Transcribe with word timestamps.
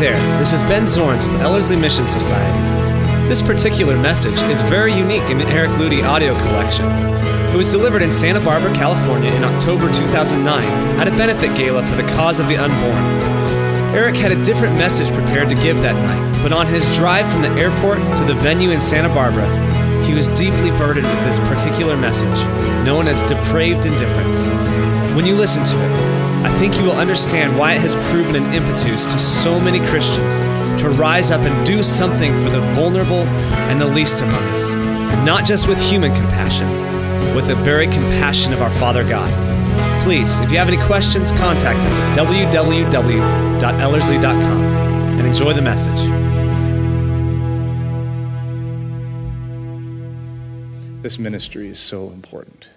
there, 0.00 0.38
this 0.38 0.52
is 0.52 0.62
Ben 0.64 0.82
Zorns 0.82 1.24
with 1.32 1.40
Ellerslie 1.40 1.76
Mission 1.76 2.06
Society. 2.06 3.28
This 3.28 3.40
particular 3.40 3.96
message 3.96 4.38
is 4.42 4.60
very 4.60 4.92
unique 4.92 5.30
in 5.30 5.38
the 5.38 5.46
Eric 5.46 5.70
Ludy 5.72 6.06
audio 6.06 6.34
collection. 6.34 6.84
It 7.54 7.56
was 7.56 7.70
delivered 7.70 8.02
in 8.02 8.12
Santa 8.12 8.40
Barbara, 8.40 8.74
California 8.74 9.32
in 9.32 9.42
October 9.42 9.90
2009 9.90 10.62
at 11.00 11.08
a 11.08 11.10
benefit 11.12 11.56
gala 11.56 11.82
for 11.82 11.96
the 11.96 12.06
cause 12.08 12.40
of 12.40 12.46
the 12.46 12.58
unborn. 12.58 12.94
Eric 13.96 14.16
had 14.16 14.32
a 14.32 14.44
different 14.44 14.74
message 14.76 15.10
prepared 15.14 15.48
to 15.48 15.54
give 15.54 15.78
that 15.78 15.94
night, 15.94 16.42
but 16.42 16.52
on 16.52 16.66
his 16.66 16.94
drive 16.94 17.30
from 17.32 17.40
the 17.40 17.52
airport 17.52 17.96
to 18.18 18.24
the 18.24 18.34
venue 18.34 18.72
in 18.72 18.80
Santa 18.80 19.08
Barbara, 19.08 19.46
he 20.04 20.12
was 20.12 20.28
deeply 20.30 20.70
burdened 20.72 21.06
with 21.06 21.24
this 21.24 21.38
particular 21.48 21.96
message, 21.96 22.38
known 22.84 23.08
as 23.08 23.22
depraved 23.22 23.86
indifference. 23.86 24.46
When 25.16 25.24
you 25.24 25.36
listen 25.36 25.64
to 25.64 25.74
it, 25.74 26.15
I 26.44 26.58
think 26.58 26.76
you 26.76 26.84
will 26.84 26.92
understand 26.92 27.58
why 27.58 27.72
it 27.74 27.80
has 27.80 27.94
proven 28.10 28.36
an 28.36 28.52
impetus 28.52 29.06
to 29.06 29.18
so 29.18 29.58
many 29.60 29.78
Christians 29.86 30.38
to 30.80 30.90
rise 30.90 31.30
up 31.30 31.40
and 31.42 31.66
do 31.66 31.82
something 31.82 32.38
for 32.40 32.50
the 32.50 32.60
vulnerable 32.74 33.24
and 33.70 33.80
the 33.80 33.86
least 33.86 34.20
among 34.20 34.42
us, 34.48 34.76
not 35.24 35.44
just 35.44 35.68
with 35.68 35.80
human 35.80 36.14
compassion, 36.14 36.68
with 37.34 37.46
the 37.46 37.56
very 37.56 37.86
compassion 37.86 38.52
of 38.52 38.60
our 38.62 38.70
Father 38.70 39.02
God. 39.02 39.28
Please, 40.02 40.38
if 40.40 40.52
you 40.52 40.58
have 40.58 40.68
any 40.68 40.76
questions, 40.86 41.32
contact 41.32 41.84
us 41.86 41.98
at 41.98 42.16
www.ellerslie.com 42.16 44.60
and 45.18 45.26
enjoy 45.26 45.52
the 45.52 45.62
message. 45.62 46.00
This 51.02 51.18
ministry 51.18 51.68
is 51.68 51.78
so 51.78 52.10
important. 52.10 52.70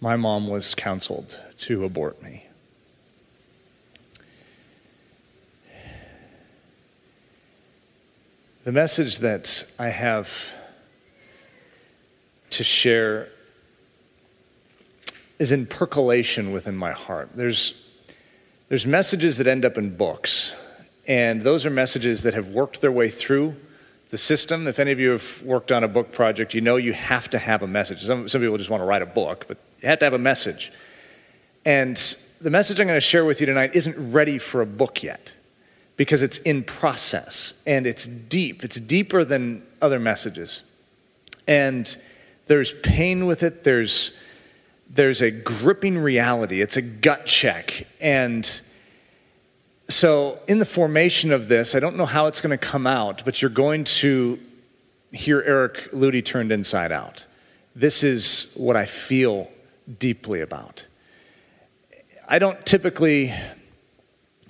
My 0.00 0.14
mom 0.14 0.48
was 0.48 0.76
counseled 0.76 1.40
to 1.58 1.84
abort 1.84 2.22
me. 2.22 2.46
The 8.62 8.70
message 8.70 9.18
that 9.18 9.64
I 9.78 9.88
have 9.88 10.52
to 12.50 12.62
share 12.62 13.28
is 15.40 15.50
in 15.50 15.66
percolation 15.66 16.52
within 16.52 16.76
my 16.76 16.92
heart. 16.92 17.30
There's, 17.34 17.90
there's 18.68 18.86
messages 18.86 19.38
that 19.38 19.46
end 19.48 19.64
up 19.64 19.78
in 19.78 19.96
books, 19.96 20.54
and 21.08 21.42
those 21.42 21.66
are 21.66 21.70
messages 21.70 22.22
that 22.22 22.34
have 22.34 22.48
worked 22.50 22.80
their 22.80 22.92
way 22.92 23.08
through 23.08 23.56
the 24.10 24.18
system. 24.18 24.66
If 24.66 24.78
any 24.78 24.92
of 24.92 25.00
you 25.00 25.10
have 25.10 25.42
worked 25.42 25.72
on 25.72 25.84
a 25.84 25.88
book 25.88 26.12
project, 26.12 26.54
you 26.54 26.60
know 26.60 26.76
you 26.76 26.92
have 26.92 27.28
to 27.30 27.38
have 27.38 27.62
a 27.62 27.66
message. 27.66 28.04
Some, 28.04 28.28
some 28.28 28.40
people 28.40 28.56
just 28.56 28.70
want 28.70 28.80
to 28.80 28.86
write 28.86 29.02
a 29.02 29.06
book, 29.06 29.44
but 29.48 29.58
you 29.80 29.88
have 29.88 29.98
to 30.00 30.06
have 30.06 30.14
a 30.14 30.18
message. 30.18 30.72
And 31.64 31.96
the 32.40 32.50
message 32.50 32.80
I'm 32.80 32.86
going 32.86 32.96
to 32.96 33.00
share 33.00 33.24
with 33.24 33.40
you 33.40 33.46
tonight 33.46 33.74
isn't 33.74 34.12
ready 34.12 34.38
for 34.38 34.62
a 34.62 34.66
book 34.66 35.02
yet 35.02 35.34
because 35.96 36.22
it's 36.22 36.38
in 36.38 36.62
process 36.64 37.54
and 37.66 37.86
it's 37.86 38.06
deep. 38.06 38.64
It's 38.64 38.76
deeper 38.76 39.24
than 39.24 39.66
other 39.82 39.98
messages. 39.98 40.62
And 41.46 41.96
there's 42.46 42.72
pain 42.72 43.26
with 43.26 43.42
it, 43.42 43.64
there's, 43.64 44.16
there's 44.88 45.20
a 45.20 45.30
gripping 45.30 45.98
reality, 45.98 46.62
it's 46.62 46.76
a 46.76 46.82
gut 46.82 47.26
check. 47.26 47.86
And 48.00 48.60
so, 49.90 50.38
in 50.46 50.58
the 50.58 50.66
formation 50.66 51.32
of 51.32 51.48
this, 51.48 51.74
I 51.74 51.80
don't 51.80 51.96
know 51.96 52.04
how 52.04 52.26
it's 52.26 52.42
going 52.42 52.56
to 52.56 52.58
come 52.58 52.86
out, 52.86 53.24
but 53.24 53.40
you're 53.40 53.50
going 53.50 53.84
to 53.84 54.38
hear 55.12 55.42
Eric 55.42 55.90
Ludy 55.92 56.22
turned 56.22 56.52
inside 56.52 56.92
out. 56.92 57.24
This 57.74 58.04
is 58.04 58.52
what 58.54 58.76
I 58.76 58.84
feel 58.84 59.50
deeply 59.98 60.42
about. 60.42 60.86
I 62.28 62.38
don't 62.38 62.64
typically 62.66 63.32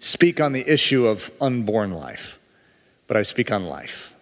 speak 0.01 0.41
on 0.41 0.53
the 0.53 0.69
issue 0.69 1.07
of 1.07 1.31
unborn 1.41 1.93
life, 1.93 2.41
but 3.07 3.17
I 3.17 3.23
speak 3.23 3.53
on 3.53 3.67
life. 3.67 4.13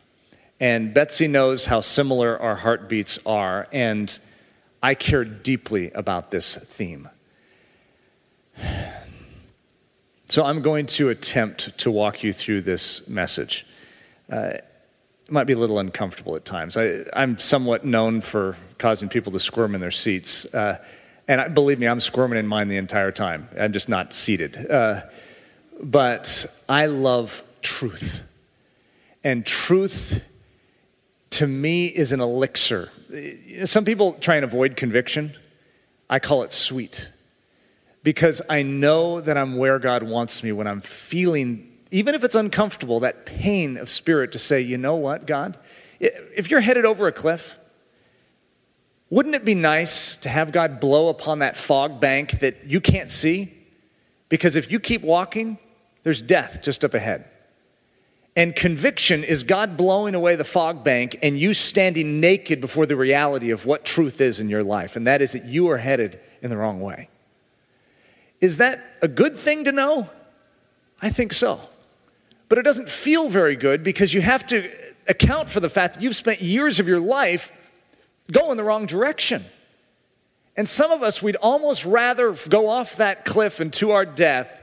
And 0.61 0.93
Betsy 0.93 1.29
knows 1.29 1.65
how 1.65 1.81
similar 1.81 2.39
our 2.39 2.57
heartbeats 2.57 3.19
are, 3.25 3.69
and 3.73 4.19
I 4.83 4.95
care 4.95 5.25
deeply 5.25 5.91
about 5.93 6.31
this 6.31 6.57
theme. 6.57 7.09
So 10.29 10.45
I'm 10.45 10.61
going 10.61 10.87
to 10.87 11.09
attempt 11.11 11.79
to 11.79 11.91
walk 11.91 12.25
you 12.25 12.33
through 12.33 12.63
this 12.63 13.07
message. 13.07 13.65
Uh, 14.31 14.55
it 14.55 14.65
might 15.31 15.45
be 15.45 15.53
a 15.53 15.59
little 15.59 15.79
uncomfortable 15.79 16.35
at 16.35 16.45
times. 16.45 16.77
I, 16.77 17.05
am 17.13 17.39
somewhat 17.39 17.85
known 17.85 18.21
for 18.21 18.57
causing 18.79 19.09
people 19.09 19.31
to 19.33 19.39
squirm 19.39 19.77
in 19.77 19.81
their 19.81 19.93
seats. 19.93 20.53
Uh, 20.53 20.83
and 21.29 21.41
I, 21.41 21.49
believe 21.49 21.79
me, 21.79 21.87
I'm 21.87 22.01
squirming 22.01 22.41
in 22.41 22.47
mine 22.47 22.67
the 22.69 22.77
entire 22.77 23.13
time. 23.13 23.49
I'm 23.59 23.73
just 23.73 23.89
not 23.89 24.13
seated. 24.13 24.69
Uh, 24.69 25.03
but 25.81 26.45
I 26.69 26.87
love 26.87 27.45
truth. 27.63 28.23
And 29.23 29.47
truth, 29.47 30.25
to 31.31 31.47
me, 31.47 31.87
is 31.87 32.13
an 32.13 32.21
elixir. 32.21 32.91
Some 33.65 33.85
people 33.85 34.15
try 34.15 34.35
and 34.37 34.45
avoid 34.45 34.77
conviction. 34.77 35.37
I 36.11 36.19
call 36.19 36.43
it 36.43 36.53
sweet 36.53 37.11
because 38.07 38.41
I 38.49 38.63
know 38.63 39.21
that 39.21 39.37
I'm 39.37 39.57
where 39.57 39.81
God 39.81 40.05
wants 40.05 40.45
me 40.45 40.53
when 40.53 40.69
I'm 40.69 40.81
feeling, 40.81 41.73
even 41.91 42.15
if 42.15 42.23
it's 42.23 42.37
uncomfortable, 42.37 43.01
that 43.01 43.27
pain 43.27 43.77
of 43.77 43.91
spirit 43.91 44.31
to 44.31 44.39
say, 44.39 44.61
you 44.61 44.79
know 44.79 44.95
what, 44.95 45.27
God? 45.27 45.59
If 45.99 46.49
you're 46.49 46.61
headed 46.61 46.85
over 46.85 47.09
a 47.09 47.13
cliff, 47.13 47.59
wouldn't 49.11 49.35
it 49.35 49.45
be 49.45 49.57
nice 49.57 50.17
to 50.19 50.29
have 50.29 50.53
God 50.53 50.79
blow 50.79 51.09
upon 51.09 51.41
that 51.41 51.57
fog 51.57 51.99
bank 52.01 52.39
that 52.39 52.67
you 52.67 52.81
can't 52.81 53.11
see? 53.11 53.53
Because 54.29 54.55
if 54.55 54.71
you 54.71 54.79
keep 54.79 55.03
walking, 55.03 55.59
there's 56.05 56.23
death 56.23 56.63
just 56.63 56.85
up 56.85 56.95
ahead. 56.95 57.25
And 58.37 58.55
conviction 58.55 59.25
is 59.25 59.43
God 59.43 59.77
blowing 59.77 60.15
away 60.15 60.37
the 60.37 60.45
fog 60.45 60.85
bank 60.85 61.19
and 61.25 61.37
you 61.37 61.55
standing 61.55 62.21
naked 62.21 62.61
before 62.61 62.87
the 62.87 62.95
reality 62.95 63.51
of 63.51 63.67
what 63.67 63.85
truth 63.85 64.21
is 64.21 64.39
in 64.39 64.49
your 64.49 64.63
life, 64.63 64.95
and 64.95 65.09
that 65.09 65.23
is 65.23 65.33
that 65.33 65.47
you 65.47 65.69
are 65.71 65.79
headed 65.79 66.21
in 66.41 66.51
the 66.51 66.57
wrong 66.57 66.81
way. 66.81 67.09
Is 68.41 68.59
that 68.59 68.99
a 69.03 69.09
good 69.09 69.37
thing 69.37 69.65
to 69.65 69.73
know? 69.73 70.11
I 71.01 71.11
think 71.11 71.33
so. 71.33 71.61
But 72.49 72.59
it 72.59 72.63
doesn't 72.63 72.89
feel 72.89 73.29
very 73.29 73.57
good 73.57 73.83
because 73.83 74.15
you 74.15 74.21
have 74.21 74.47
to 74.47 74.71
account 75.09 75.49
for 75.49 75.61
the 75.61 75.71
fact 75.71 75.95
that 75.95 76.03
you've 76.03 76.17
spent 76.17 76.41
years 76.41 76.81
of 76.81 76.89
your 76.89 77.01
life 77.01 77.53
going 78.31 78.57
the 78.57 78.65
wrong 78.65 78.87
direction. 78.87 79.45
And 80.57 80.69
some 80.69 80.91
of 80.91 81.03
us, 81.03 81.23
we'd 81.23 81.37
almost 81.37 81.85
rather 81.85 82.35
go 82.49 82.69
off 82.69 82.97
that 82.97 83.25
cliff 83.25 83.61
and 83.61 83.73
to 83.75 83.91
our 83.91 84.07
death 84.07 84.63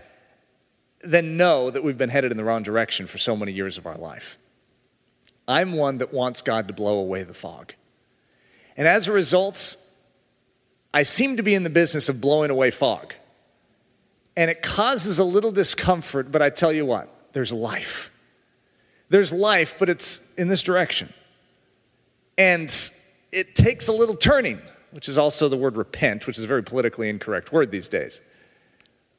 than 1.03 1.38
know 1.38 1.69
that 1.69 1.84
we've 1.84 1.97
been 1.97 2.09
headed 2.09 2.31
in 2.31 2.38
the 2.38 2.44
wrong 2.44 2.63
direction 2.63 3.07
for 3.07 3.17
so 3.17 3.35
many 3.35 3.51
years 3.51 3.78
of 3.78 3.85
our 3.85 3.97
life. 3.97 4.38
I'm 5.47 5.73
one 5.73 5.97
that 5.97 6.13
wants 6.13 6.41
God 6.41 6.67
to 6.67 6.73
blow 6.73 7.00
away 7.00 7.23
the 7.23 7.34
fog. 7.34 7.73
And 8.78 8.88
as 8.88 9.07
a 9.07 9.11
result, 9.11 9.75
I 10.94 11.03
seem 11.03 11.38
to 11.38 11.44
be 11.44 11.53
in 11.53 11.63
the 11.63 11.69
business 11.69 12.09
of 12.09 12.22
blowing 12.22 12.50
away 12.50 12.72
fog 12.72 13.13
and 14.36 14.50
it 14.50 14.62
causes 14.62 15.20
a 15.20 15.24
little 15.24 15.52
discomfort, 15.52 16.32
but 16.32 16.42
I 16.42 16.50
tell 16.50 16.72
you 16.72 16.86
what, 16.86 17.10
there's 17.34 17.52
life. 17.52 18.12
There's 19.10 19.32
life, 19.32 19.78
but 19.78 19.90
it's 19.90 20.22
in 20.38 20.48
this 20.48 20.64
direction. 20.64 21.14
And 22.38 22.74
it 23.32 23.56
takes 23.56 23.88
a 23.88 23.94
little 23.94 24.16
turning, 24.16 24.60
which 24.92 25.08
is 25.08 25.18
also 25.18 25.50
the 25.50 25.58
word 25.58 25.78
repent, 25.78 26.26
which 26.26 26.38
is 26.38 26.44
a 26.44 26.48
very 26.48 26.64
politically 26.64 27.10
incorrect 27.10 27.52
word 27.52 27.70
these 27.70 27.90
days. 27.90 28.22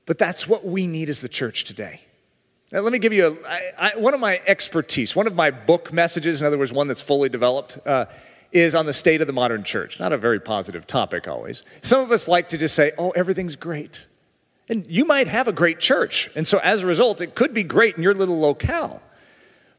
But 0.07 0.19
that's 0.19 0.49
what 0.49 0.67
we 0.67 0.87
need 0.87 1.09
as 1.09 1.21
the 1.21 1.29
church 1.29 1.65
today. 1.65 2.01
Now, 2.73 2.81
let 2.81 2.93
me 2.93 2.99
give 2.99 3.13
you 3.13 3.39
a, 3.45 3.49
I, 3.49 3.93
I, 3.95 3.99
one 3.99 4.15
of 4.15 4.21
my 4.21 4.41
expertise, 4.47 5.15
one 5.15 5.27
of 5.27 5.35
my 5.35 5.51
book 5.51 5.93
messages, 5.93 6.41
in 6.41 6.47
other 6.47 6.59
words, 6.59 6.73
one 6.73 6.89
that's 6.89 7.03
fully 7.03 7.29
developed, 7.29 7.79
uh, 7.87 8.07
is 8.51 8.75
on 8.75 8.87
the 8.87 8.93
state 8.93 9.21
of 9.21 9.27
the 9.27 9.33
modern 9.33 9.63
church. 9.65 10.01
Not 10.01 10.13
a 10.13 10.19
very 10.19 10.41
positive 10.41 10.87
topic 10.87 11.29
always. 11.29 11.63
Some 11.83 12.01
of 12.01 12.11
us 12.11 12.27
like 12.27 12.49
to 12.51 12.59
just 12.59 12.75
say, 12.75 12.93
oh, 12.99 13.11
everything's 13.11 13.57
great. 13.57 14.07
And 14.69 14.87
you 14.87 15.05
might 15.05 15.29
have 15.29 15.47
a 15.47 15.53
great 15.53 15.79
church. 15.79 16.31
And 16.35 16.47
so 16.47 16.59
as 16.59 16.83
a 16.83 16.87
result, 16.87 17.21
it 17.21 17.35
could 17.35 17.53
be 17.53 17.63
great 17.63 17.97
in 17.97 18.03
your 18.03 18.15
little 18.15 18.41
locale. 18.41 19.03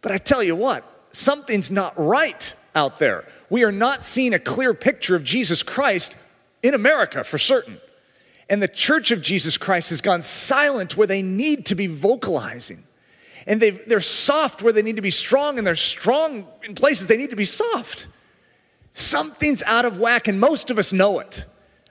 But 0.01 0.11
I 0.11 0.17
tell 0.17 0.43
you 0.43 0.55
what, 0.55 0.83
something's 1.11 1.71
not 1.71 1.97
right 1.97 2.53
out 2.75 2.97
there. 2.97 3.27
We 3.49 3.63
are 3.63 3.71
not 3.71 4.03
seeing 4.03 4.33
a 4.33 4.39
clear 4.39 4.73
picture 4.73 5.15
of 5.15 5.23
Jesus 5.23 5.63
Christ 5.63 6.15
in 6.61 6.73
America 6.73 7.23
for 7.23 7.37
certain. 7.37 7.77
And 8.47 8.61
the 8.61 8.67
church 8.67 9.09
of 9.09 9.23
Jesus 9.23 9.57
Christ 9.57 9.89
has 9.89 10.01
gone 10.01 10.21
silent 10.21 10.95
where 10.95 11.07
they 11.07 11.23
need 11.23 11.65
to 11.67 11.75
be 11.75 11.87
vocalizing. 11.87 12.83
And 13.47 13.59
they 13.59 13.79
are 13.91 13.99
soft 13.99 14.61
where 14.61 14.73
they 14.73 14.81
need 14.81 14.95
to 14.97 15.01
be 15.01 15.11
strong, 15.11 15.57
and 15.57 15.65
they're 15.65 15.75
strong 15.75 16.47
in 16.63 16.75
places 16.75 17.07
they 17.07 17.17
need 17.17 17.31
to 17.31 17.35
be 17.35 17.45
soft. 17.45 18.07
Something's 18.93 19.63
out 19.63 19.85
of 19.85 19.99
whack, 19.99 20.27
and 20.27 20.39
most 20.39 20.69
of 20.69 20.77
us 20.77 20.93
know 20.93 21.19
it 21.19 21.45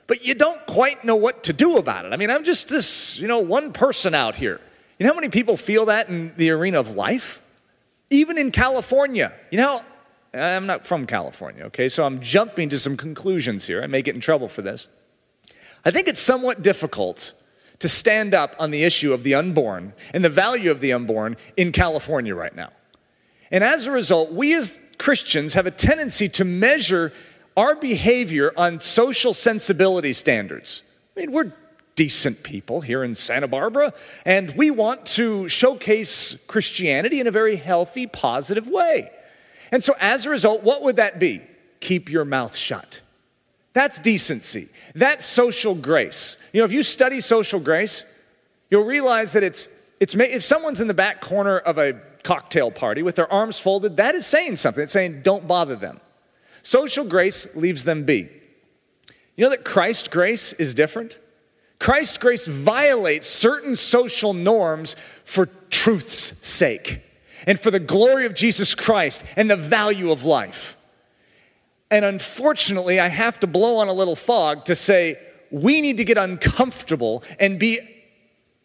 but 0.07 0.25
you 0.25 0.35
don't 0.35 0.65
quite 0.67 1.05
know 1.05 1.17
what 1.17 1.45
to 1.45 1.53
do 1.53 1.77
about 1.77 2.05
it. 2.05 2.13
I 2.13 2.17
mean, 2.17 2.31
I'm 2.31 2.45
just 2.45 2.69
this, 2.69 3.19
you 3.19 3.27
know, 3.27 3.39
one 3.39 3.73
person 3.73 4.15
out 4.15 4.35
here. 4.35 4.61
You 4.99 5.07
know 5.07 5.13
how 5.13 5.17
many 5.17 5.31
people 5.31 5.57
feel 5.57 5.87
that 5.87 6.09
in 6.09 6.33
the 6.37 6.51
arena 6.51 6.79
of 6.79 6.95
life? 6.95 7.43
Even 8.11 8.39
in 8.39 8.51
California. 8.51 9.33
You 9.51 9.59
know, 9.59 9.83
I'm 10.33 10.67
not 10.67 10.87
from 10.87 11.07
California, 11.07 11.65
okay? 11.65 11.89
So 11.89 12.05
I'm 12.05 12.21
jumping 12.21 12.69
to 12.71 12.79
some 12.79 12.97
conclusions 12.97 13.67
here. 13.67 13.83
I 13.83 13.87
may 13.87 14.03
get 14.03 14.15
in 14.15 14.21
trouble 14.21 14.49
for 14.49 14.63
this. 14.63 14.89
I 15.85 15.91
think 15.91 16.09
it's 16.09 16.21
somewhat 16.21 16.63
difficult 16.63 17.35
to 17.81 17.89
stand 17.89 18.35
up 18.35 18.55
on 18.59 18.71
the 18.71 18.85
issue 18.85 19.13
of 19.13 19.23
the 19.23 19.35
unborn 19.35 19.93
and 20.13 20.25
the 20.25 20.29
value 20.29 20.71
of 20.71 20.81
the 20.81 20.93
unborn 20.93 21.37
in 21.57 21.73
California 21.73 22.35
right 22.35 22.55
now. 22.55 22.71
And 23.51 23.63
as 23.63 23.87
a 23.87 23.93
result, 23.93 24.33
we 24.33 24.55
as 24.55 24.79
Christians 24.99 25.55
have 25.55 25.67
a 25.67 25.71
tendency 25.71 26.29
to 26.31 26.45
measure 26.45 27.13
our 27.57 27.75
behavior 27.75 28.53
on 28.57 28.81
social 28.81 29.35
sensibility 29.35 30.13
standards. 30.13 30.83
I 31.17 31.21
mean, 31.21 31.33
we're 31.33 31.53
decent 31.97 32.43
people 32.43 32.81
here 32.81 33.05
in 33.05 33.15
Santa 33.15 33.47
Barbara, 33.47 33.93
and 34.25 34.53
we 34.57 34.71
want 34.71 35.07
to 35.07 35.49
showcase 35.49 36.37
Christianity 36.47 37.21
in 37.21 37.27
a 37.27 37.31
very 37.31 37.57
healthy, 37.57 38.07
positive 38.07 38.69
way. 38.69 39.11
And 39.71 39.83
so, 39.83 39.95
as 40.01 40.27
a 40.27 40.31
result, 40.31 40.63
what 40.63 40.83
would 40.83 40.97
that 40.97 41.19
be? 41.19 41.43
Keep 41.81 42.11
your 42.11 42.25
mouth 42.25 42.57
shut. 42.57 43.01
That's 43.73 43.99
decency. 43.99 44.69
That's 44.95 45.25
social 45.25 45.75
grace. 45.75 46.37
You 46.53 46.61
know, 46.61 46.65
if 46.65 46.73
you 46.73 46.83
study 46.83 47.21
social 47.21 47.61
grace, 47.61 48.05
you'll 48.71 48.85
realize 48.85 49.33
that 49.33 49.43
it's, 49.43 49.69
it's 50.01 50.15
if 50.15 50.45
someone's 50.45 50.81
in 50.81 50.89
the 50.89 50.95
back 50.95 51.21
corner 51.21 51.59
of 51.59 51.79
a 51.79 52.01
cocktail 52.23 52.71
party 52.71 53.03
with 53.03 53.17
their 53.17 53.31
arms 53.33 53.59
folded, 53.59 53.97
that 53.97 54.15
is 54.15 54.27
saying 54.27 54.57
something. 54.57 54.85
It's 54.85 54.93
saying, 54.93 55.23
don't 55.23 55.47
bother 55.47 55.77
them. 55.77 56.01
Social 56.65 57.05
grace 57.05 57.55
leaves 57.55 57.85
them 57.85 58.05
be. 58.05 58.29
You 59.37 59.45
know 59.45 59.51
that 59.51 59.65
Christ 59.65 60.11
grace 60.11 60.55
is 60.55 60.75
different? 60.75 61.21
Christ 61.79 62.21
grace 62.21 62.47
violates 62.47 63.27
certain 63.27 63.77
social 63.77 64.33
norms 64.33 64.97
for 65.25 65.47
truth's 65.69 66.33
sake 66.41 67.03
and 67.47 67.61
for 67.61 67.71
the 67.71 67.79
glory 67.79 68.25
of 68.25 68.35
Jesus 68.35 68.75
Christ 68.75 69.25
and 69.37 69.51
the 69.51 69.57
value 69.57 70.11
of 70.11 70.25
life. 70.25 70.79
And 71.91 72.03
unfortunately, 72.03 72.99
I 72.99 73.09
have 73.09 73.39
to 73.41 73.47
blow 73.47 73.77
on 73.77 73.89
a 73.89 73.93
little 73.93 74.17
fog 74.17 74.65
to 74.65 74.75
say 74.75 75.19
we 75.51 75.83
need 75.83 75.99
to 75.99 76.05
get 76.05 76.17
uncomfortable 76.17 77.23
and 77.39 77.59
be 77.59 77.79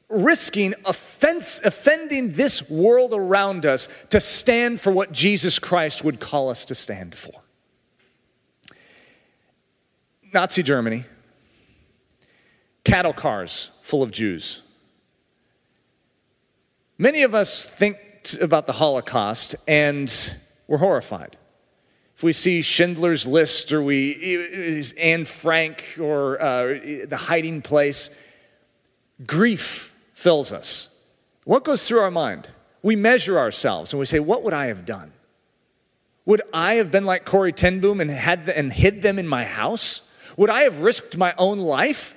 risking 0.08 0.74
offense, 0.86 1.60
offending 1.66 2.32
this 2.32 2.70
world 2.70 3.12
around 3.14 3.66
us 3.66 3.90
to 4.12 4.22
stand 4.22 4.80
for 4.80 4.92
what 4.92 5.12
Jesus 5.12 5.60
Christ 5.60 6.06
would 6.06 6.22
call 6.22 6.50
us 6.50 6.64
to 6.66 6.76
stand 6.76 7.14
for. 7.14 7.34
Nazi 10.32 10.62
Germany, 10.62 11.06
cattle 12.84 13.14
cars 13.14 13.72
full 13.82 14.04
of 14.04 14.12
Jews. 14.12 14.62
Many 16.98 17.24
of 17.24 17.34
us 17.34 17.66
think 17.66 17.98
about 18.40 18.68
the 18.68 18.74
Holocaust 18.74 19.56
and 19.68 20.36
we're 20.68 20.78
horrified. 20.78 21.38
If 22.16 22.24
we 22.24 22.34
see 22.34 22.62
Schindler's 22.62 23.26
List 23.26 23.72
or 23.72 23.82
we 23.82 24.84
Anne 24.98 25.26
Frank 25.26 25.98
or 26.00 26.40
uh, 26.42 26.80
the 27.08 27.18
hiding 27.18 27.62
place, 27.62 28.10
grief 29.26 29.94
fills 30.14 30.52
us. 30.52 30.96
What 31.46 31.64
goes 31.64 31.88
through 31.88 32.02
our 32.02 32.12
mind? 32.12 32.52
We 32.84 32.96
measure 32.96 33.40
ourselves 33.40 33.94
and 33.94 34.00
we 34.00 34.06
say, 34.06 34.20
What 34.20 34.44
would 34.44 34.54
I 34.54 34.68
have 34.68 34.86
done? 34.86 35.14
Would 36.26 36.42
I 36.54 36.76
have 36.76 36.92
been 36.92 37.06
like 37.06 37.26
Corrie 37.26 37.54
ten 37.54 37.80
Boom 37.80 38.00
and, 38.02 38.12
had 38.12 38.46
the, 38.46 38.56
and 38.56 38.72
hid 38.72 39.02
them 39.02 39.18
in 39.18 39.28
my 39.28 39.46
house? 39.46 40.02
Would 40.40 40.50
I 40.50 40.62
have 40.62 40.84
risked 40.84 41.18
my 41.18 41.34
own 41.38 41.60
life? 41.60 42.16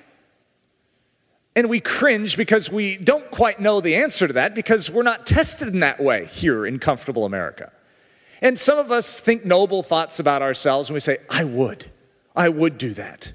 And 1.57 1.67
we 1.67 1.81
cringe 1.81 2.37
because 2.37 2.71
we 2.71 2.95
don't 2.95 3.29
quite 3.29 3.59
know 3.59 3.81
the 3.81 3.97
answer 3.97 4.27
to 4.27 4.33
that 4.35 4.55
because 4.55 4.89
we're 4.89 5.03
not 5.03 5.25
tested 5.25 5.67
in 5.67 5.81
that 5.81 6.01
way 6.01 6.27
here 6.27 6.65
in 6.65 6.79
comfortable 6.79 7.25
America. 7.25 7.73
And 8.41 8.57
some 8.57 8.79
of 8.79 8.93
us 8.93 9.19
think 9.19 9.43
noble 9.43 9.83
thoughts 9.83 10.19
about 10.19 10.41
ourselves 10.41 10.87
and 10.87 10.93
we 10.93 11.01
say, 11.01 11.17
I 11.29 11.43
would. 11.43 11.91
I 12.33 12.47
would 12.47 12.77
do 12.77 12.93
that. 12.93 13.33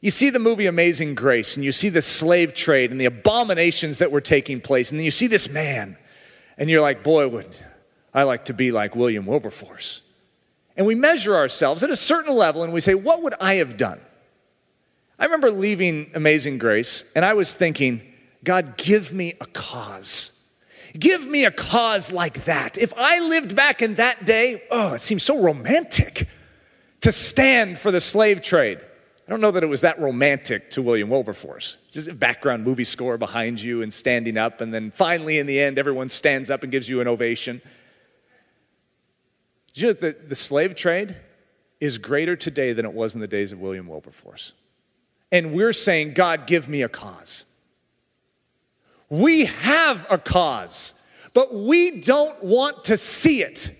You 0.00 0.10
see 0.10 0.28
the 0.30 0.40
movie 0.40 0.66
Amazing 0.66 1.14
Grace 1.14 1.54
and 1.54 1.64
you 1.64 1.70
see 1.70 1.90
the 1.90 2.02
slave 2.02 2.54
trade 2.54 2.90
and 2.90 3.00
the 3.00 3.04
abominations 3.04 3.98
that 3.98 4.10
were 4.10 4.20
taking 4.20 4.60
place, 4.60 4.90
and 4.90 4.98
then 4.98 5.04
you 5.04 5.12
see 5.12 5.28
this 5.28 5.48
man, 5.48 5.96
and 6.58 6.68
you're 6.68 6.82
like, 6.82 7.04
boy, 7.04 7.28
would 7.28 7.56
I 8.12 8.24
like 8.24 8.46
to 8.46 8.52
be 8.52 8.72
like 8.72 8.96
William 8.96 9.26
Wilberforce. 9.26 10.02
And 10.76 10.86
we 10.86 10.94
measure 10.94 11.36
ourselves 11.36 11.82
at 11.82 11.90
a 11.90 11.96
certain 11.96 12.34
level 12.34 12.62
and 12.62 12.72
we 12.72 12.80
say, 12.80 12.94
what 12.94 13.22
would 13.22 13.34
I 13.40 13.54
have 13.54 13.76
done? 13.76 14.00
I 15.18 15.24
remember 15.24 15.50
leaving 15.50 16.10
Amazing 16.14 16.58
Grace 16.58 17.04
and 17.14 17.24
I 17.24 17.34
was 17.34 17.54
thinking, 17.54 18.02
God, 18.42 18.76
give 18.76 19.12
me 19.12 19.34
a 19.40 19.46
cause. 19.46 20.30
Give 20.98 21.26
me 21.26 21.44
a 21.44 21.50
cause 21.50 22.12
like 22.12 22.44
that. 22.44 22.76
If 22.76 22.92
I 22.96 23.20
lived 23.20 23.54
back 23.54 23.82
in 23.82 23.94
that 23.94 24.26
day, 24.26 24.62
oh, 24.70 24.94
it 24.94 25.00
seems 25.00 25.22
so 25.22 25.42
romantic 25.42 26.28
to 27.02 27.12
stand 27.12 27.78
for 27.78 27.90
the 27.90 28.00
slave 28.00 28.42
trade. 28.42 28.78
I 29.26 29.30
don't 29.30 29.40
know 29.40 29.52
that 29.52 29.62
it 29.62 29.68
was 29.68 29.82
that 29.82 30.00
romantic 30.00 30.70
to 30.70 30.82
William 30.82 31.08
Wilberforce. 31.08 31.78
Just 31.90 32.08
a 32.08 32.14
background 32.14 32.64
movie 32.64 32.84
score 32.84 33.16
behind 33.16 33.62
you 33.62 33.82
and 33.82 33.92
standing 33.92 34.36
up, 34.36 34.60
and 34.60 34.74
then 34.74 34.90
finally 34.90 35.38
in 35.38 35.46
the 35.46 35.60
end, 35.60 35.78
everyone 35.78 36.08
stands 36.08 36.50
up 36.50 36.62
and 36.64 36.72
gives 36.72 36.88
you 36.88 37.00
an 37.00 37.08
ovation. 37.08 37.62
You 39.80 39.86
know 39.88 39.92
the, 39.92 40.16
the 40.26 40.36
slave 40.36 40.74
trade 40.74 41.16
is 41.80 41.98
greater 41.98 42.36
today 42.36 42.72
than 42.72 42.84
it 42.84 42.92
was 42.92 43.14
in 43.14 43.20
the 43.20 43.26
days 43.26 43.52
of 43.52 43.60
William 43.60 43.86
Wilberforce? 43.86 44.52
and 45.32 45.54
we're 45.54 45.72
saying, 45.72 46.12
God, 46.12 46.46
give 46.46 46.68
me 46.68 46.82
a 46.82 46.88
cause. 46.88 47.46
We 49.08 49.46
have 49.46 50.06
a 50.10 50.18
cause, 50.18 50.92
but 51.32 51.54
we 51.54 51.90
don't 51.90 52.44
want 52.44 52.84
to 52.84 52.98
see 52.98 53.42
it. 53.42 53.74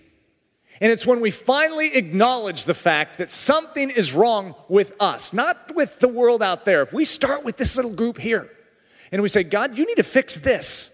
And 0.81 0.91
it's 0.91 1.05
when 1.05 1.21
we 1.21 1.31
finally 1.31 1.95
acknowledge 1.95 2.65
the 2.65 2.73
fact 2.73 3.19
that 3.19 3.29
something 3.29 3.91
is 3.91 4.13
wrong 4.13 4.55
with 4.67 4.93
us, 4.99 5.31
not 5.31 5.75
with 5.75 5.99
the 5.99 6.07
world 6.07 6.41
out 6.41 6.65
there. 6.65 6.81
If 6.81 6.91
we 6.91 7.05
start 7.05 7.43
with 7.43 7.55
this 7.57 7.75
little 7.75 7.93
group 7.93 8.17
here 8.17 8.49
and 9.11 9.21
we 9.21 9.29
say, 9.29 9.43
God, 9.43 9.77
you 9.77 9.85
need 9.85 9.97
to 9.97 10.03
fix 10.03 10.35
this. 10.35 10.89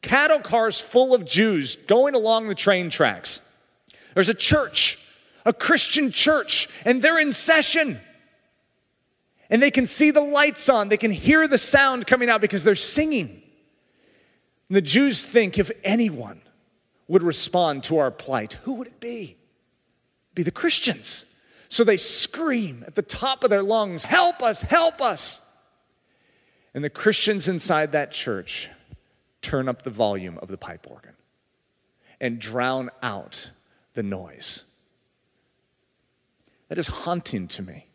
Cattle 0.00 0.40
cars 0.40 0.80
full 0.80 1.14
of 1.14 1.26
Jews 1.26 1.76
going 1.76 2.14
along 2.14 2.48
the 2.48 2.54
train 2.54 2.88
tracks. 2.88 3.40
There's 4.14 4.28
a 4.28 4.34
church, 4.34 4.98
a 5.44 5.52
Christian 5.52 6.10
church, 6.10 6.68
and 6.84 7.02
they're 7.02 7.18
in 7.18 7.32
session 7.32 8.00
and 9.50 9.62
they 9.62 9.70
can 9.70 9.86
see 9.86 10.10
the 10.10 10.20
lights 10.20 10.68
on, 10.68 10.88
they 10.88 10.96
can 10.96 11.10
hear 11.10 11.46
the 11.46 11.58
sound 11.58 12.06
coming 12.06 12.28
out 12.28 12.40
because 12.40 12.64
they're 12.64 12.74
singing. 12.74 13.42
And 14.68 14.76
the 14.76 14.82
Jews 14.82 15.24
think 15.24 15.58
if 15.58 15.70
anyone 15.82 16.40
would 17.08 17.22
respond 17.22 17.84
to 17.84 17.98
our 17.98 18.10
plight, 18.10 18.54
who 18.64 18.72
would 18.74 18.88
it 18.88 19.00
be? 19.00 19.36
Be 20.34 20.42
the 20.42 20.50
Christians. 20.50 21.26
So 21.68 21.84
they 21.84 21.96
scream 21.96 22.84
at 22.86 22.94
the 22.94 23.02
top 23.02 23.44
of 23.44 23.50
their 23.50 23.62
lungs, 23.62 24.04
Help 24.06 24.42
us, 24.42 24.62
help 24.62 25.00
us. 25.00 25.40
And 26.74 26.82
the 26.82 26.90
Christians 26.90 27.46
inside 27.46 27.92
that 27.92 28.10
church 28.10 28.70
turn 29.42 29.68
up 29.68 29.82
the 29.82 29.90
volume 29.90 30.38
of 30.38 30.48
the 30.48 30.56
pipe 30.56 30.86
organ 30.90 31.14
and 32.20 32.40
drown 32.40 32.90
out 33.02 33.50
the 33.94 34.02
noise. 34.02 34.64
That 36.68 36.78
is 36.78 36.88
haunting 36.88 37.48
to 37.48 37.62
me 37.62 37.86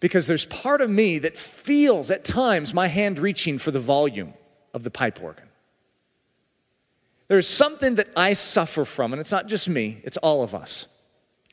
because 0.00 0.26
there's 0.26 0.44
part 0.44 0.80
of 0.80 0.90
me 0.90 1.18
that 1.20 1.36
feels 1.36 2.10
at 2.10 2.24
times 2.24 2.74
my 2.74 2.88
hand 2.88 3.18
reaching 3.18 3.58
for 3.58 3.70
the 3.70 3.80
volume 3.80 4.34
of 4.72 4.84
the 4.84 4.90
pipe 4.90 5.22
organ. 5.22 5.48
There's 7.28 7.48
something 7.48 7.94
that 7.94 8.08
I 8.16 8.34
suffer 8.34 8.84
from, 8.84 9.12
and 9.12 9.20
it's 9.20 9.32
not 9.32 9.46
just 9.46 9.68
me, 9.68 10.00
it's 10.04 10.18
all 10.18 10.42
of 10.42 10.54
us. 10.54 10.88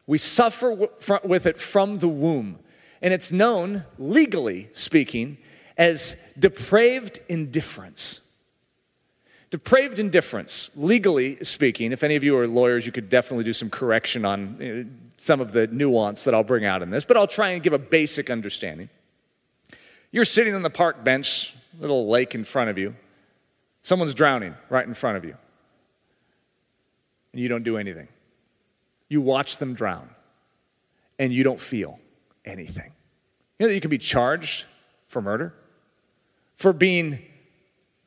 We 0.06 0.18
suffer 0.18 0.90
with 1.24 1.46
it 1.46 1.58
from 1.58 2.00
the 2.00 2.10
womb, 2.10 2.60
and 3.02 3.14
it's 3.14 3.32
known, 3.32 3.86
legally 3.98 4.70
speaking, 4.74 5.38
as 5.78 6.16
depraved 6.38 7.20
indifference. 7.30 8.22
Depraved 9.52 10.00
indifference, 10.00 10.70
legally 10.78 11.44
speaking, 11.44 11.92
if 11.92 12.04
any 12.04 12.16
of 12.16 12.24
you 12.24 12.38
are 12.38 12.48
lawyers, 12.48 12.86
you 12.86 12.94
could 12.94 13.10
definitely 13.10 13.44
do 13.44 13.52
some 13.52 13.70
correction 13.70 14.24
on 14.24 14.62
uh, 14.62 15.12
some 15.18 15.42
of 15.42 15.52
the 15.52 15.68
nuance 15.68 16.24
that 16.24 16.34
I'll 16.34 16.46
bring 16.46 16.66
out 16.66 16.82
in 16.82 16.90
this, 16.90 17.04
but 17.04 17.18
I'll 17.18 17.28
try 17.28 17.50
and 17.50 17.62
give 17.62 17.74
a 17.74 17.78
basic 17.78 18.30
understanding. 18.30 18.90
You're 20.10 20.26
sitting 20.26 20.56
on 20.56 20.64
the 20.64 20.70
park 20.70 21.04
bench, 21.04 21.54
little 21.80 22.08
lake 22.08 22.34
in 22.34 22.46
front 22.46 22.70
of 22.70 22.78
you. 22.78 22.96
Someone's 23.82 24.14
drowning 24.14 24.56
right 24.70 24.88
in 24.88 24.94
front 24.94 25.18
of 25.18 25.26
you. 25.26 25.36
And 27.34 27.42
you 27.42 27.50
don't 27.50 27.64
do 27.64 27.78
anything. 27.78 28.08
You 29.10 29.20
watch 29.20 29.58
them 29.58 29.74
drown 29.74 30.10
and 31.20 31.34
you 31.34 31.44
don't 31.44 31.60
feel 31.60 32.00
anything. 32.46 32.92
You 33.60 33.66
know 33.66 33.68
that 33.68 33.76
you 33.76 33.82
can 33.82 33.92
be 33.92 33.98
charged 33.98 34.66
for 35.08 35.22
murder, 35.22 35.54
for 36.56 36.72
being 36.72 37.20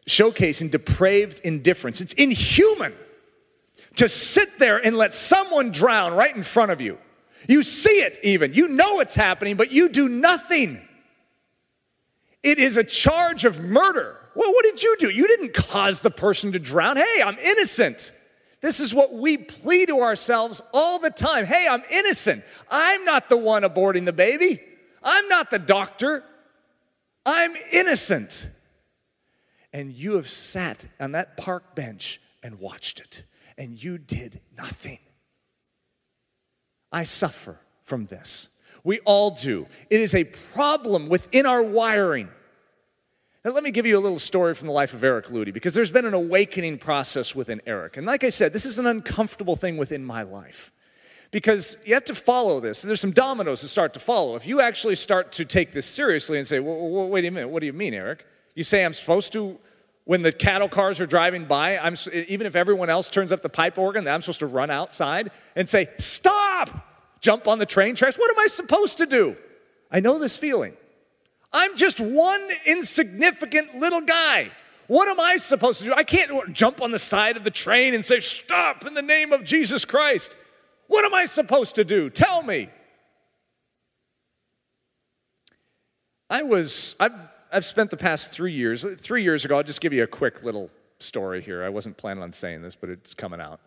showcasing 0.06 0.70
depraved 0.70 1.40
indifference. 1.44 2.00
It's 2.00 2.12
inhuman 2.14 2.94
to 3.96 4.08
sit 4.08 4.58
there 4.58 4.84
and 4.84 4.96
let 4.96 5.12
someone 5.12 5.70
drown 5.70 6.14
right 6.14 6.34
in 6.34 6.42
front 6.42 6.70
of 6.70 6.80
you. 6.80 6.98
You 7.48 7.62
see 7.62 8.00
it 8.00 8.18
even. 8.22 8.54
You 8.54 8.68
know 8.68 9.00
it's 9.00 9.14
happening, 9.14 9.56
but 9.56 9.70
you 9.70 9.88
do 9.88 10.08
nothing. 10.08 10.80
It 12.42 12.58
is 12.58 12.76
a 12.76 12.84
charge 12.84 13.44
of 13.44 13.60
murder. 13.60 14.18
Well, 14.34 14.52
what 14.52 14.64
did 14.64 14.82
you 14.82 14.96
do? 14.98 15.10
You 15.10 15.28
didn't 15.28 15.54
cause 15.54 16.00
the 16.00 16.10
person 16.10 16.52
to 16.52 16.58
drown. 16.58 16.96
Hey, 16.96 17.22
I'm 17.24 17.38
innocent. 17.38 18.12
This 18.60 18.80
is 18.80 18.94
what 18.94 19.12
we 19.12 19.36
plead 19.36 19.88
to 19.88 20.00
ourselves 20.00 20.62
all 20.72 20.98
the 20.98 21.10
time. 21.10 21.44
Hey, 21.44 21.68
I'm 21.68 21.82
innocent. 21.90 22.44
I'm 22.70 23.04
not 23.04 23.28
the 23.28 23.36
one 23.36 23.62
aborting 23.62 24.06
the 24.06 24.12
baby. 24.12 24.60
I'm 25.02 25.28
not 25.28 25.50
the 25.50 25.58
doctor. 25.58 26.24
I'm 27.26 27.54
innocent. 27.72 28.48
And 29.74 29.92
you 29.92 30.14
have 30.14 30.28
sat 30.28 30.86
on 31.00 31.12
that 31.12 31.36
park 31.36 31.74
bench 31.74 32.20
and 32.44 32.60
watched 32.60 33.00
it, 33.00 33.24
and 33.58 33.82
you 33.82 33.98
did 33.98 34.40
nothing. 34.56 35.00
I 36.92 37.02
suffer 37.02 37.58
from 37.82 38.06
this. 38.06 38.50
We 38.84 39.00
all 39.00 39.32
do. 39.32 39.66
It 39.90 40.00
is 40.00 40.14
a 40.14 40.24
problem 40.24 41.08
within 41.08 41.44
our 41.44 41.60
wiring. 41.60 42.28
Now, 43.44 43.50
let 43.50 43.64
me 43.64 43.72
give 43.72 43.84
you 43.84 43.98
a 43.98 44.00
little 44.00 44.20
story 44.20 44.54
from 44.54 44.68
the 44.68 44.72
life 44.72 44.94
of 44.94 45.02
Eric 45.02 45.26
Ludy 45.26 45.52
because 45.52 45.74
there's 45.74 45.90
been 45.90 46.06
an 46.06 46.14
awakening 46.14 46.78
process 46.78 47.34
within 47.34 47.60
Eric. 47.66 47.96
And 47.96 48.06
like 48.06 48.22
I 48.22 48.28
said, 48.28 48.52
this 48.52 48.64
is 48.64 48.78
an 48.78 48.86
uncomfortable 48.86 49.56
thing 49.56 49.76
within 49.76 50.04
my 50.04 50.22
life 50.22 50.70
because 51.32 51.78
you 51.84 51.94
have 51.94 52.04
to 52.04 52.14
follow 52.14 52.60
this. 52.60 52.80
There's 52.80 53.00
some 53.00 53.10
dominoes 53.10 53.62
that 53.62 53.68
start 53.68 53.92
to 53.94 54.00
follow. 54.00 54.36
If 54.36 54.46
you 54.46 54.60
actually 54.60 54.94
start 54.94 55.32
to 55.32 55.44
take 55.44 55.72
this 55.72 55.84
seriously 55.84 56.38
and 56.38 56.46
say, 56.46 56.60
well, 56.60 57.08
wait 57.08 57.24
a 57.24 57.30
minute, 57.30 57.48
what 57.48 57.58
do 57.58 57.66
you 57.66 57.72
mean, 57.72 57.92
Eric? 57.92 58.24
You 58.54 58.64
say 58.64 58.84
I'm 58.84 58.92
supposed 58.92 59.32
to, 59.32 59.58
when 60.04 60.22
the 60.22 60.32
cattle 60.32 60.68
cars 60.68 61.00
are 61.00 61.06
driving 61.06 61.44
by, 61.44 61.78
I'm, 61.78 61.94
even 62.12 62.46
if 62.46 62.54
everyone 62.54 62.90
else 62.90 63.10
turns 63.10 63.32
up 63.32 63.42
the 63.42 63.48
pipe 63.48 63.78
organ, 63.78 64.06
I'm 64.06 64.22
supposed 64.22 64.40
to 64.40 64.46
run 64.46 64.70
outside 64.70 65.30
and 65.56 65.68
say, 65.68 65.88
stop, 65.98 66.70
jump 67.20 67.48
on 67.48 67.58
the 67.58 67.66
train 67.66 67.94
tracks. 67.94 68.16
What 68.16 68.30
am 68.30 68.38
I 68.38 68.46
supposed 68.46 68.98
to 68.98 69.06
do? 69.06 69.36
I 69.90 70.00
know 70.00 70.18
this 70.18 70.36
feeling. 70.36 70.74
I'm 71.52 71.76
just 71.76 72.00
one 72.00 72.48
insignificant 72.66 73.76
little 73.76 74.00
guy. 74.00 74.50
What 74.86 75.08
am 75.08 75.18
I 75.18 75.36
supposed 75.38 75.78
to 75.80 75.86
do? 75.86 75.94
I 75.94 76.04
can't 76.04 76.52
jump 76.52 76.82
on 76.82 76.90
the 76.90 76.98
side 76.98 77.36
of 77.36 77.44
the 77.44 77.50
train 77.50 77.94
and 77.94 78.04
say, 78.04 78.20
Stop 78.20 78.84
in 78.84 78.94
the 78.94 79.02
name 79.02 79.32
of 79.32 79.44
Jesus 79.44 79.84
Christ. 79.84 80.36
What 80.88 81.04
am 81.04 81.14
I 81.14 81.24
supposed 81.24 81.76
to 81.76 81.84
do? 81.84 82.10
Tell 82.10 82.42
me. 82.42 82.68
I 86.28 86.42
was, 86.42 86.96
I've, 86.98 87.12
I've 87.54 87.64
spent 87.64 87.92
the 87.92 87.96
past 87.96 88.32
three 88.32 88.52
years, 88.52 88.84
three 89.00 89.22
years 89.22 89.44
ago, 89.44 89.56
I'll 89.56 89.62
just 89.62 89.80
give 89.80 89.92
you 89.92 90.02
a 90.02 90.08
quick 90.08 90.42
little 90.42 90.72
story 90.98 91.40
here. 91.40 91.62
I 91.62 91.68
wasn't 91.68 91.96
planning 91.96 92.20
on 92.20 92.32
saying 92.32 92.62
this, 92.62 92.74
but 92.74 92.90
it's 92.90 93.14
coming 93.14 93.40
out. 93.40 93.60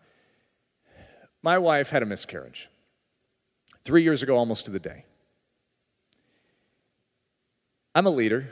My 1.42 1.56
wife 1.56 1.88
had 1.88 2.02
a 2.02 2.06
miscarriage 2.06 2.68
three 3.84 4.02
years 4.02 4.22
ago, 4.22 4.36
almost 4.36 4.66
to 4.66 4.70
the 4.70 4.78
day. 4.78 5.06
I'm 7.94 8.04
a 8.04 8.10
leader. 8.10 8.50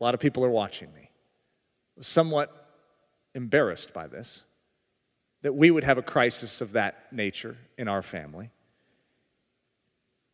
A 0.00 0.04
lot 0.04 0.14
of 0.14 0.20
people 0.20 0.44
are 0.44 0.50
watching 0.50 0.92
me. 0.94 1.10
Somewhat 2.00 2.52
embarrassed 3.36 3.94
by 3.94 4.08
this 4.08 4.42
that 5.42 5.54
we 5.54 5.70
would 5.70 5.84
have 5.84 5.96
a 5.96 6.02
crisis 6.02 6.60
of 6.60 6.72
that 6.72 7.12
nature 7.12 7.56
in 7.78 7.86
our 7.86 8.02
family. 8.02 8.50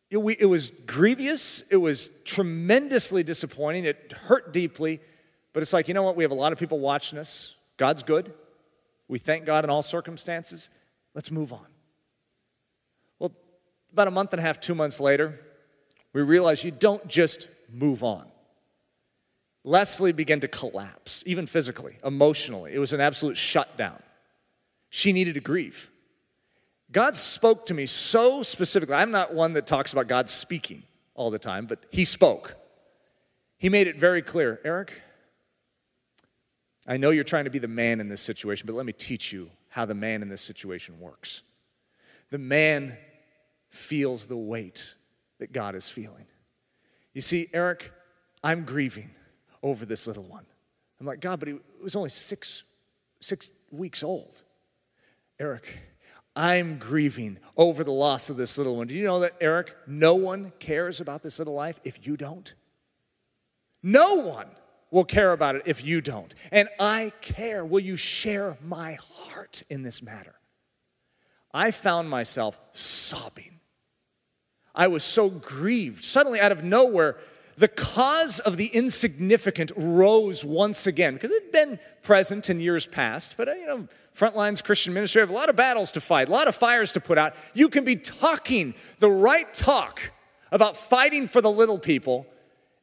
It, 0.09 0.17
we, 0.17 0.35
it 0.39 0.45
was 0.45 0.71
grievous, 0.85 1.63
it 1.69 1.77
was 1.77 2.09
tremendously 2.23 3.23
disappointing, 3.23 3.85
it 3.85 4.13
hurt 4.13 4.53
deeply, 4.53 5.01
but 5.53 5.61
it's 5.61 5.73
like, 5.73 5.87
you 5.87 5.93
know 5.93 6.03
what? 6.03 6.15
We 6.15 6.23
have 6.23 6.31
a 6.31 6.35
lot 6.35 6.53
of 6.53 6.59
people 6.59 6.79
watching 6.79 7.19
us. 7.19 7.55
God's 7.77 8.03
good. 8.03 8.33
We 9.07 9.19
thank 9.19 9.45
God 9.45 9.63
in 9.63 9.69
all 9.69 9.81
circumstances. 9.81 10.69
Let's 11.13 11.31
move 11.31 11.51
on. 11.51 11.65
Well, 13.19 13.31
about 13.91 14.07
a 14.07 14.11
month 14.11 14.33
and 14.33 14.39
a 14.39 14.43
half, 14.43 14.59
two 14.59 14.75
months 14.75 14.99
later, 14.99 15.39
we 16.13 16.21
realized 16.21 16.63
you 16.63 16.71
don't 16.71 17.07
just 17.07 17.49
move 17.71 18.03
on. 18.03 18.25
Leslie 19.63 20.13
began 20.13 20.39
to 20.39 20.47
collapse, 20.47 21.23
even 21.25 21.45
physically, 21.45 21.97
emotionally. 22.03 22.73
It 22.73 22.79
was 22.79 22.93
an 22.93 23.01
absolute 23.01 23.35
shutdown. 23.35 24.01
She 24.89 25.11
needed 25.11 25.33
to 25.33 25.41
grieve. 25.41 25.89
God 26.91 27.17
spoke 27.17 27.65
to 27.67 27.73
me 27.73 27.85
so 27.85 28.43
specifically. 28.43 28.95
I'm 28.95 29.11
not 29.11 29.33
one 29.33 29.53
that 29.53 29.67
talks 29.67 29.91
about 29.91 30.07
God 30.07 30.29
speaking 30.29 30.83
all 31.15 31.31
the 31.31 31.39
time, 31.39 31.65
but 31.65 31.85
He 31.91 32.05
spoke. 32.05 32.55
He 33.57 33.69
made 33.69 33.87
it 33.87 33.99
very 33.99 34.21
clear 34.21 34.59
Eric, 34.63 35.01
I 36.87 36.97
know 36.97 37.09
you're 37.09 37.25
trying 37.25 37.43
to 37.43 37.51
be 37.51 37.59
the 37.59 37.67
man 37.67 37.99
in 37.99 38.07
this 38.07 38.21
situation, 38.21 38.65
but 38.65 38.75
let 38.75 38.85
me 38.85 38.93
teach 38.93 39.33
you 39.33 39.49
how 39.69 39.85
the 39.85 39.93
man 39.93 40.21
in 40.21 40.29
this 40.29 40.41
situation 40.41 40.99
works. 40.99 41.43
The 42.29 42.37
man 42.37 42.97
feels 43.69 44.25
the 44.25 44.37
weight 44.37 44.95
that 45.39 45.51
God 45.51 45.75
is 45.75 45.89
feeling. 45.89 46.25
You 47.13 47.21
see, 47.21 47.49
Eric, 47.53 47.91
I'm 48.43 48.63
grieving 48.63 49.09
over 49.61 49.85
this 49.85 50.07
little 50.07 50.23
one. 50.23 50.45
I'm 50.99 51.05
like, 51.05 51.19
God, 51.19 51.39
but 51.39 51.49
he 51.49 51.55
was 51.83 51.95
only 51.95 52.09
six, 52.09 52.63
six 53.19 53.51
weeks 53.71 54.01
old. 54.01 54.41
Eric, 55.39 55.77
I'm 56.37 56.77
grieving 56.77 57.39
over 57.57 57.83
the 57.83 57.91
loss 57.91 58.29
of 58.29 58.37
this 58.37 58.59
little 58.59 58.77
one. 58.77 58.85
Do 58.85 58.95
you 58.95 59.03
know 59.03 59.21
that, 59.21 59.33
Eric, 59.41 59.75
no 59.87 60.13
one 60.13 60.53
cares 60.59 61.01
about 61.01 61.23
this 61.23 61.39
little 61.39 61.55
life 61.55 61.79
if 61.83 62.05
you 62.05 62.15
don't? 62.15 62.53
No 63.81 64.15
one 64.15 64.45
will 64.91 65.03
care 65.03 65.31
about 65.33 65.55
it 65.55 65.63
if 65.65 65.83
you 65.83 65.99
don't. 65.99 66.35
And 66.51 66.69
I 66.79 67.11
care. 67.21 67.65
Will 67.65 67.79
you 67.79 67.95
share 67.95 68.55
my 68.63 68.99
heart 69.01 69.63
in 69.67 69.81
this 69.81 70.03
matter? 70.03 70.35
I 71.51 71.71
found 71.71 72.07
myself 72.07 72.59
sobbing. 72.71 73.59
I 74.75 74.89
was 74.89 75.03
so 75.03 75.29
grieved. 75.29 76.05
Suddenly, 76.05 76.39
out 76.39 76.51
of 76.51 76.63
nowhere, 76.63 77.17
the 77.57 77.67
cause 77.67 78.39
of 78.39 78.55
the 78.55 78.67
insignificant 78.67 79.71
rose 79.75 80.45
once 80.45 80.85
again 80.85 81.15
because 81.15 81.31
it 81.31 81.43
had 81.43 81.51
been 81.51 81.79
present 82.03 82.49
in 82.49 82.59
years 82.59 82.85
past. 82.85 83.35
But, 83.35 83.49
uh, 83.49 83.53
you 83.53 83.65
know, 83.65 83.87
Frontlines 84.15 84.63
Christian 84.63 84.93
Ministry 84.93 85.21
have 85.21 85.31
a 85.31 85.33
lot 85.33 85.49
of 85.49 85.55
battles 85.55 85.91
to 85.93 86.01
fight, 86.01 86.29
a 86.29 86.31
lot 86.31 86.47
of 86.47 86.55
fires 86.55 86.91
to 86.93 86.99
put 86.99 87.17
out. 87.17 87.35
You 87.55 87.69
can 87.69 87.83
be 87.83 87.95
talking 87.95 88.75
the 88.99 89.09
right 89.09 89.51
talk 89.53 90.11
about 90.51 90.77
fighting 90.77 91.27
for 91.27 91.41
the 91.41 91.51
little 91.51 91.79
people, 91.79 92.27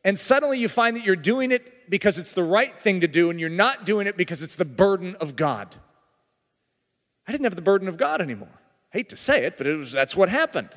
and 0.03 0.19
suddenly 0.19 0.59
you 0.59 0.69
find 0.69 0.97
that 0.97 1.05
you're 1.05 1.17
doing 1.17 1.53
it 1.53 1.89
because 1.89 2.19
it's 2.19 2.33
the 2.33 2.45
right 2.45 2.75
thing 2.83 3.01
to 3.01 3.09
do, 3.09 3.31
and 3.31 3.39
you're 3.39 3.49
not 3.49 3.87
doing 3.87 4.07
it 4.07 4.17
because 4.17 4.43
it's 4.43 4.57
the 4.57 4.65
burden 4.65 5.17
of 5.21 5.37
God. 5.37 5.77
I 7.27 7.33
didn't 7.33 7.45
have 7.45 7.57
the 7.57 7.63
burden 7.63 7.89
of 7.89 7.97
God 7.97 8.21
anymore. 8.21 8.61
I 8.93 8.99
hate 8.99 9.09
to 9.11 9.17
say 9.17 9.45
it, 9.45 9.57
but 9.57 9.67
it 9.67 9.77
was, 9.77 9.93
that's 9.93 10.17
what 10.17 10.29
happened. 10.29 10.71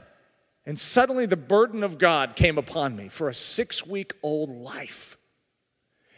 And 0.68 0.78
suddenly 0.78 1.26
the 1.26 1.38
burden 1.38 1.82
of 1.82 1.98
God 1.98 2.36
came 2.36 2.58
upon 2.58 2.98
me 2.98 3.08
for 3.08 3.30
a 3.30 3.34
six 3.34 3.88
week 3.88 4.14
old 4.22 4.50
life. 4.50 5.18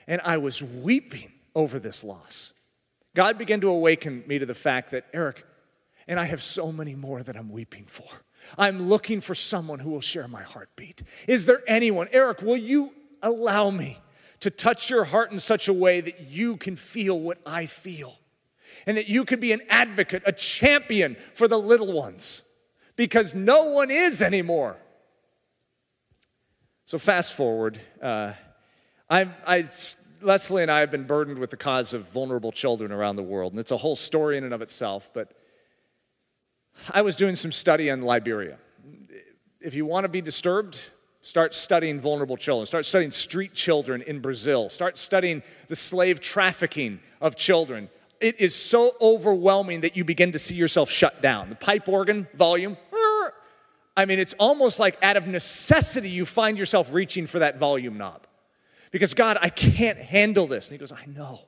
And 0.07 0.19
I 0.25 0.37
was 0.37 0.63
weeping 0.63 1.31
over 1.53 1.77
this 1.77 2.03
loss. 2.03 2.53
God 3.13 3.37
began 3.37 3.61
to 3.61 3.69
awaken 3.69 4.23
me 4.25 4.39
to 4.39 4.47
the 4.47 4.55
fact 4.55 4.89
that, 4.89 5.05
Eric, 5.13 5.45
and 6.07 6.19
I 6.19 6.25
have 6.25 6.41
so 6.41 6.71
many 6.71 6.95
more 6.95 7.21
that 7.21 7.37
I'm 7.37 7.51
weeping 7.51 7.85
for. 7.85 8.09
I'm 8.57 8.89
looking 8.89 9.21
for 9.21 9.35
someone 9.35 9.77
who 9.77 9.91
will 9.91 10.01
share 10.01 10.27
my 10.27 10.41
heartbeat. 10.41 11.03
Is 11.27 11.45
there 11.45 11.61
anyone? 11.67 12.07
Eric, 12.11 12.41
will 12.41 12.57
you 12.57 12.91
allow 13.21 13.69
me 13.69 13.99
to 14.39 14.49
touch 14.49 14.89
your 14.89 15.03
heart 15.03 15.31
in 15.31 15.37
such 15.37 15.67
a 15.67 15.73
way 15.73 16.01
that 16.01 16.21
you 16.21 16.57
can 16.57 16.75
feel 16.75 17.19
what 17.19 17.37
I 17.45 17.67
feel? 17.67 18.17
And 18.87 18.97
that 18.97 19.09
you 19.09 19.25
could 19.25 19.39
be 19.39 19.51
an 19.51 19.61
advocate, 19.69 20.23
a 20.25 20.31
champion 20.31 21.17
for 21.35 21.47
the 21.47 21.59
little 21.59 21.93
ones 21.93 22.43
because 22.99 23.33
no 23.33 23.63
one 23.63 23.89
is 23.89 24.21
anymore. 24.21 24.75
So, 26.83 26.99
fast 26.99 27.33
forward, 27.33 27.79
uh, 28.01 28.33
I, 29.09 29.29
I, 29.47 29.69
Leslie 30.21 30.63
and 30.63 30.69
I 30.69 30.81
have 30.81 30.91
been 30.91 31.05
burdened 31.05 31.39
with 31.39 31.49
the 31.49 31.55
cause 31.55 31.93
of 31.93 32.09
vulnerable 32.09 32.51
children 32.51 32.91
around 32.91 33.15
the 33.15 33.23
world, 33.23 33.53
and 33.53 33.59
it's 33.61 33.71
a 33.71 33.77
whole 33.77 33.95
story 33.95 34.37
in 34.37 34.43
and 34.43 34.53
of 34.53 34.61
itself. 34.61 35.11
But 35.13 35.31
I 36.91 37.01
was 37.01 37.15
doing 37.15 37.37
some 37.37 37.53
study 37.53 37.89
on 37.89 38.01
Liberia. 38.01 38.57
If 39.61 39.75
you 39.75 39.85
want 39.85 40.03
to 40.03 40.09
be 40.09 40.19
disturbed, 40.19 40.77
start 41.21 41.55
studying 41.55 42.01
vulnerable 42.01 42.35
children. 42.35 42.65
Start 42.65 42.85
studying 42.85 43.11
street 43.11 43.53
children 43.53 44.01
in 44.01 44.19
Brazil. 44.19 44.67
Start 44.67 44.97
studying 44.97 45.41
the 45.69 45.75
slave 45.77 46.19
trafficking 46.19 46.99
of 47.21 47.37
children 47.37 47.89
it 48.19 48.39
is 48.39 48.55
so 48.55 48.95
overwhelming 49.01 49.81
that 49.81 49.95
you 49.95 50.03
begin 50.03 50.31
to 50.33 50.39
see 50.39 50.55
yourself 50.55 50.89
shut 50.89 51.21
down. 51.21 51.49
The 51.49 51.55
pipe 51.55 51.87
organ 51.87 52.27
volume, 52.33 52.77
I 53.95 54.05
mean, 54.05 54.19
it's 54.19 54.33
almost 54.39 54.79
like 54.79 54.97
out 55.03 55.17
of 55.17 55.27
necessity 55.27 56.09
you 56.09 56.25
find 56.25 56.57
yourself 56.57 56.93
reaching 56.93 57.27
for 57.27 57.39
that 57.39 57.57
volume 57.57 57.97
knob. 57.97 58.25
Because 58.91 59.13
God, 59.13 59.37
I 59.41 59.49
can't 59.49 59.97
handle 59.97 60.47
this. 60.47 60.67
And 60.67 60.73
he 60.73 60.79
goes, 60.79 60.91
I 60.91 61.05
know. 61.05 61.41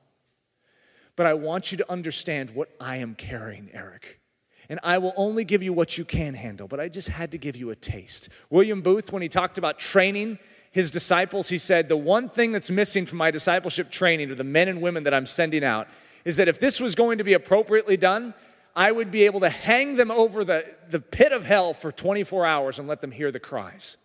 But 1.16 1.26
I 1.26 1.34
want 1.34 1.72
you 1.72 1.78
to 1.78 1.90
understand 1.90 2.50
what 2.50 2.68
I 2.80 2.96
am 2.96 3.14
carrying, 3.14 3.70
Eric. 3.72 4.20
And 4.68 4.80
I 4.82 4.98
will 4.98 5.12
only 5.16 5.44
give 5.44 5.62
you 5.62 5.72
what 5.72 5.98
you 5.98 6.04
can 6.04 6.34
handle, 6.34 6.68
but 6.68 6.80
I 6.80 6.88
just 6.88 7.08
had 7.08 7.32
to 7.32 7.38
give 7.38 7.56
you 7.56 7.70
a 7.70 7.76
taste. 7.76 8.28
William 8.48 8.80
Booth, 8.80 9.12
when 9.12 9.20
he 9.20 9.28
talked 9.28 9.58
about 9.58 9.78
training 9.78 10.38
his 10.70 10.90
disciples, 10.90 11.48
he 11.48 11.58
said, 11.58 11.88
The 11.88 11.96
one 11.96 12.28
thing 12.28 12.52
that's 12.52 12.70
missing 12.70 13.04
from 13.04 13.18
my 13.18 13.30
discipleship 13.30 13.90
training 13.90 14.28
to 14.28 14.34
the 14.34 14.44
men 14.44 14.68
and 14.68 14.80
women 14.80 15.04
that 15.04 15.12
I'm 15.12 15.26
sending 15.26 15.64
out 15.64 15.88
is 16.24 16.36
that 16.36 16.48
if 16.48 16.58
this 16.60 16.80
was 16.80 16.94
going 16.94 17.18
to 17.18 17.24
be 17.24 17.34
appropriately 17.34 17.96
done, 17.96 18.32
I 18.74 18.90
would 18.92 19.10
be 19.10 19.24
able 19.24 19.40
to 19.40 19.48
hang 19.48 19.96
them 19.96 20.10
over 20.10 20.44
the, 20.44 20.66
the 20.88 21.00
pit 21.00 21.32
of 21.32 21.44
hell 21.44 21.74
for 21.74 21.92
24 21.92 22.46
hours 22.46 22.78
and 22.78 22.88
let 22.88 23.00
them 23.00 23.10
hear 23.10 23.30
the 23.30 23.40
cries. 23.40 23.96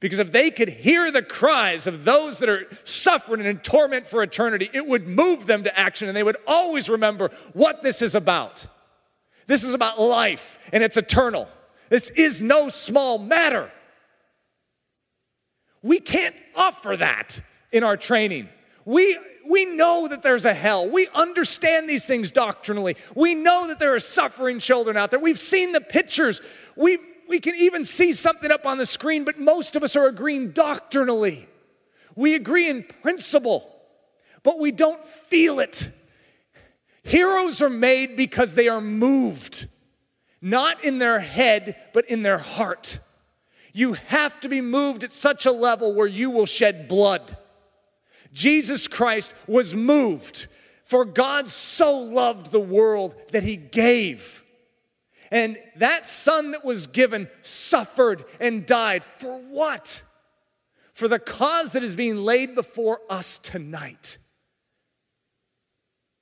Because 0.00 0.18
if 0.18 0.32
they 0.32 0.50
could 0.50 0.70
hear 0.70 1.12
the 1.12 1.22
cries 1.22 1.86
of 1.86 2.04
those 2.04 2.38
that 2.38 2.48
are 2.48 2.66
suffering 2.84 3.40
and 3.40 3.48
in 3.48 3.58
torment 3.58 4.06
for 4.06 4.22
eternity, 4.22 4.70
it 4.72 4.86
would 4.86 5.06
move 5.06 5.46
them 5.46 5.62
to 5.64 5.78
action 5.78 6.08
and 6.08 6.16
they 6.16 6.22
would 6.22 6.38
always 6.46 6.88
remember 6.88 7.30
what 7.52 7.82
this 7.82 8.00
is 8.00 8.14
about. 8.14 8.66
This 9.46 9.62
is 9.62 9.74
about 9.74 10.00
life 10.00 10.58
and 10.72 10.82
it's 10.82 10.96
eternal. 10.96 11.48
This 11.90 12.08
is 12.10 12.40
no 12.40 12.68
small 12.68 13.18
matter. 13.18 13.70
We 15.82 16.00
can't 16.00 16.36
offer 16.54 16.96
that 16.96 17.42
in 17.72 17.84
our 17.84 17.96
training. 17.96 18.48
We, 18.86 19.18
we 19.50 19.64
know 19.64 20.06
that 20.06 20.22
there's 20.22 20.44
a 20.44 20.54
hell. 20.54 20.88
We 20.88 21.08
understand 21.12 21.90
these 21.90 22.06
things 22.06 22.30
doctrinally. 22.30 22.96
We 23.16 23.34
know 23.34 23.66
that 23.66 23.80
there 23.80 23.94
are 23.94 24.00
suffering 24.00 24.60
children 24.60 24.96
out 24.96 25.10
there. 25.10 25.18
We've 25.18 25.38
seen 25.38 25.72
the 25.72 25.80
pictures. 25.80 26.40
We, 26.76 26.98
we 27.28 27.40
can 27.40 27.56
even 27.56 27.84
see 27.84 28.12
something 28.12 28.50
up 28.50 28.64
on 28.64 28.78
the 28.78 28.86
screen, 28.86 29.24
but 29.24 29.40
most 29.40 29.74
of 29.74 29.82
us 29.82 29.96
are 29.96 30.06
agreeing 30.06 30.52
doctrinally. 30.52 31.48
We 32.14 32.36
agree 32.36 32.70
in 32.70 32.84
principle, 33.02 33.68
but 34.44 34.60
we 34.60 34.70
don't 34.70 35.04
feel 35.06 35.58
it. 35.58 35.90
Heroes 37.02 37.60
are 37.60 37.70
made 37.70 38.16
because 38.16 38.54
they 38.54 38.68
are 38.68 38.80
moved, 38.80 39.66
not 40.40 40.84
in 40.84 40.98
their 40.98 41.18
head, 41.18 41.74
but 41.92 42.08
in 42.08 42.22
their 42.22 42.38
heart. 42.38 43.00
You 43.72 43.94
have 43.94 44.38
to 44.40 44.48
be 44.48 44.60
moved 44.60 45.02
at 45.02 45.12
such 45.12 45.44
a 45.44 45.52
level 45.52 45.92
where 45.92 46.06
you 46.06 46.30
will 46.30 46.46
shed 46.46 46.86
blood. 46.86 47.36
Jesus 48.32 48.88
Christ 48.88 49.34
was 49.46 49.74
moved, 49.74 50.46
for 50.84 51.04
God 51.04 51.48
so 51.48 51.98
loved 51.98 52.50
the 52.50 52.60
world 52.60 53.14
that 53.32 53.42
he 53.42 53.56
gave. 53.56 54.42
And 55.30 55.56
that 55.76 56.06
son 56.06 56.50
that 56.52 56.64
was 56.64 56.86
given 56.88 57.28
suffered 57.42 58.24
and 58.40 58.66
died. 58.66 59.04
For 59.04 59.38
what? 59.38 60.02
For 60.92 61.08
the 61.08 61.20
cause 61.20 61.72
that 61.72 61.84
is 61.84 61.94
being 61.94 62.16
laid 62.16 62.54
before 62.54 63.00
us 63.08 63.38
tonight. 63.38 64.18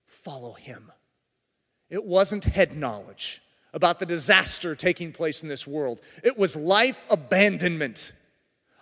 Follow 0.07 0.53
him. 0.53 0.93
It 1.89 2.05
wasn't 2.05 2.45
head 2.45 2.77
knowledge 2.77 3.41
about 3.73 3.99
the 3.99 4.07
disaster 4.07 4.75
taking 4.75 5.13
place 5.13 5.43
in 5.43 5.49
this 5.49 5.67
world, 5.67 6.01
it 6.23 6.39
was 6.39 6.57
life 6.57 7.05
abandonment 7.11 8.13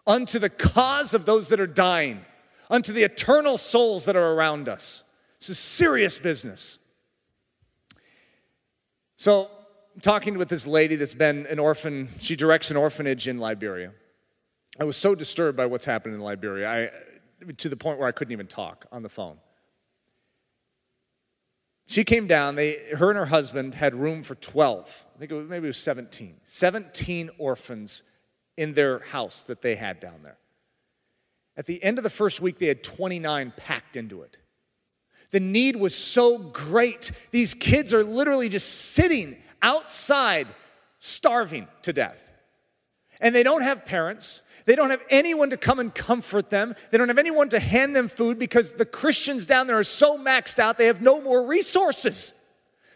unto 0.06 0.38
the 0.38 0.48
cause 0.48 1.12
of 1.12 1.24
those 1.24 1.48
that 1.48 1.60
are 1.60 1.66
dying 1.66 2.24
unto 2.70 2.92
the 2.92 3.02
eternal 3.02 3.58
souls 3.58 4.04
that 4.04 4.16
are 4.16 4.32
around 4.32 4.68
us. 4.68 5.04
This 5.40 5.50
is 5.50 5.58
serious 5.58 6.18
business. 6.18 6.78
So, 9.16 9.50
talking 10.02 10.36
with 10.38 10.48
this 10.48 10.66
lady 10.66 10.96
that's 10.96 11.14
been 11.14 11.46
an 11.46 11.58
orphan, 11.58 12.08
she 12.18 12.36
directs 12.36 12.70
an 12.70 12.76
orphanage 12.76 13.28
in 13.28 13.38
Liberia. 13.38 13.92
I 14.78 14.84
was 14.84 14.96
so 14.96 15.14
disturbed 15.14 15.56
by 15.56 15.66
what's 15.66 15.84
happened 15.84 16.14
in 16.14 16.20
Liberia, 16.20 16.70
I, 16.70 16.90
to 17.54 17.68
the 17.68 17.76
point 17.76 17.98
where 17.98 18.08
I 18.08 18.12
couldn't 18.12 18.32
even 18.32 18.46
talk 18.46 18.86
on 18.92 19.02
the 19.02 19.08
phone. 19.08 19.38
She 21.86 22.04
came 22.04 22.26
down, 22.26 22.56
they, 22.56 22.78
her 22.96 23.10
and 23.10 23.18
her 23.18 23.26
husband 23.26 23.74
had 23.74 23.94
room 23.94 24.22
for 24.22 24.34
12. 24.34 25.04
I 25.14 25.18
think 25.18 25.30
it 25.30 25.34
was, 25.34 25.48
maybe 25.48 25.66
it 25.66 25.68
was 25.68 25.76
17. 25.76 26.40
17 26.42 27.30
orphans 27.38 28.02
in 28.56 28.74
their 28.74 28.98
house 28.98 29.42
that 29.42 29.62
they 29.62 29.76
had 29.76 30.00
down 30.00 30.22
there. 30.22 30.36
At 31.56 31.66
the 31.66 31.82
end 31.82 31.98
of 31.98 32.04
the 32.04 32.10
first 32.10 32.40
week, 32.40 32.58
they 32.58 32.66
had 32.66 32.82
29 32.82 33.52
packed 33.56 33.96
into 33.96 34.22
it. 34.22 34.38
The 35.30 35.40
need 35.40 35.76
was 35.76 35.94
so 35.94 36.38
great. 36.38 37.12
These 37.30 37.54
kids 37.54 37.92
are 37.92 38.04
literally 38.04 38.48
just 38.48 38.92
sitting 38.92 39.36
outside, 39.62 40.46
starving 40.98 41.66
to 41.82 41.92
death. 41.92 42.22
And 43.20 43.34
they 43.34 43.42
don't 43.42 43.62
have 43.62 43.86
parents. 43.86 44.42
They 44.66 44.76
don't 44.76 44.90
have 44.90 45.02
anyone 45.08 45.50
to 45.50 45.56
come 45.56 45.78
and 45.78 45.94
comfort 45.94 46.50
them. 46.50 46.74
They 46.90 46.98
don't 46.98 47.08
have 47.08 47.18
anyone 47.18 47.48
to 47.50 47.58
hand 47.58 47.96
them 47.96 48.08
food 48.08 48.38
because 48.38 48.74
the 48.74 48.84
Christians 48.84 49.46
down 49.46 49.66
there 49.66 49.78
are 49.78 49.84
so 49.84 50.18
maxed 50.18 50.58
out, 50.58 50.76
they 50.76 50.86
have 50.86 51.00
no 51.00 51.20
more 51.20 51.46
resources. 51.46 52.34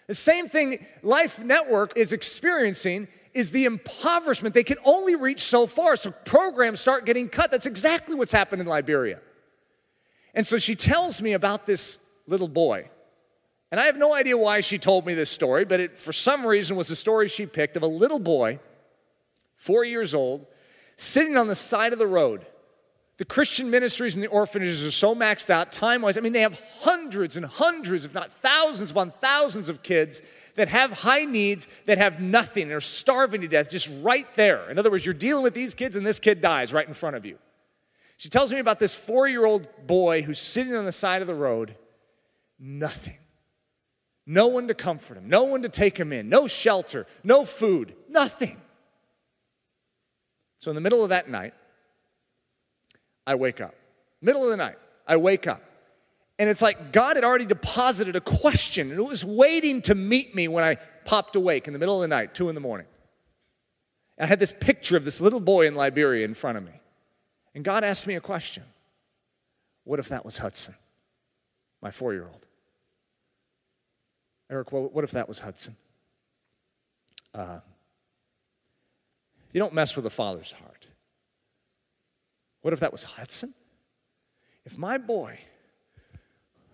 The 0.06 0.14
same 0.14 0.48
thing 0.48 0.84
Life 1.02 1.38
Network 1.38 1.96
is 1.96 2.12
experiencing 2.12 3.08
is 3.32 3.50
the 3.50 3.64
impoverishment. 3.64 4.54
They 4.54 4.64
can 4.64 4.78
only 4.84 5.14
reach 5.14 5.42
so 5.42 5.66
far, 5.66 5.96
so 5.96 6.10
programs 6.10 6.80
start 6.80 7.06
getting 7.06 7.28
cut. 7.28 7.50
That's 7.50 7.66
exactly 7.66 8.14
what's 8.14 8.32
happened 8.32 8.60
in 8.60 8.66
Liberia. 8.66 9.20
And 10.34 10.46
so 10.46 10.58
she 10.58 10.74
tells 10.74 11.20
me 11.20 11.32
about 11.32 11.66
this 11.66 11.98
little 12.26 12.48
boy. 12.48 12.88
And 13.70 13.80
I 13.80 13.86
have 13.86 13.96
no 13.96 14.14
idea 14.14 14.36
why 14.36 14.60
she 14.60 14.78
told 14.78 15.06
me 15.06 15.14
this 15.14 15.30
story, 15.30 15.64
but 15.64 15.80
it, 15.80 15.98
for 15.98 16.12
some 16.12 16.44
reason, 16.44 16.76
was 16.76 16.88
the 16.88 16.96
story 16.96 17.28
she 17.28 17.46
picked 17.46 17.76
of 17.76 17.82
a 17.82 17.88
little 17.88 18.18
boy, 18.18 18.58
four 19.56 19.84
years 19.84 20.14
old, 20.14 20.46
sitting 20.96 21.36
on 21.36 21.46
the 21.46 21.54
side 21.54 21.92
of 21.92 21.98
the 21.98 22.06
road 22.06 22.46
the 23.20 23.26
Christian 23.26 23.68
ministries 23.68 24.14
and 24.14 24.24
the 24.24 24.28
orphanages 24.28 24.82
are 24.86 24.90
so 24.90 25.14
maxed 25.14 25.50
out 25.50 25.72
time 25.72 26.00
wise. 26.00 26.16
I 26.16 26.22
mean, 26.22 26.32
they 26.32 26.40
have 26.40 26.58
hundreds 26.78 27.36
and 27.36 27.44
hundreds, 27.44 28.06
if 28.06 28.14
not 28.14 28.32
thousands 28.32 28.92
upon 28.92 29.10
thousands 29.10 29.68
of 29.68 29.82
kids 29.82 30.22
that 30.54 30.68
have 30.68 30.90
high 30.90 31.26
needs, 31.26 31.68
that 31.84 31.98
have 31.98 32.22
nothing, 32.22 32.62
and 32.62 32.72
are 32.72 32.80
starving 32.80 33.42
to 33.42 33.46
death 33.46 33.68
just 33.68 33.90
right 34.00 34.26
there. 34.36 34.70
In 34.70 34.78
other 34.78 34.90
words, 34.90 35.04
you're 35.04 35.12
dealing 35.12 35.42
with 35.42 35.52
these 35.52 35.74
kids 35.74 35.96
and 35.96 36.06
this 36.06 36.18
kid 36.18 36.40
dies 36.40 36.72
right 36.72 36.88
in 36.88 36.94
front 36.94 37.14
of 37.14 37.26
you. 37.26 37.36
She 38.16 38.30
tells 38.30 38.54
me 38.54 38.58
about 38.58 38.78
this 38.78 38.94
four 38.94 39.28
year 39.28 39.44
old 39.44 39.68
boy 39.86 40.22
who's 40.22 40.38
sitting 40.38 40.74
on 40.74 40.86
the 40.86 40.90
side 40.90 41.20
of 41.20 41.28
the 41.28 41.34
road, 41.34 41.76
nothing. 42.58 43.18
No 44.24 44.46
one 44.46 44.66
to 44.68 44.74
comfort 44.74 45.18
him, 45.18 45.28
no 45.28 45.42
one 45.42 45.60
to 45.60 45.68
take 45.68 46.00
him 46.00 46.14
in, 46.14 46.30
no 46.30 46.46
shelter, 46.46 47.06
no 47.22 47.44
food, 47.44 47.94
nothing. 48.08 48.58
So, 50.58 50.70
in 50.70 50.74
the 50.74 50.80
middle 50.80 51.02
of 51.02 51.10
that 51.10 51.28
night, 51.28 51.52
I 53.26 53.34
wake 53.34 53.60
up. 53.60 53.74
Middle 54.20 54.44
of 54.44 54.50
the 54.50 54.56
night, 54.56 54.78
I 55.06 55.16
wake 55.16 55.46
up. 55.46 55.62
And 56.38 56.48
it's 56.48 56.62
like 56.62 56.92
God 56.92 57.16
had 57.16 57.24
already 57.24 57.44
deposited 57.44 58.16
a 58.16 58.20
question, 58.20 58.90
and 58.90 58.98
it 58.98 59.02
was 59.02 59.24
waiting 59.24 59.82
to 59.82 59.94
meet 59.94 60.34
me 60.34 60.48
when 60.48 60.64
I 60.64 60.76
popped 61.04 61.36
awake 61.36 61.66
in 61.66 61.72
the 61.72 61.78
middle 61.78 61.96
of 61.96 62.02
the 62.02 62.08
night, 62.08 62.34
two 62.34 62.48
in 62.48 62.54
the 62.54 62.60
morning. 62.60 62.86
And 64.16 64.24
I 64.24 64.28
had 64.28 64.38
this 64.38 64.54
picture 64.58 64.96
of 64.96 65.04
this 65.04 65.20
little 65.20 65.40
boy 65.40 65.66
in 65.66 65.74
Liberia 65.74 66.24
in 66.24 66.34
front 66.34 66.56
of 66.56 66.64
me. 66.64 66.72
And 67.54 67.64
God 67.64 67.84
asked 67.84 68.06
me 68.06 68.14
a 68.14 68.20
question 68.20 68.62
What 69.84 69.98
if 69.98 70.08
that 70.08 70.24
was 70.24 70.38
Hudson, 70.38 70.74
my 71.82 71.90
four 71.90 72.14
year 72.14 72.24
old? 72.24 72.46
Eric, 74.50 74.72
what 74.72 75.04
if 75.04 75.12
that 75.12 75.28
was 75.28 75.40
Hudson? 75.40 75.76
Uh, 77.34 77.60
you 79.52 79.60
don't 79.60 79.72
mess 79.72 79.94
with 79.94 80.06
a 80.06 80.10
father's 80.10 80.52
heart. 80.52 80.79
What 82.62 82.72
if 82.72 82.80
that 82.80 82.92
was 82.92 83.02
Hudson? 83.02 83.54
If 84.64 84.76
my 84.76 84.98
boy 84.98 85.38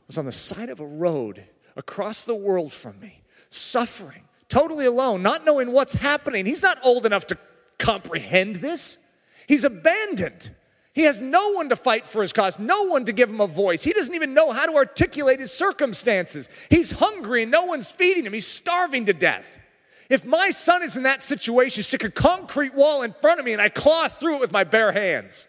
was 0.07 0.19
on 0.19 0.25
the 0.25 0.33
side 0.33 0.69
of 0.69 0.81
a 0.81 0.87
road 0.87 1.45
across 1.77 2.23
the 2.23 2.35
world 2.35 2.73
from 2.73 2.99
me, 3.01 3.23
suffering, 3.51 4.23
totally 4.49 4.87
alone, 4.87 5.23
not 5.23 5.45
knowing 5.45 5.73
what's 5.73 5.95
happening, 5.95 6.47
he's 6.47 6.63
not 6.63 6.79
old 6.83 7.07
enough 7.07 7.27
to 7.29 7.39
comprehend 7.79 8.57
this. 8.57 8.99
He's 9.47 9.65
abandoned. 9.65 10.53
He 10.93 11.03
has 11.03 11.21
no 11.21 11.51
one 11.51 11.69
to 11.69 11.77
fight 11.77 12.07
for 12.07 12.23
his 12.23 12.33
cause, 12.33 12.59
no 12.59 12.85
one 12.85 13.05
to 13.05 13.13
give 13.13 13.29
him 13.29 13.41
a 13.41 13.47
voice. 13.47 13.83
He 13.83 13.93
doesn't 13.93 14.15
even 14.15 14.33
know 14.35 14.51
how 14.51 14.67
to 14.67 14.77
articulate 14.77 15.41
his 15.41 15.53
circumstances. 15.53 16.49
He's 16.71 16.93
hungry 16.93 17.43
and 17.43 17.53
no 17.53 17.65
one's 17.65 17.91
feeding 17.91 18.25
him. 18.25 18.33
He's 18.33 18.47
starving 18.47 19.05
to 19.07 19.13
death. 19.13 19.47
If 20.09 20.25
my 20.25 20.51
son 20.51 20.83
is 20.83 20.97
in 20.97 21.03
that 21.03 21.21
situation, 21.21 21.83
stick 21.83 22.03
a 22.03 22.11
concrete 22.11 22.75
wall 22.75 23.03
in 23.03 23.13
front 23.13 23.41
of 23.41 23.45
me 23.45 23.53
and 23.53 23.61
I 23.61 23.69
claw 23.69 24.09
through 24.09 24.37
it 24.37 24.41
with 24.41 24.53
my 24.53 24.65
bare 24.65 24.93
hands. 24.93 25.47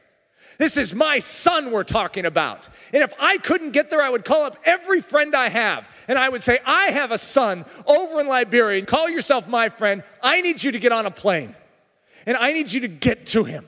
This 0.57 0.77
is 0.77 0.95
my 0.95 1.19
son 1.19 1.71
we're 1.71 1.83
talking 1.83 2.25
about. 2.25 2.67
And 2.93 3.03
if 3.03 3.13
I 3.19 3.37
couldn't 3.37 3.71
get 3.71 3.89
there, 3.89 4.01
I 4.01 4.09
would 4.09 4.25
call 4.25 4.43
up 4.43 4.57
every 4.63 5.01
friend 5.01 5.35
I 5.35 5.49
have 5.49 5.87
and 6.07 6.17
I 6.17 6.29
would 6.29 6.41
say, 6.41 6.59
I 6.65 6.85
have 6.87 7.11
a 7.11 7.17
son 7.17 7.65
over 7.85 8.19
in 8.19 8.27
Liberia. 8.27 8.79
And 8.79 8.87
call 8.87 9.07
yourself 9.07 9.47
my 9.47 9.69
friend. 9.69 10.03
I 10.21 10.41
need 10.41 10.63
you 10.63 10.71
to 10.71 10.79
get 10.79 10.91
on 10.91 11.05
a 11.05 11.11
plane 11.11 11.55
and 12.25 12.35
I 12.37 12.53
need 12.53 12.71
you 12.71 12.81
to 12.81 12.87
get 12.87 13.27
to 13.27 13.43
him. 13.43 13.65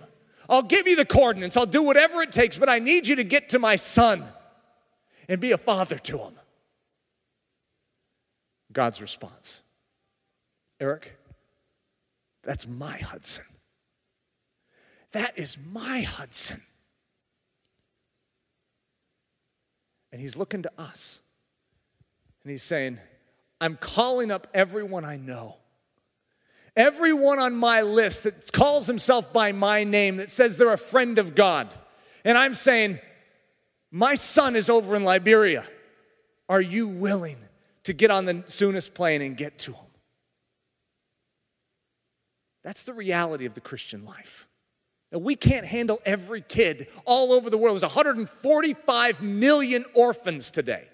I'll 0.49 0.63
give 0.63 0.87
you 0.87 0.95
the 0.95 1.05
coordinates, 1.05 1.55
I'll 1.57 1.67
do 1.67 1.83
whatever 1.83 2.21
it 2.23 2.31
takes, 2.31 2.57
but 2.57 2.69
I 2.69 2.79
need 2.79 3.07
you 3.07 3.17
to 3.17 3.23
get 3.23 3.49
to 3.49 3.59
my 3.59 3.75
son 3.75 4.25
and 5.27 5.39
be 5.39 5.51
a 5.51 5.57
father 5.57 5.97
to 5.99 6.17
him. 6.17 6.33
God's 8.71 9.01
response 9.01 9.61
Eric, 10.79 11.17
that's 12.43 12.67
my 12.67 12.97
Hudson. 12.97 13.45
That 15.11 15.37
is 15.37 15.57
my 15.71 16.01
Hudson. 16.01 16.61
And 20.11 20.19
he's 20.21 20.35
looking 20.35 20.63
to 20.63 20.71
us. 20.77 21.19
And 22.43 22.51
he's 22.51 22.63
saying, 22.63 22.99
I'm 23.61 23.75
calling 23.75 24.31
up 24.31 24.47
everyone 24.53 25.05
I 25.05 25.17
know. 25.17 25.57
Everyone 26.75 27.39
on 27.39 27.55
my 27.55 27.81
list 27.81 28.23
that 28.23 28.51
calls 28.51 28.87
himself 28.87 29.33
by 29.33 29.51
my 29.51 29.83
name, 29.83 30.17
that 30.17 30.31
says 30.31 30.57
they're 30.57 30.71
a 30.71 30.77
friend 30.77 31.19
of 31.19 31.35
God. 31.35 31.73
And 32.23 32.37
I'm 32.37 32.53
saying, 32.53 32.99
My 33.91 34.15
son 34.15 34.55
is 34.55 34.69
over 34.69 34.95
in 34.95 35.03
Liberia. 35.03 35.65
Are 36.47 36.61
you 36.61 36.87
willing 36.87 37.37
to 37.83 37.93
get 37.93 38.11
on 38.11 38.25
the 38.25 38.43
soonest 38.47 38.93
plane 38.93 39.21
and 39.21 39.35
get 39.37 39.59
to 39.59 39.73
him? 39.73 39.85
That's 42.63 42.81
the 42.83 42.93
reality 42.93 43.45
of 43.45 43.53
the 43.53 43.61
Christian 43.61 44.05
life. 44.05 44.48
Now, 45.11 45.19
we 45.19 45.35
can't 45.35 45.65
handle 45.65 45.99
every 46.05 46.41
kid 46.41 46.87
all 47.05 47.33
over 47.33 47.49
the 47.49 47.57
world. 47.57 47.75
There's 47.75 47.83
145 47.83 49.21
million 49.21 49.85
orphans 49.93 50.51
today. 50.51 50.87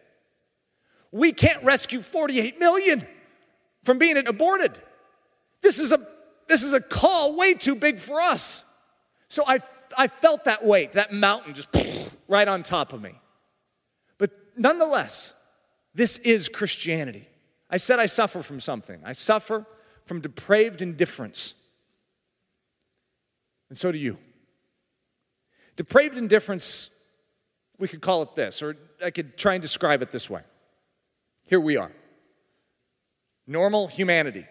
We 1.11 1.33
can't 1.33 1.63
rescue 1.63 2.01
48 2.01 2.59
million 2.59 3.05
from 3.83 3.97
being 3.97 4.17
aborted. 4.17 4.77
This 5.61 5.79
is 5.79 5.91
a, 5.91 5.99
this 6.47 6.63
is 6.63 6.73
a 6.73 6.81
call 6.81 7.35
way 7.35 7.53
too 7.53 7.75
big 7.75 7.99
for 7.99 8.21
us. 8.21 8.63
So 9.27 9.43
I, 9.45 9.59
I 9.97 10.07
felt 10.07 10.45
that 10.45 10.63
weight, 10.63 10.93
that 10.93 11.11
mountain 11.11 11.53
just 11.53 11.69
right 12.27 12.47
on 12.47 12.63
top 12.63 12.93
of 12.93 13.01
me. 13.01 13.19
But 14.17 14.31
nonetheless, 14.55 15.33
this 15.93 16.17
is 16.19 16.49
Christianity. 16.49 17.27
I 17.69 17.77
said 17.77 17.99
I 17.99 18.05
suffer 18.05 18.43
from 18.43 18.59
something. 18.59 19.01
I 19.03 19.13
suffer 19.13 19.65
from 20.05 20.21
depraved 20.21 20.81
indifference. 20.81 21.55
And 23.69 23.77
so 23.77 23.91
do 23.91 23.97
you. 23.97 24.17
Depraved 25.75 26.17
indifference, 26.17 26.89
we 27.79 27.87
could 27.87 28.01
call 28.01 28.21
it 28.21 28.35
this, 28.35 28.63
or 28.63 28.77
I 29.03 29.11
could 29.11 29.37
try 29.37 29.53
and 29.53 29.61
describe 29.61 30.01
it 30.01 30.11
this 30.11 30.29
way. 30.29 30.41
Here 31.43 31.59
we 31.59 31.77
are 31.77 31.91
normal 33.47 33.87
humanity. 33.87 34.45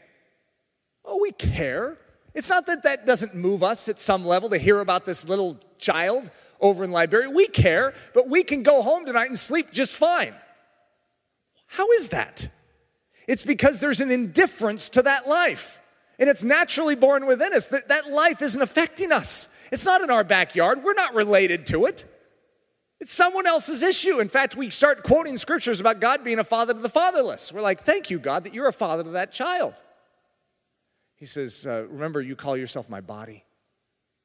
Oh, 1.05 1.19
we 1.21 1.33
care. 1.33 1.99
It's 2.33 2.49
not 2.49 2.67
that 2.67 2.83
that 2.85 3.07
doesn't 3.07 3.35
move 3.35 3.63
us 3.63 3.89
at 3.89 3.99
some 3.99 4.25
level 4.25 4.49
to 4.51 4.59
hear 4.59 4.81
about 4.81 5.05
this 5.05 5.29
little 5.29 5.59
child 5.79 6.31
over 6.61 6.85
in 6.85 6.91
Liberia. 6.91 7.31
We 7.31 7.47
care, 7.47 7.95
but 8.13 8.29
we 8.29 8.43
can 8.43 8.63
go 8.63 8.83
home 8.83 9.05
tonight 9.05 9.29
and 9.29 9.39
sleep 9.39 9.73
just 9.73 9.95
fine. 9.95 10.35
How 11.67 11.91
is 11.93 12.11
that? 12.11 12.51
It's 13.27 13.43
because 13.43 13.81
there's 13.81 14.01
an 14.01 14.11
indifference 14.11 14.89
to 14.91 15.03
that 15.03 15.27
life. 15.27 15.81
And 16.19 16.31
it's 16.31 16.45
naturally 16.45 16.95
born 16.95 17.27
within 17.27 17.53
us 17.53 17.69
that 17.69 17.89
that 17.89 18.11
life 18.11 18.41
isn't 18.43 18.61
affecting 18.61 19.13
us. 19.13 19.49
It's 19.73 19.85
not 19.85 20.03
in 20.03 20.11
our 20.11 20.25
backyard. 20.25 20.85
We're 20.85 20.95
not 20.95 21.15
related 21.15 21.67
to 21.67 21.87
it. 21.87 22.05
It's 23.01 23.13
someone 23.13 23.47
else's 23.47 23.83
issue. 23.83 24.21
In 24.21 24.29
fact, 24.29 24.57
we 24.57 24.71
start 24.71 25.03
quoting 25.03 25.37
scriptures 25.37 25.81
about 25.81 26.01
God 26.01 26.23
being 26.25 26.39
a 26.39 26.45
father 26.45 26.73
to 26.73 26.81
the 26.81 26.89
fatherless. 26.89 27.53
We're 27.53 27.61
like, 27.61 27.85
thank 27.85 28.09
you, 28.09 28.19
God, 28.19 28.45
that 28.45 28.55
you're 28.55 28.69
a 28.69 28.73
father 28.73 29.03
to 29.03 29.11
that 29.11 29.33
child. 29.33 29.75
He 31.17 31.27
says, 31.27 31.67
uh, 31.67 31.87
Remember, 31.89 32.21
you 32.21 32.37
call 32.37 32.57
yourself 32.57 32.89
my 32.89 33.01
body. 33.01 33.45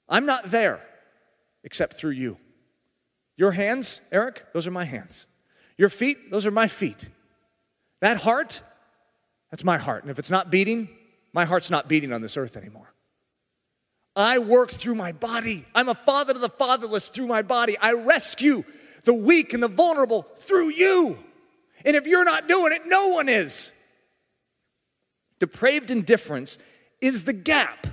I'm 0.08 0.26
not 0.26 0.52
there 0.52 0.82
except 1.64 1.96
through 1.96 2.12
you. 2.12 2.38
Your 3.38 3.52
hands, 3.52 4.02
Eric, 4.12 4.46
those 4.54 4.68
are 4.68 4.72
my 4.72 4.84
hands. 4.84 5.28
Your 5.78 5.90
feet, 5.90 6.30
those 6.30 6.46
are 6.46 6.52
my 6.52 6.68
feet. 6.68 7.10
That 8.02 8.18
heart, 8.18 8.64
that's 9.50 9.64
my 9.64 9.78
heart. 9.78 10.04
And 10.04 10.12
if 10.12 10.20
it's 10.20 10.32
not 10.32 10.52
beating, 10.52 10.90
my 11.34 11.46
heart's 11.46 11.70
not 11.70 11.88
beating 11.88 12.14
on 12.14 12.22
this 12.22 12.38
earth 12.38 12.58
anymore. 12.58 12.94
I 14.16 14.40
work 14.40 14.72
through 14.72 14.96
my 14.96 15.12
body. 15.12 15.66
I'm 15.74 15.90
a 15.90 15.96
father 15.96 16.34
to 16.34 16.40
the 16.40 16.50
fatherless 16.50 17.08
through 17.10 17.28
my 17.28 17.42
body. 17.42 17.78
I 17.78 17.94
rescue 17.94 18.64
the 19.04 19.14
weak 19.14 19.54
and 19.54 19.64
the 19.64 19.68
vulnerable 19.68 20.24
through 20.38 20.70
you. 20.70 21.18
And 21.86 21.96
if 21.96 22.06
you're 22.06 22.26
not 22.26 22.48
doing 22.48 22.74
it, 22.74 22.82
no 22.86 23.08
one 23.10 23.30
is. 23.30 23.72
Depraved 25.40 25.90
indifference 25.90 26.58
is 27.00 27.24
the 27.24 27.34
gap 27.34 27.88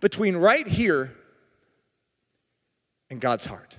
between 0.00 0.36
right 0.36 0.66
here 0.66 1.12
and 3.10 3.20
God's 3.20 3.44
heart. 3.44 3.78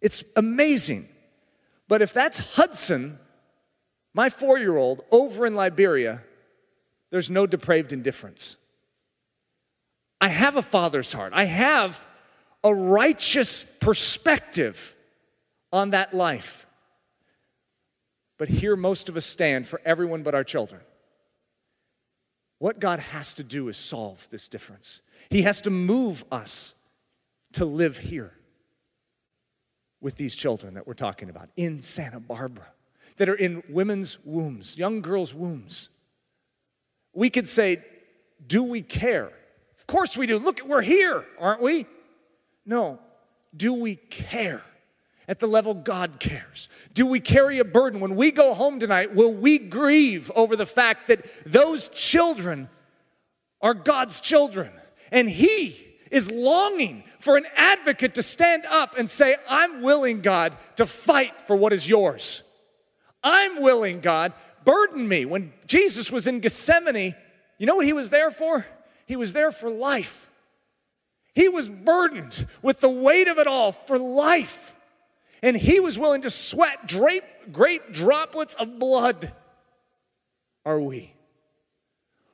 It's 0.00 0.24
amazing. 0.34 1.08
But 1.86 2.02
if 2.02 2.12
that's 2.12 2.56
Hudson, 2.56 3.18
my 4.14 4.28
four 4.30 4.58
year 4.58 4.76
old, 4.76 5.04
over 5.10 5.46
in 5.46 5.54
Liberia, 5.54 6.22
there's 7.10 7.30
no 7.30 7.46
depraved 7.46 7.92
indifference. 7.92 8.56
I 10.20 10.28
have 10.28 10.56
a 10.56 10.62
father's 10.62 11.12
heart. 11.12 11.32
I 11.34 11.44
have 11.44 12.06
a 12.62 12.74
righteous 12.74 13.64
perspective 13.80 14.94
on 15.72 15.90
that 15.90 16.14
life. 16.14 16.66
But 18.38 18.48
here, 18.48 18.76
most 18.76 19.08
of 19.08 19.16
us 19.16 19.26
stand 19.26 19.66
for 19.66 19.80
everyone 19.84 20.22
but 20.22 20.34
our 20.34 20.44
children. 20.44 20.80
What 22.58 22.78
God 22.78 22.98
has 22.98 23.34
to 23.34 23.44
do 23.44 23.68
is 23.68 23.76
solve 23.76 24.28
this 24.30 24.48
difference. 24.48 25.00
He 25.30 25.42
has 25.42 25.62
to 25.62 25.70
move 25.70 26.24
us 26.30 26.74
to 27.54 27.64
live 27.64 27.96
here 27.98 28.32
with 30.00 30.16
these 30.16 30.36
children 30.36 30.74
that 30.74 30.86
we're 30.86 30.94
talking 30.94 31.28
about 31.30 31.48
in 31.56 31.82
Santa 31.82 32.20
Barbara, 32.20 32.68
that 33.16 33.28
are 33.28 33.34
in 33.34 33.62
women's 33.68 34.18
wombs, 34.24 34.78
young 34.78 35.00
girls' 35.00 35.34
wombs. 35.34 35.90
We 37.12 37.30
could 37.30 37.48
say, 37.48 37.82
Do 38.46 38.62
we 38.62 38.82
care? 38.82 39.30
Of 39.78 39.86
course 39.86 40.16
we 40.16 40.26
do. 40.26 40.38
Look, 40.38 40.60
we're 40.66 40.82
here, 40.82 41.24
aren't 41.38 41.62
we? 41.62 41.86
No. 42.64 42.98
Do 43.56 43.72
we 43.74 43.96
care? 43.96 44.62
at 45.30 45.38
the 45.38 45.46
level 45.46 45.74
God 45.74 46.18
cares? 46.18 46.68
Do 46.92 47.06
we 47.06 47.20
carry 47.20 47.60
a 47.60 47.64
burden? 47.64 48.00
When 48.00 48.16
we 48.16 48.32
go 48.32 48.52
home 48.52 48.80
tonight, 48.80 49.14
will 49.14 49.32
we 49.32 49.58
grieve 49.58 50.28
over 50.34 50.56
the 50.56 50.66
fact 50.66 51.06
that 51.06 51.24
those 51.46 51.86
children 51.86 52.68
are 53.62 53.72
God's 53.72 54.20
children? 54.20 54.72
And 55.12 55.30
He 55.30 55.86
is 56.10 56.28
longing 56.32 57.04
for 57.20 57.36
an 57.36 57.46
advocate 57.54 58.14
to 58.14 58.24
stand 58.24 58.66
up 58.66 58.98
and 58.98 59.08
say, 59.08 59.36
I'm 59.48 59.82
willing, 59.82 60.20
God, 60.20 60.56
to 60.76 60.84
fight 60.84 61.40
for 61.42 61.54
what 61.54 61.72
is 61.72 61.88
yours. 61.88 62.42
I'm 63.22 63.62
willing, 63.62 64.00
God, 64.00 64.32
burden 64.64 65.06
me. 65.06 65.24
When 65.24 65.52
Jesus 65.66 66.10
was 66.10 66.26
in 66.26 66.40
Gethsemane, 66.40 67.14
you 67.58 67.66
know 67.66 67.76
what 67.76 67.86
he 67.86 67.92
was 67.92 68.10
there 68.10 68.30
for? 68.30 68.66
He 69.06 69.16
was 69.16 69.32
there 69.32 69.52
for 69.52 69.70
life. 69.70 70.30
He 71.34 71.48
was 71.48 71.68
burdened 71.68 72.46
with 72.62 72.80
the 72.80 72.88
weight 72.88 73.28
of 73.28 73.38
it 73.38 73.46
all 73.46 73.72
for 73.72 73.98
life 73.98 74.74
and 75.42 75.56
he 75.56 75.80
was 75.80 75.98
willing 75.98 76.22
to 76.22 76.30
sweat 76.30 76.86
drape, 76.86 77.24
great 77.52 77.92
droplets 77.92 78.54
of 78.54 78.78
blood. 78.78 79.32
Are 80.64 80.80
we? 80.80 81.14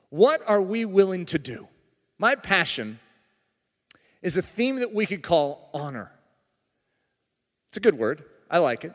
What 0.09 0.41
are 0.47 0.61
we 0.61 0.85
willing 0.85 1.25
to 1.27 1.39
do? 1.39 1.67
My 2.17 2.35
passion 2.35 2.99
is 4.21 4.35
a 4.35 4.41
theme 4.41 4.77
that 4.77 4.93
we 4.93 5.05
could 5.05 5.21
call 5.21 5.69
honor. 5.73 6.11
It's 7.69 7.77
a 7.77 7.81
good 7.81 7.97
word. 7.97 8.23
I 8.49 8.57
like 8.57 8.83
it. 8.83 8.93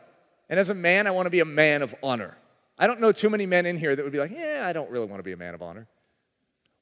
And 0.49 0.59
as 0.59 0.69
a 0.69 0.75
man, 0.75 1.07
I 1.07 1.11
want 1.11 1.25
to 1.25 1.31
be 1.31 1.39
a 1.39 1.45
man 1.45 1.81
of 1.81 1.95
honor. 2.03 2.37
I 2.77 2.87
don't 2.87 2.99
know 2.99 3.11
too 3.11 3.29
many 3.29 3.45
men 3.45 3.65
in 3.65 3.77
here 3.77 3.95
that 3.95 4.03
would 4.03 4.11
be 4.11 4.19
like, 4.19 4.31
yeah, 4.31 4.63
I 4.65 4.73
don't 4.73 4.89
really 4.89 5.05
want 5.05 5.19
to 5.19 5.23
be 5.23 5.31
a 5.31 5.37
man 5.37 5.53
of 5.53 5.61
honor. 5.61 5.87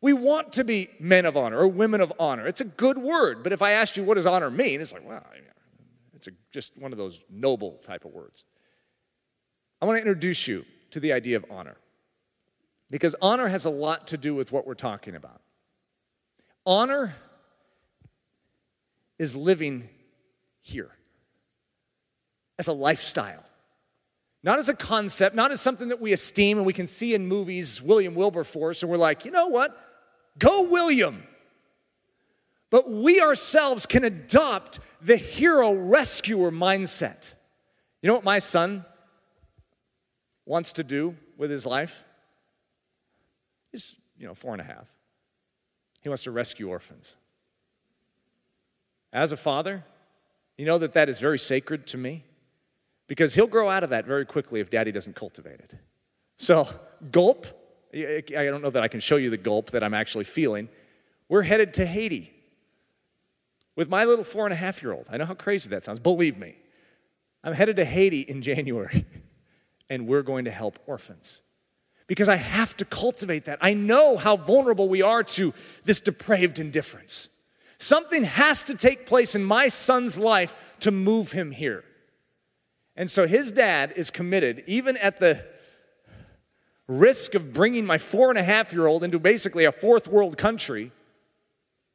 We 0.02 0.14
want 0.14 0.54
to 0.54 0.64
be 0.64 0.90
men 1.00 1.26
of 1.26 1.38
honor 1.38 1.60
or 1.60 1.68
women 1.68 2.02
of 2.02 2.12
honor. 2.20 2.48
It's 2.48 2.62
a 2.62 2.66
good 2.66 2.98
word, 2.98 3.44
but 3.44 3.52
if 3.52 3.62
I 3.62 3.72
asked 3.72 3.98
you 3.98 4.04
what 4.04 4.16
does 4.16 4.26
honor 4.26 4.50
mean, 4.50 4.82
it's 4.82 4.94
like, 4.94 5.08
well, 5.08 5.24
it's 6.16 6.28
a, 6.28 6.32
just 6.52 6.78
one 6.78 6.92
of 6.92 6.98
those 6.98 7.22
noble 7.30 7.80
type 7.84 8.06
of 8.06 8.12
words. 8.12 8.44
I 9.82 9.86
want 9.86 9.98
to 9.98 10.02
introduce 10.02 10.48
you 10.48 10.66
to 10.92 11.00
the 11.00 11.14
idea 11.14 11.38
of 11.38 11.46
honor 11.50 11.78
because 12.90 13.16
honor 13.22 13.48
has 13.48 13.66
a 13.66 13.70
lot 13.70 14.08
to 14.08 14.18
do 14.18 14.36
with 14.36 14.52
what 14.52 14.68
we're 14.68 14.74
talking 14.74 15.16
about. 15.16 15.42
Honor 16.66 17.16
is 19.18 19.36
living 19.36 19.90
here 20.62 20.92
as 22.60 22.68
a 22.68 22.74
lifestyle, 22.74 23.44
not 24.44 24.58
as 24.58 24.70
a 24.70 24.74
concept, 24.74 25.36
not 25.36 25.52
as 25.52 25.62
something 25.62 25.90
that 25.90 26.02
we 26.02 26.14
esteem 26.14 26.58
and 26.58 26.66
we 26.66 26.74
can 26.74 26.88
see 26.88 27.14
in 27.14 27.28
movies, 27.28 27.82
William 27.82 28.16
Wilberforce, 28.16 28.82
and 28.82 28.92
we're 28.92 28.98
like, 28.98 29.24
you 29.24 29.32
know 29.32 29.48
what? 29.48 29.78
Go, 30.40 30.64
William. 30.64 31.24
But 32.72 32.90
we 32.90 33.22
ourselves 33.22 33.86
can 33.86 34.04
adopt 34.04 34.80
the 35.02 35.18
hero 35.18 35.74
rescuer 35.74 36.52
mindset. 36.52 37.36
You 38.02 38.08
know 38.08 38.16
what 38.16 38.24
my 38.24 38.40
son 38.40 38.86
wants 40.46 40.74
to 40.74 40.84
do 40.84 41.16
with 41.38 41.52
his 41.52 41.66
life? 41.66 42.04
He's, 43.72 43.96
you 44.18 44.26
know, 44.26 44.34
four 44.34 44.54
and 44.54 44.62
a 44.62 44.66
half. 44.66 44.88
He 46.02 46.10
wants 46.10 46.24
to 46.24 46.32
rescue 46.32 46.70
orphans. 46.70 47.16
As 49.14 49.32
a 49.32 49.38
father, 49.38 49.84
you 50.58 50.66
know 50.66 50.80
that 50.80 50.94
that 50.94 51.10
is 51.10 51.20
very 51.20 51.38
sacred 51.38 51.86
to 51.88 51.98
me 51.98 52.24
because 53.12 53.36
he'll 53.36 53.45
grow 53.45 53.69
out 53.69 53.84
of 53.84 53.89
that 53.89 54.06
very 54.06 54.26
quickly 54.26 54.62
if 54.62 54.69
daddy 54.69 54.89
doesn't 54.89 55.17
cultivate 55.17 55.60
it. 55.60 55.74
So, 56.38 56.65
gulp, 57.12 57.45
I 57.93 58.24
don't 58.30 58.62
know 58.62 58.69
that 58.69 58.84
I 58.84 58.88
can 58.88 59.02
show 59.02 59.17
you 59.17 59.30
the 59.30 59.36
gulp 59.36 59.71
that 59.71 59.84
I'm 59.84 59.93
actually 59.93 60.24
feeling. 60.24 60.69
We're 61.28 61.41
headed 61.41 61.74
to 61.74 61.86
Haiti 61.86 62.32
with 63.76 63.89
my 63.89 64.06
little 64.06 64.24
four 64.24 64.45
and 64.45 64.54
a 64.54 64.56
half 64.56 64.82
year 64.82 64.93
old. 64.93 65.08
I 65.12 65.17
know 65.17 65.26
how 65.26 65.34
crazy 65.34 65.69
that 65.71 65.84
sounds. 65.84 66.00
Believe 66.00 66.38
me. 66.38 66.56
I'm 67.43 67.52
headed 67.52 67.76
to 67.76 67.84
Haiti 67.84 68.21
in 68.21 68.41
January, 68.41 69.06
and 69.89 70.08
we're 70.08 70.24
going 70.24 70.45
to 70.45 70.52
help 70.52 70.80
orphans 70.88 71.41
because 72.08 72.30
I 72.30 72.38
have 72.38 72.78
to 72.78 72.86
cultivate 72.86 73.43
that. 73.43 73.60
I 73.60 73.74
know 73.74 74.15
how 74.15 74.38
vulnerable 74.38 74.88
we 74.88 75.02
are 75.02 75.24
to 75.24 75.54
this 75.84 76.00
depraved 76.00 76.60
indifference. 76.60 77.28
Something 77.78 78.24
has 78.24 78.63
to 78.63 78.76
take 78.76 79.06
place 79.06 79.36
in 79.36 79.43
my 79.43 79.67
son's 79.67 80.17
life 80.17 80.56
to 80.80 80.91
move 80.91 81.34
him 81.34 81.52
here. 81.52 81.84
And 83.02 83.10
so 83.10 83.26
his 83.26 83.52
dad 83.52 83.94
is 83.96 84.12
committed, 84.12 84.64
even 84.68 84.96
at 84.98 85.18
the 85.18 85.44
risk 86.88 87.34
of 87.34 87.52
bringing 87.52 87.84
my 87.84 87.98
four 87.98 88.30
and 88.30 88.38
a 88.38 88.44
half 88.44 88.72
year 88.74 88.86
old 88.86 89.04
into 89.04 89.18
basically 89.18 89.66
a 89.66 89.72
fourth 89.72 90.08
world 90.08 90.38
country, 90.38 90.92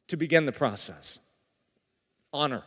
to 0.09 0.17
begin 0.17 0.47
the 0.47 0.53
process 0.53 1.21
honor. 2.33 2.65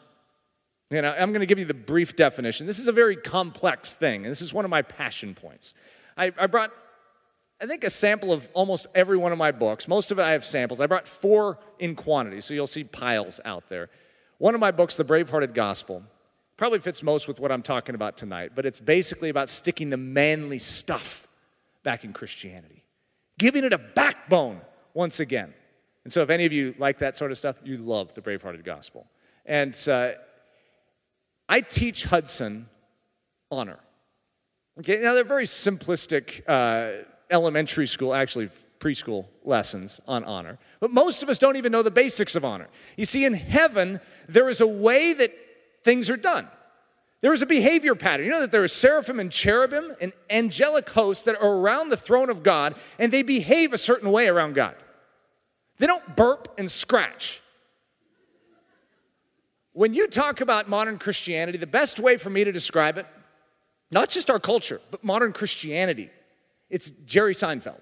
And 0.90 1.06
I'm 1.06 1.34
going 1.34 1.42
to 1.42 1.46
give 1.48 1.60
you 1.60 1.66
the 1.66 1.74
brief 1.74 2.16
definition. 2.16 2.66
This 2.66 2.80
is 2.80 2.88
a 2.88 2.94
very 2.94 3.18
complex 3.18 3.94
thing, 3.96 4.24
and 4.24 4.32
this 4.32 4.42
is 4.42 4.54
one 4.54 4.64
of 4.64 4.72
my 4.72 4.84
passion 4.84 5.36
points. 5.36 5.74
I, 6.16 6.32
I 6.40 6.48
brought, 6.48 6.72
I 7.62 7.66
think, 7.66 7.84
a 7.84 7.90
sample 7.90 8.32
of 8.32 8.48
almost 8.54 8.88
every 8.96 9.18
one 9.18 9.34
of 9.34 9.38
my 9.38 9.52
books. 9.52 9.86
Most 9.86 10.14
of 10.14 10.20
it 10.20 10.22
I 10.22 10.32
have 10.32 10.46
samples. 10.46 10.80
I 10.80 10.86
brought 10.88 11.10
four 11.10 11.60
in 11.78 11.94
quantity, 11.94 12.40
so 12.40 12.54
you'll 12.54 12.68
see 12.68 12.86
piles 12.86 13.42
out 13.44 13.68
there. 13.68 13.90
One 14.38 14.54
of 14.54 14.62
my 14.62 14.72
books, 14.72 14.96
The 14.96 15.04
Bravehearted 15.04 15.54
Gospel, 15.54 16.06
probably 16.60 16.80
fits 16.80 17.02
most 17.02 17.30
with 17.30 17.40
what 17.40 17.54
I'm 17.54 17.62
talking 17.62 17.96
about 17.96 18.18
tonight, 18.18 18.52
but 18.54 18.66
it's 18.66 18.82
basically 18.82 19.30
about 19.30 19.48
sticking 19.48 19.90
the 19.90 19.98
manly 19.98 20.60
stuff 20.60 21.26
back 21.84 22.04
in 22.04 22.12
Christianity, 22.12 22.84
giving 23.38 23.64
it 23.64 23.72
a 23.72 23.78
backbone 23.78 24.60
once 24.94 25.22
again. 25.22 25.54
And 26.04 26.12
so, 26.12 26.22
if 26.22 26.30
any 26.30 26.44
of 26.44 26.52
you 26.52 26.76
like 26.78 27.00
that 27.00 27.16
sort 27.16 27.32
of 27.32 27.38
stuff, 27.38 27.56
you 27.64 27.78
love 27.78 28.14
the 28.14 28.22
Bravehearted 28.22 28.66
Gospel. 28.66 29.08
And 29.46 29.74
uh, 29.88 30.12
I 31.48 31.62
teach 31.62 32.04
Hudson 32.04 32.68
honor. 33.50 33.80
Okay, 34.80 35.00
now 35.02 35.14
they're 35.14 35.24
very 35.24 35.46
simplistic 35.46 36.42
uh, 36.46 37.06
elementary 37.32 37.88
school, 37.88 38.14
actually 38.14 38.50
preschool 38.82 39.28
lessons 39.46 40.02
on 40.10 40.26
honor. 40.26 40.60
But 40.82 40.92
most 40.92 41.24
of 41.24 41.30
us 41.30 41.38
don't 41.38 41.56
even 41.56 41.72
know 41.72 41.84
the 41.84 41.92
basics 41.92 42.36
of 42.36 42.44
honor. 42.44 42.68
You 42.98 43.06
see, 43.06 43.24
in 43.24 43.34
heaven, 43.34 44.02
there 44.28 44.50
is 44.50 44.60
a 44.60 44.68
way 44.68 45.14
that 45.14 45.34
things 45.84 46.10
are 46.10 46.18
done. 46.18 46.48
There 47.22 47.34
is 47.34 47.42
a 47.42 47.46
behavior 47.46 47.96
pattern. 47.96 48.26
You 48.26 48.32
know 48.32 48.42
that 48.42 48.52
there 48.52 48.64
are 48.64 48.68
seraphim 48.68 49.20
and 49.20 49.32
cherubim 49.32 49.94
and 50.00 50.14
angelic 50.30 50.90
hosts 50.90 51.24
that 51.26 51.36
are 51.42 51.56
around 51.58 51.90
the 51.90 51.98
throne 51.98 52.30
of 52.30 52.44
God, 52.44 52.76
and 52.98 53.12
they 53.12 53.24
behave 53.24 53.74
a 53.74 53.78
certain 53.78 54.12
way 54.12 54.28
around 54.28 54.54
God. 54.56 54.76
They 55.80 55.88
don't 55.88 56.16
burp 56.16 56.54
and 56.58 56.70
scratch. 56.72 57.42
When 59.74 59.94
you 59.94 60.08
talk 60.08 60.42
about 60.42 60.70
modern 60.70 60.98
Christianity, 60.98 61.58
the 61.58 61.68
best 61.68 62.00
way 62.00 62.18
for 62.18 62.30
me 62.30 62.44
to 62.44 62.52
describe 62.52 62.98
it, 62.98 63.06
not 63.92 64.10
just 64.10 64.30
our 64.30 64.40
culture, 64.40 64.82
but 64.92 65.04
modern 65.04 65.34
Christianity, 65.34 66.10
it's 66.70 66.90
Jerry 67.06 67.34
Seinfeld. 67.34 67.82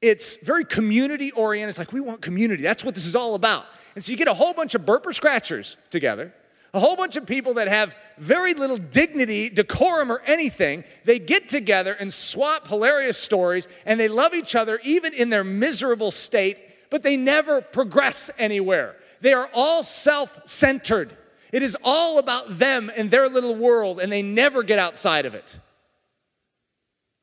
It's 0.00 0.36
very 0.36 0.64
community 0.64 1.30
oriented. 1.32 1.70
It's 1.70 1.78
like, 1.78 1.92
we 1.92 2.00
want 2.00 2.20
community. 2.20 2.62
That's 2.62 2.84
what 2.84 2.94
this 2.94 3.06
is 3.06 3.16
all 3.16 3.34
about. 3.34 3.64
And 3.94 4.04
so 4.04 4.10
you 4.10 4.18
get 4.18 4.28
a 4.28 4.34
whole 4.34 4.52
bunch 4.52 4.74
of 4.74 4.82
burper 4.82 5.14
scratchers 5.14 5.76
together, 5.90 6.34
a 6.74 6.80
whole 6.80 6.96
bunch 6.96 7.16
of 7.16 7.24
people 7.24 7.54
that 7.54 7.68
have 7.68 7.94
very 8.18 8.52
little 8.52 8.76
dignity, 8.76 9.48
decorum, 9.48 10.10
or 10.10 10.20
anything. 10.26 10.82
They 11.04 11.20
get 11.20 11.48
together 11.48 11.92
and 11.92 12.12
swap 12.12 12.66
hilarious 12.66 13.16
stories, 13.16 13.68
and 13.86 13.98
they 13.98 14.08
love 14.08 14.34
each 14.34 14.56
other 14.56 14.80
even 14.82 15.14
in 15.14 15.30
their 15.30 15.44
miserable 15.44 16.10
state, 16.10 16.60
but 16.90 17.04
they 17.04 17.16
never 17.16 17.60
progress 17.60 18.28
anywhere. 18.38 18.96
They 19.20 19.32
are 19.32 19.48
all 19.54 19.84
self 19.84 20.36
centered. 20.46 21.16
It 21.52 21.62
is 21.62 21.76
all 21.84 22.18
about 22.18 22.58
them 22.58 22.90
and 22.96 23.08
their 23.08 23.28
little 23.28 23.54
world, 23.54 24.00
and 24.00 24.10
they 24.10 24.22
never 24.22 24.64
get 24.64 24.80
outside 24.80 25.26
of 25.26 25.34
it. 25.36 25.60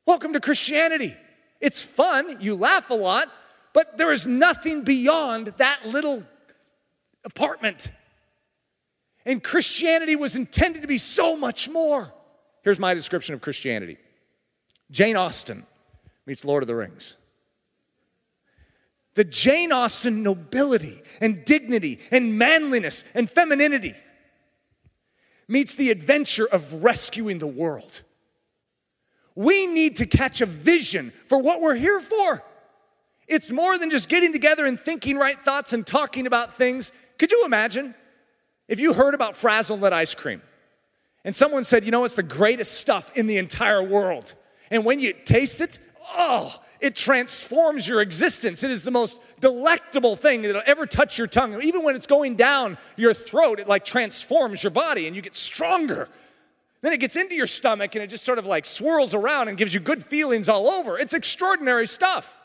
Welcome 0.05 0.31
to 0.31 0.39
Christianity. 0.39 1.13
It's 1.59 1.81
fun, 1.81 2.37
you 2.39 2.55
laugh 2.55 2.89
a 2.89 2.95
lot, 2.95 3.29
but 3.73 3.97
there 3.97 4.13
is 4.13 4.25
nothing 4.25 4.83
beyond 4.83 5.47
that 5.57 5.85
little 5.85 6.23
apartment. 7.25 7.91
And 9.25 9.43
Christianity 9.43 10.15
was 10.15 10.35
intended 10.35 10.81
to 10.81 10.87
be 10.87 10.97
so 10.97 11.37
much 11.37 11.69
more. 11.69 12.11
Here's 12.63 12.79
my 12.79 12.93
description 12.93 13.33
of 13.33 13.41
Christianity 13.41 13.97
Jane 14.89 15.15
Austen 15.15 15.65
meets 16.25 16.45
Lord 16.45 16.63
of 16.63 16.67
the 16.67 16.75
Rings. 16.75 17.17
The 19.13 19.23
Jane 19.25 19.71
Austen 19.71 20.23
nobility 20.23 21.01
and 21.19 21.43
dignity 21.43 21.99
and 22.11 22.37
manliness 22.37 23.03
and 23.13 23.29
femininity 23.29 23.95
meets 25.47 25.75
the 25.75 25.91
adventure 25.91 26.45
of 26.45 26.83
rescuing 26.83 27.39
the 27.39 27.47
world. 27.47 28.03
We 29.35 29.67
need 29.67 29.97
to 29.97 30.05
catch 30.05 30.39
a 30.41 30.45
vision 30.45 31.11
for 31.27 31.37
what 31.37 31.61
we're 31.61 31.75
here 31.75 31.99
for. 31.99 32.43
It's 33.27 33.51
more 33.51 33.77
than 33.77 33.89
just 33.89 34.09
getting 34.09 34.33
together 34.33 34.65
and 34.65 34.79
thinking 34.79 35.17
right 35.17 35.37
thoughts 35.43 35.73
and 35.73 35.85
talking 35.85 36.25
about 36.25 36.55
things. 36.55 36.91
Could 37.17 37.31
you 37.31 37.43
imagine 37.45 37.95
if 38.71 38.79
you 38.79 38.93
heard 38.93 39.13
about 39.13 39.35
Frazzle 39.35 39.83
ice 39.93 40.15
cream 40.15 40.41
and 41.25 41.35
someone 41.35 41.65
said, 41.65 41.83
you 41.83 41.91
know, 41.91 42.05
it's 42.05 42.15
the 42.15 42.23
greatest 42.23 42.79
stuff 42.79 43.11
in 43.15 43.27
the 43.27 43.37
entire 43.37 43.83
world. 43.83 44.33
And 44.71 44.85
when 44.85 45.01
you 45.01 45.11
taste 45.11 45.59
it, 45.59 45.77
oh, 46.15 46.57
it 46.79 46.95
transforms 46.95 47.85
your 47.85 48.01
existence. 48.01 48.63
It 48.63 48.71
is 48.71 48.83
the 48.83 48.89
most 48.89 49.21
delectable 49.41 50.15
thing 50.15 50.41
that'll 50.43 50.61
ever 50.65 50.85
touch 50.85 51.17
your 51.17 51.27
tongue. 51.27 51.61
Even 51.61 51.83
when 51.83 51.97
it's 51.97 52.07
going 52.07 52.37
down 52.37 52.77
your 52.95 53.13
throat, 53.13 53.59
it 53.59 53.67
like 53.67 53.83
transforms 53.83 54.63
your 54.63 54.71
body 54.71 55.05
and 55.05 55.17
you 55.17 55.21
get 55.21 55.35
stronger. 55.35 56.07
Then 56.79 56.93
it 56.93 57.01
gets 57.01 57.17
into 57.17 57.35
your 57.35 57.47
stomach 57.47 57.93
and 57.95 58.03
it 58.05 58.07
just 58.07 58.23
sort 58.23 58.39
of 58.39 58.45
like 58.45 58.65
swirls 58.65 59.13
around 59.13 59.49
and 59.49 59.57
gives 59.57 59.73
you 59.73 59.81
good 59.81 60.01
feelings 60.01 60.47
all 60.47 60.69
over. 60.69 60.97
It's 60.97 61.13
extraordinary 61.13 61.87
stuff. 61.87 62.40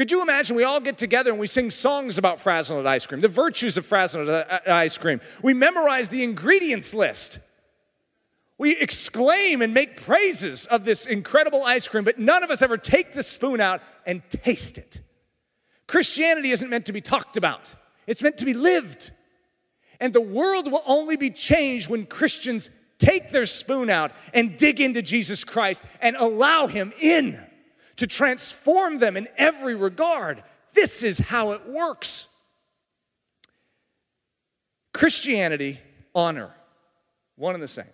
Could 0.00 0.10
you 0.10 0.22
imagine 0.22 0.56
we 0.56 0.64
all 0.64 0.80
get 0.80 0.96
together 0.96 1.30
and 1.30 1.38
we 1.38 1.46
sing 1.46 1.70
songs 1.70 2.16
about 2.16 2.38
Frazzlenut 2.38 2.86
ice 2.86 3.06
cream, 3.06 3.20
the 3.20 3.28
virtues 3.28 3.76
of 3.76 3.86
Frazzlenut 3.86 4.30
uh, 4.30 4.60
uh, 4.66 4.72
ice 4.72 4.96
cream? 4.96 5.20
We 5.42 5.52
memorize 5.52 6.08
the 6.08 6.24
ingredients 6.24 6.94
list. 6.94 7.38
We 8.56 8.78
exclaim 8.78 9.60
and 9.60 9.74
make 9.74 10.00
praises 10.00 10.64
of 10.64 10.86
this 10.86 11.04
incredible 11.04 11.64
ice 11.64 11.86
cream, 11.86 12.04
but 12.04 12.18
none 12.18 12.42
of 12.42 12.50
us 12.50 12.62
ever 12.62 12.78
take 12.78 13.12
the 13.12 13.22
spoon 13.22 13.60
out 13.60 13.82
and 14.06 14.22
taste 14.30 14.78
it. 14.78 15.02
Christianity 15.86 16.50
isn't 16.52 16.70
meant 16.70 16.86
to 16.86 16.94
be 16.94 17.02
talked 17.02 17.36
about, 17.36 17.74
it's 18.06 18.22
meant 18.22 18.38
to 18.38 18.46
be 18.46 18.54
lived. 18.54 19.10
And 20.00 20.14
the 20.14 20.22
world 20.22 20.72
will 20.72 20.82
only 20.86 21.16
be 21.18 21.28
changed 21.28 21.90
when 21.90 22.06
Christians 22.06 22.70
take 22.98 23.32
their 23.32 23.44
spoon 23.44 23.90
out 23.90 24.12
and 24.32 24.56
dig 24.56 24.80
into 24.80 25.02
Jesus 25.02 25.44
Christ 25.44 25.84
and 26.00 26.16
allow 26.16 26.68
Him 26.68 26.90
in 27.02 27.38
to 28.00 28.06
transform 28.06 28.98
them 28.98 29.14
in 29.14 29.28
every 29.36 29.74
regard. 29.74 30.42
This 30.72 31.02
is 31.02 31.18
how 31.18 31.50
it 31.50 31.68
works. 31.68 32.28
Christianity, 34.94 35.78
honor, 36.14 36.50
one 37.36 37.52
and 37.52 37.62
the 37.62 37.68
same, 37.68 37.84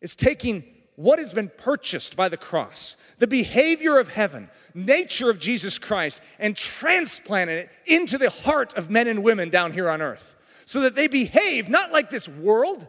is 0.00 0.16
taking 0.16 0.64
what 0.96 1.20
has 1.20 1.32
been 1.32 1.48
purchased 1.48 2.16
by 2.16 2.28
the 2.28 2.36
cross, 2.36 2.96
the 3.18 3.28
behavior 3.28 4.00
of 4.00 4.08
heaven, 4.08 4.50
nature 4.74 5.30
of 5.30 5.38
Jesus 5.38 5.78
Christ, 5.78 6.20
and 6.40 6.56
transplanting 6.56 7.56
it 7.56 7.70
into 7.86 8.18
the 8.18 8.30
heart 8.30 8.74
of 8.74 8.90
men 8.90 9.06
and 9.06 9.22
women 9.22 9.48
down 9.48 9.72
here 9.72 9.88
on 9.88 10.02
earth 10.02 10.34
so 10.64 10.80
that 10.80 10.96
they 10.96 11.06
behave 11.06 11.68
not 11.68 11.92
like 11.92 12.10
this 12.10 12.28
world, 12.28 12.88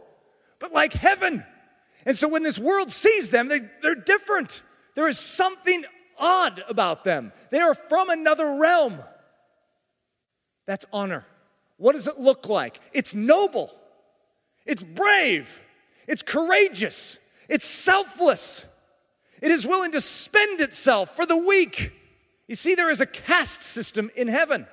but 0.58 0.72
like 0.72 0.92
heaven. 0.92 1.46
And 2.04 2.16
so 2.16 2.26
when 2.26 2.42
this 2.42 2.58
world 2.58 2.90
sees 2.90 3.30
them, 3.30 3.46
they, 3.46 3.60
they're 3.80 3.94
different. 3.94 4.64
There 4.96 5.06
is 5.06 5.20
something 5.20 5.84
odd 6.20 6.62
about 6.68 7.02
them. 7.02 7.32
They 7.50 7.60
are 7.60 7.74
from 7.74 8.10
another 8.10 8.56
realm. 8.56 9.00
That's 10.66 10.86
honor. 10.92 11.24
What 11.78 11.92
does 11.92 12.06
it 12.06 12.18
look 12.18 12.48
like? 12.48 12.78
It's 12.92 13.14
noble, 13.14 13.70
it's 14.66 14.82
brave, 14.82 15.60
it's 16.06 16.22
courageous, 16.22 17.18
it's 17.48 17.64
selfless, 17.64 18.66
it 19.40 19.50
is 19.50 19.66
willing 19.66 19.92
to 19.92 20.00
spend 20.00 20.60
itself 20.60 21.16
for 21.16 21.24
the 21.24 21.36
weak. 21.36 21.92
You 22.46 22.54
see, 22.54 22.74
there 22.74 22.90
is 22.90 23.00
a 23.00 23.06
caste 23.06 23.62
system 23.62 24.10
in 24.14 24.28
heaven. 24.28 24.66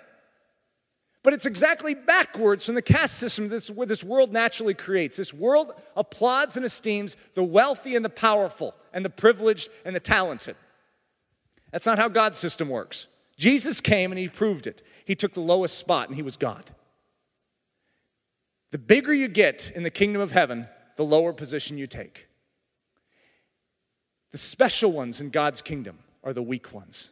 But 1.24 1.34
it's 1.34 1.46
exactly 1.46 1.94
backwards 1.94 2.66
from 2.66 2.76
the 2.76 2.82
caste 2.82 3.18
system 3.18 3.50
this, 3.50 3.70
where 3.70 3.88
this 3.88 4.04
world 4.04 4.32
naturally 4.32 4.74
creates. 4.74 5.18
This 5.18 5.34
world 5.34 5.74
applauds 5.96 6.58
and 6.58 6.66
esteems 6.66 7.16
the 7.34 7.44
wealthy 7.44 7.96
and 7.96 8.06
the 8.06 8.10
powerful, 8.10 8.74
and 8.94 9.04
the 9.04 9.10
privileged 9.10 9.70
and 9.84 9.96
the 9.96 10.00
talented. 10.00 10.56
That's 11.72 11.86
not 11.86 12.00
how 12.00 12.10
God's 12.10 12.40
system 12.40 12.70
works. 12.70 13.08
Jesus 13.38 13.82
came 13.82 14.12
and 14.12 14.20
he 14.20 14.30
proved 14.30 14.68
it. 14.68 14.84
He 15.06 15.16
took 15.16 15.34
the 15.34 15.42
lowest 15.42 15.78
spot 15.78 16.08
and 16.08 16.16
he 16.16 16.22
was 16.22 16.38
God. 16.38 16.72
The 18.72 18.78
bigger 18.78 19.14
you 19.14 19.28
get 19.28 19.72
in 19.76 19.84
the 19.84 19.90
kingdom 19.90 20.22
of 20.22 20.32
heaven, 20.32 20.68
the 20.96 21.06
lower 21.06 21.34
position 21.34 21.78
you 21.78 21.88
take. 21.88 22.28
The 24.32 24.38
special 24.38 24.92
ones 24.92 25.22
in 25.22 25.30
God's 25.30 25.62
kingdom 25.62 26.00
are 26.24 26.34
the 26.34 26.42
weak 26.42 26.74
ones 26.74 27.12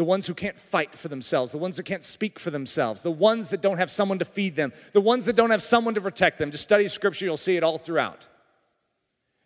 the 0.00 0.04
ones 0.04 0.26
who 0.26 0.32
can't 0.32 0.58
fight 0.58 0.94
for 0.94 1.08
themselves, 1.08 1.52
the 1.52 1.58
ones 1.58 1.76
that 1.76 1.82
can't 1.82 2.02
speak 2.02 2.38
for 2.38 2.50
themselves, 2.50 3.02
the 3.02 3.10
ones 3.10 3.50
that 3.50 3.60
don't 3.60 3.76
have 3.76 3.90
someone 3.90 4.18
to 4.18 4.24
feed 4.24 4.56
them, 4.56 4.72
the 4.94 5.00
ones 5.00 5.26
that 5.26 5.36
don't 5.36 5.50
have 5.50 5.62
someone 5.62 5.92
to 5.92 6.00
protect 6.00 6.38
them. 6.38 6.50
Just 6.50 6.64
study 6.64 6.88
scripture, 6.88 7.26
you'll 7.26 7.36
see 7.36 7.58
it 7.58 7.62
all 7.62 7.76
throughout. 7.76 8.26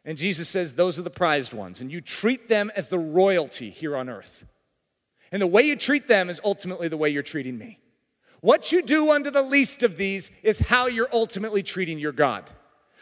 And 0.05 0.19
Jesus 0.19 0.49
says, 0.49 0.75
Those 0.75 0.99
are 0.99 1.03
the 1.03 1.11
prized 1.11 1.55
ones, 1.55 1.81
and 1.81 1.90
you 1.90 2.01
treat 2.01 2.49
them 2.49 2.71
as 2.77 2.88
the 2.88 2.99
royalty 2.99 3.71
here 3.71 3.97
on 3.97 4.09
earth. 4.09 4.45
And 5.33 5.40
the 5.40 5.47
way 5.47 5.62
you 5.62 5.77
treat 5.77 6.07
them 6.07 6.31
is 6.31 6.40
ultimately 6.45 6.88
the 6.88 6.97
way 6.97 7.09
you're 7.09 7.23
treating 7.23 7.59
me. 7.59 7.79
What 8.40 8.73
you 8.73 8.83
do 8.83 9.11
unto 9.11 9.31
the 9.31 9.43
least 9.43 9.83
of 9.83 9.97
these 9.97 10.31
is 10.43 10.59
how 10.59 10.87
you're 10.87 11.09
ultimately 11.12 11.62
treating 11.62 11.99
your 11.99 12.12
God. 12.12 12.51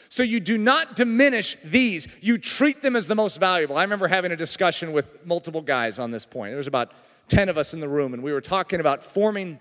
So 0.08 0.22
you 0.22 0.40
do 0.40 0.58
not 0.58 0.94
diminish 0.94 1.56
these, 1.64 2.06
you 2.20 2.36
treat 2.36 2.82
them 2.82 2.96
as 2.96 3.06
the 3.06 3.14
most 3.14 3.40
valuable. 3.40 3.78
I 3.78 3.82
remember 3.82 4.08
having 4.08 4.30
a 4.30 4.36
discussion 4.36 4.92
with 4.92 5.24
multiple 5.24 5.62
guys 5.62 5.98
on 5.98 6.10
this 6.10 6.26
point. 6.26 6.50
There 6.50 6.58
was 6.58 6.66
about 6.66 6.92
10 7.28 7.48
of 7.48 7.56
us 7.56 7.72
in 7.72 7.80
the 7.80 7.88
room, 7.88 8.12
and 8.12 8.22
we 8.22 8.30
were 8.30 8.42
talking 8.42 8.78
about 8.78 9.02
forming 9.02 9.58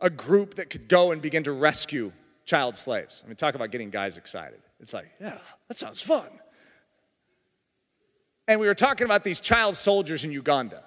a 0.00 0.08
group 0.08 0.54
that 0.54 0.70
could 0.70 0.88
go 0.88 1.12
and 1.12 1.20
begin 1.20 1.44
to 1.44 1.52
rescue 1.52 2.10
child 2.46 2.74
slaves. 2.74 3.20
I 3.22 3.28
mean, 3.28 3.36
talk 3.36 3.54
about 3.54 3.70
getting 3.70 3.90
guys 3.90 4.16
excited. 4.16 4.61
It's 4.82 4.92
like, 4.92 5.10
yeah, 5.20 5.38
that 5.68 5.78
sounds 5.78 6.02
fun. 6.02 6.28
And 8.48 8.60
we 8.60 8.66
were 8.66 8.74
talking 8.74 9.04
about 9.04 9.24
these 9.24 9.40
child 9.40 9.76
soldiers 9.76 10.24
in 10.24 10.32
Uganda. 10.32 10.82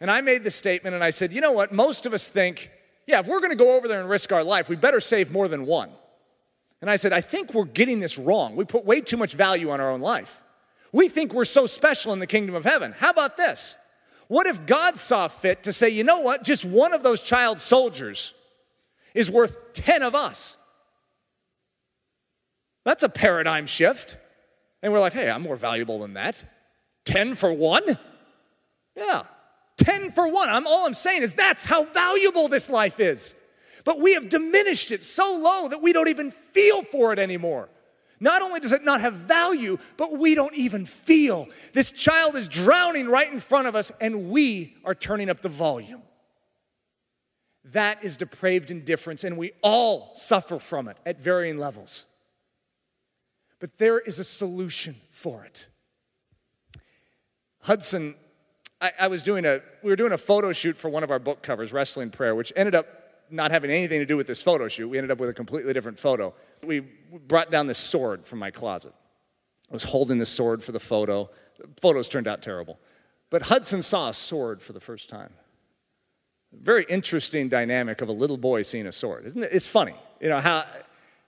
And 0.00 0.10
I 0.10 0.20
made 0.22 0.44
the 0.44 0.50
statement 0.50 0.94
and 0.94 1.04
I 1.04 1.10
said, 1.10 1.32
you 1.32 1.40
know 1.40 1.52
what? 1.52 1.72
Most 1.72 2.06
of 2.06 2.14
us 2.14 2.28
think 2.28 2.70
Yeah, 3.10 3.18
if 3.18 3.26
we're 3.26 3.40
going 3.40 3.50
to 3.50 3.56
go 3.56 3.76
over 3.76 3.88
there 3.88 4.00
and 4.00 4.08
risk 4.08 4.30
our 4.30 4.44
life, 4.44 4.68
we 4.68 4.76
better 4.76 5.00
save 5.00 5.32
more 5.32 5.48
than 5.48 5.66
one. 5.66 5.90
And 6.80 6.88
I 6.88 6.94
said, 6.94 7.12
I 7.12 7.20
think 7.20 7.52
we're 7.52 7.64
getting 7.64 7.98
this 7.98 8.16
wrong. 8.16 8.54
We 8.54 8.64
put 8.64 8.84
way 8.84 9.00
too 9.00 9.16
much 9.16 9.34
value 9.34 9.70
on 9.70 9.80
our 9.80 9.90
own 9.90 10.00
life. 10.00 10.40
We 10.92 11.08
think 11.08 11.34
we're 11.34 11.44
so 11.44 11.66
special 11.66 12.12
in 12.12 12.20
the 12.20 12.26
kingdom 12.28 12.54
of 12.54 12.64
heaven. 12.64 12.94
How 12.96 13.10
about 13.10 13.36
this? 13.36 13.76
What 14.28 14.46
if 14.46 14.64
God 14.64 14.96
saw 14.96 15.26
fit 15.26 15.64
to 15.64 15.72
say, 15.72 15.88
you 15.88 16.04
know 16.04 16.20
what, 16.20 16.44
just 16.44 16.64
one 16.64 16.94
of 16.94 17.02
those 17.02 17.20
child 17.20 17.60
soldiers 17.60 18.32
is 19.12 19.28
worth 19.28 19.72
10 19.72 20.04
of 20.04 20.14
us? 20.14 20.56
That's 22.84 23.02
a 23.02 23.08
paradigm 23.08 23.66
shift. 23.66 24.18
And 24.82 24.92
we're 24.92 25.00
like, 25.00 25.12
hey, 25.12 25.30
I'm 25.30 25.42
more 25.42 25.56
valuable 25.56 26.00
than 26.00 26.14
that. 26.14 26.42
10 27.04 27.34
for 27.34 27.52
one? 27.52 27.98
Yeah. 28.96 29.24
10 29.76 30.12
for 30.12 30.28
one. 30.28 30.48
I'm, 30.48 30.66
all 30.66 30.86
I'm 30.86 30.94
saying 30.94 31.22
is 31.22 31.34
that's 31.34 31.64
how 31.64 31.84
valuable 31.84 32.48
this 32.48 32.70
life 32.70 33.00
is. 33.00 33.34
But 33.84 34.00
we 34.00 34.14
have 34.14 34.28
diminished 34.28 34.92
it 34.92 35.02
so 35.02 35.38
low 35.42 35.68
that 35.68 35.82
we 35.82 35.92
don't 35.92 36.08
even 36.08 36.30
feel 36.30 36.82
for 36.82 37.12
it 37.12 37.18
anymore. 37.18 37.68
Not 38.22 38.42
only 38.42 38.60
does 38.60 38.74
it 38.74 38.84
not 38.84 39.00
have 39.00 39.14
value, 39.14 39.78
but 39.96 40.18
we 40.18 40.34
don't 40.34 40.54
even 40.54 40.84
feel. 40.84 41.48
This 41.72 41.90
child 41.90 42.36
is 42.36 42.48
drowning 42.48 43.08
right 43.08 43.30
in 43.32 43.40
front 43.40 43.66
of 43.66 43.74
us, 43.74 43.90
and 43.98 44.28
we 44.28 44.76
are 44.84 44.94
turning 44.94 45.30
up 45.30 45.40
the 45.40 45.48
volume. 45.48 46.02
That 47.64 48.04
is 48.04 48.18
depraved 48.18 48.70
indifference, 48.70 49.24
and 49.24 49.38
we 49.38 49.52
all 49.62 50.14
suffer 50.14 50.58
from 50.58 50.88
it 50.88 50.98
at 51.06 51.18
varying 51.18 51.56
levels. 51.56 52.06
But 53.60 53.78
there 53.78 53.98
is 53.98 54.18
a 54.18 54.24
solution 54.24 54.96
for 55.10 55.44
it. 55.44 55.66
Hudson, 57.60 58.16
I, 58.80 58.92
I, 59.00 59.08
was 59.08 59.22
doing 59.22 59.44
a, 59.44 59.60
we 59.82 59.90
were 59.90 59.96
doing 59.96 60.12
a 60.12 60.18
photo 60.18 60.50
shoot 60.52 60.76
for 60.76 60.88
one 60.88 61.04
of 61.04 61.10
our 61.10 61.18
book 61.18 61.42
covers, 61.42 61.72
Wrestling 61.72 62.10
Prayer, 62.10 62.34
which 62.34 62.52
ended 62.56 62.74
up 62.74 62.86
not 63.30 63.50
having 63.50 63.70
anything 63.70 64.00
to 64.00 64.06
do 64.06 64.16
with 64.16 64.26
this 64.26 64.42
photo 64.42 64.66
shoot. 64.66 64.88
We 64.88 64.98
ended 64.98 65.10
up 65.10 65.18
with 65.18 65.28
a 65.28 65.34
completely 65.34 65.72
different 65.74 65.98
photo. 65.98 66.34
We 66.64 66.80
brought 66.80 67.50
down 67.50 67.66
this 67.66 67.78
sword 67.78 68.26
from 68.26 68.38
my 68.38 68.50
closet. 68.50 68.94
I 69.70 69.74
was 69.74 69.84
holding 69.84 70.18
the 70.18 70.26
sword 70.26 70.64
for 70.64 70.72
the 70.72 70.80
photo. 70.80 71.30
The 71.58 71.68
photos 71.80 72.08
turned 72.08 72.26
out 72.26 72.42
terrible. 72.42 72.78
But 73.28 73.42
Hudson 73.42 73.82
saw 73.82 74.08
a 74.08 74.14
sword 74.14 74.62
for 74.62 74.72
the 74.72 74.80
first 74.80 75.08
time. 75.08 75.32
Very 76.52 76.84
interesting 76.88 77.48
dynamic 77.48 78.00
of 78.00 78.08
a 78.08 78.12
little 78.12 78.38
boy 78.38 78.62
seeing 78.62 78.86
a 78.86 78.92
sword, 78.92 79.26
isn't 79.26 79.42
it? 79.42 79.50
It's 79.52 79.68
funny. 79.68 79.94
You 80.20 80.30
know, 80.30 80.40
how 80.40 80.64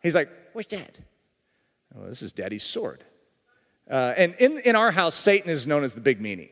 he's 0.03 0.14
like, 0.14 0.29
Where's 0.53 0.66
dad? 0.66 0.99
Oh, 1.97 2.07
this 2.07 2.23
is 2.23 2.33
daddy's 2.33 2.65
sword. 2.65 3.05
Uh, 3.91 4.15
and 4.17 4.35
in, 4.39 4.59
in 4.59 4.77
our 4.77 4.91
house, 4.91 5.15
Satan 5.15 5.51
is 5.51 5.67
known 5.67 5.85
as 5.85 5.95
the 5.95 6.01
big 6.01 6.21
meanie. 6.21 6.51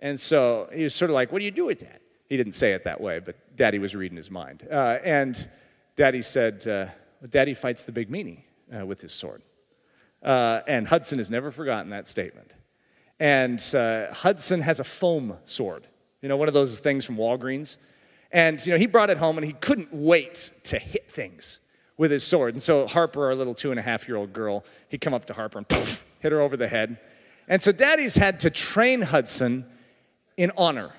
And 0.00 0.18
so 0.18 0.68
he 0.72 0.84
was 0.84 0.94
sort 0.94 1.10
of 1.10 1.14
like, 1.14 1.32
What 1.32 1.40
do 1.40 1.44
you 1.44 1.50
do 1.50 1.66
with 1.66 1.80
that? 1.80 2.00
He 2.28 2.36
didn't 2.36 2.52
say 2.52 2.72
it 2.72 2.84
that 2.84 3.00
way, 3.00 3.20
but 3.20 3.56
daddy 3.56 3.78
was 3.78 3.94
reading 3.96 4.16
his 4.16 4.30
mind. 4.30 4.66
Uh, 4.70 4.98
and 5.02 5.48
daddy 5.96 6.22
said, 6.22 6.66
uh, 6.68 6.86
well, 7.20 7.28
Daddy 7.30 7.54
fights 7.54 7.82
the 7.82 7.92
big 7.92 8.10
meanie 8.10 8.42
uh, 8.76 8.84
with 8.84 9.00
his 9.00 9.12
sword. 9.12 9.42
Uh, 10.22 10.60
and 10.66 10.86
Hudson 10.86 11.18
has 11.18 11.30
never 11.30 11.50
forgotten 11.50 11.90
that 11.90 12.06
statement. 12.06 12.52
And 13.18 13.62
uh, 13.74 14.12
Hudson 14.12 14.60
has 14.60 14.78
a 14.78 14.84
foam 14.84 15.38
sword, 15.44 15.86
you 16.22 16.28
know, 16.28 16.36
one 16.36 16.48
of 16.48 16.54
those 16.54 16.80
things 16.80 17.04
from 17.04 17.16
Walgreens. 17.16 17.76
And, 18.30 18.64
you 18.64 18.72
know, 18.72 18.78
he 18.78 18.86
brought 18.86 19.10
it 19.10 19.16
home 19.16 19.38
and 19.38 19.46
he 19.46 19.54
couldn't 19.54 19.92
wait 19.92 20.50
to 20.64 20.78
hit 20.78 21.10
things 21.10 21.60
with 21.98 22.10
his 22.10 22.24
sword. 22.24 22.54
And 22.54 22.62
so 22.62 22.86
Harper, 22.86 23.26
our 23.26 23.34
little 23.34 23.54
two 23.54 23.70
and 23.70 23.78
a 23.78 23.82
half 23.82 24.08
year 24.08 24.16
old 24.16 24.32
girl, 24.32 24.64
he'd 24.88 25.02
come 25.02 25.12
up 25.12 25.26
to 25.26 25.34
Harper 25.34 25.58
and 25.58 25.68
poof, 25.68 26.06
hit 26.20 26.32
her 26.32 26.40
over 26.40 26.56
the 26.56 26.68
head. 26.68 26.98
And 27.48 27.60
so 27.62 27.72
daddy's 27.72 28.14
had 28.14 28.40
to 28.40 28.50
train 28.50 29.02
Hudson 29.02 29.66
in 30.36 30.52
honor. 30.56 30.92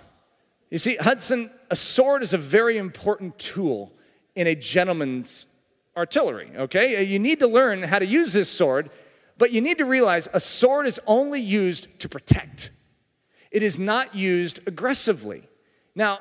You 0.70 0.78
see, 0.78 0.98
Hudson, 0.98 1.50
a 1.72 1.76
sword 1.76 2.22
is 2.22 2.34
a 2.34 2.38
very 2.38 2.78
important 2.78 3.40
tool 3.40 3.94
in 4.36 4.46
a 4.46 4.56
gentleman's 4.56 5.48
artillery, 5.98 6.52
okay? 6.56 7.04
You 7.04 7.18
need 7.18 7.40
to 7.40 7.48
learn 7.48 7.82
how 7.84 8.00
to 8.00 8.06
use 8.06 8.34
this 8.34 8.50
sword, 8.50 8.92
but 9.38 9.52
you 9.52 9.62
need 9.62 9.78
to 9.80 9.86
realize 9.86 10.28
a 10.34 10.40
sword 10.40 10.86
is 10.86 11.00
only 11.08 11.42
used 11.42 11.88
to 12.00 12.10
protect. 12.10 12.72
It 13.52 13.64
is 13.64 13.80
not 13.80 14.14
used 14.14 14.60
aggressively. 14.68 15.48
Now, 15.96 16.20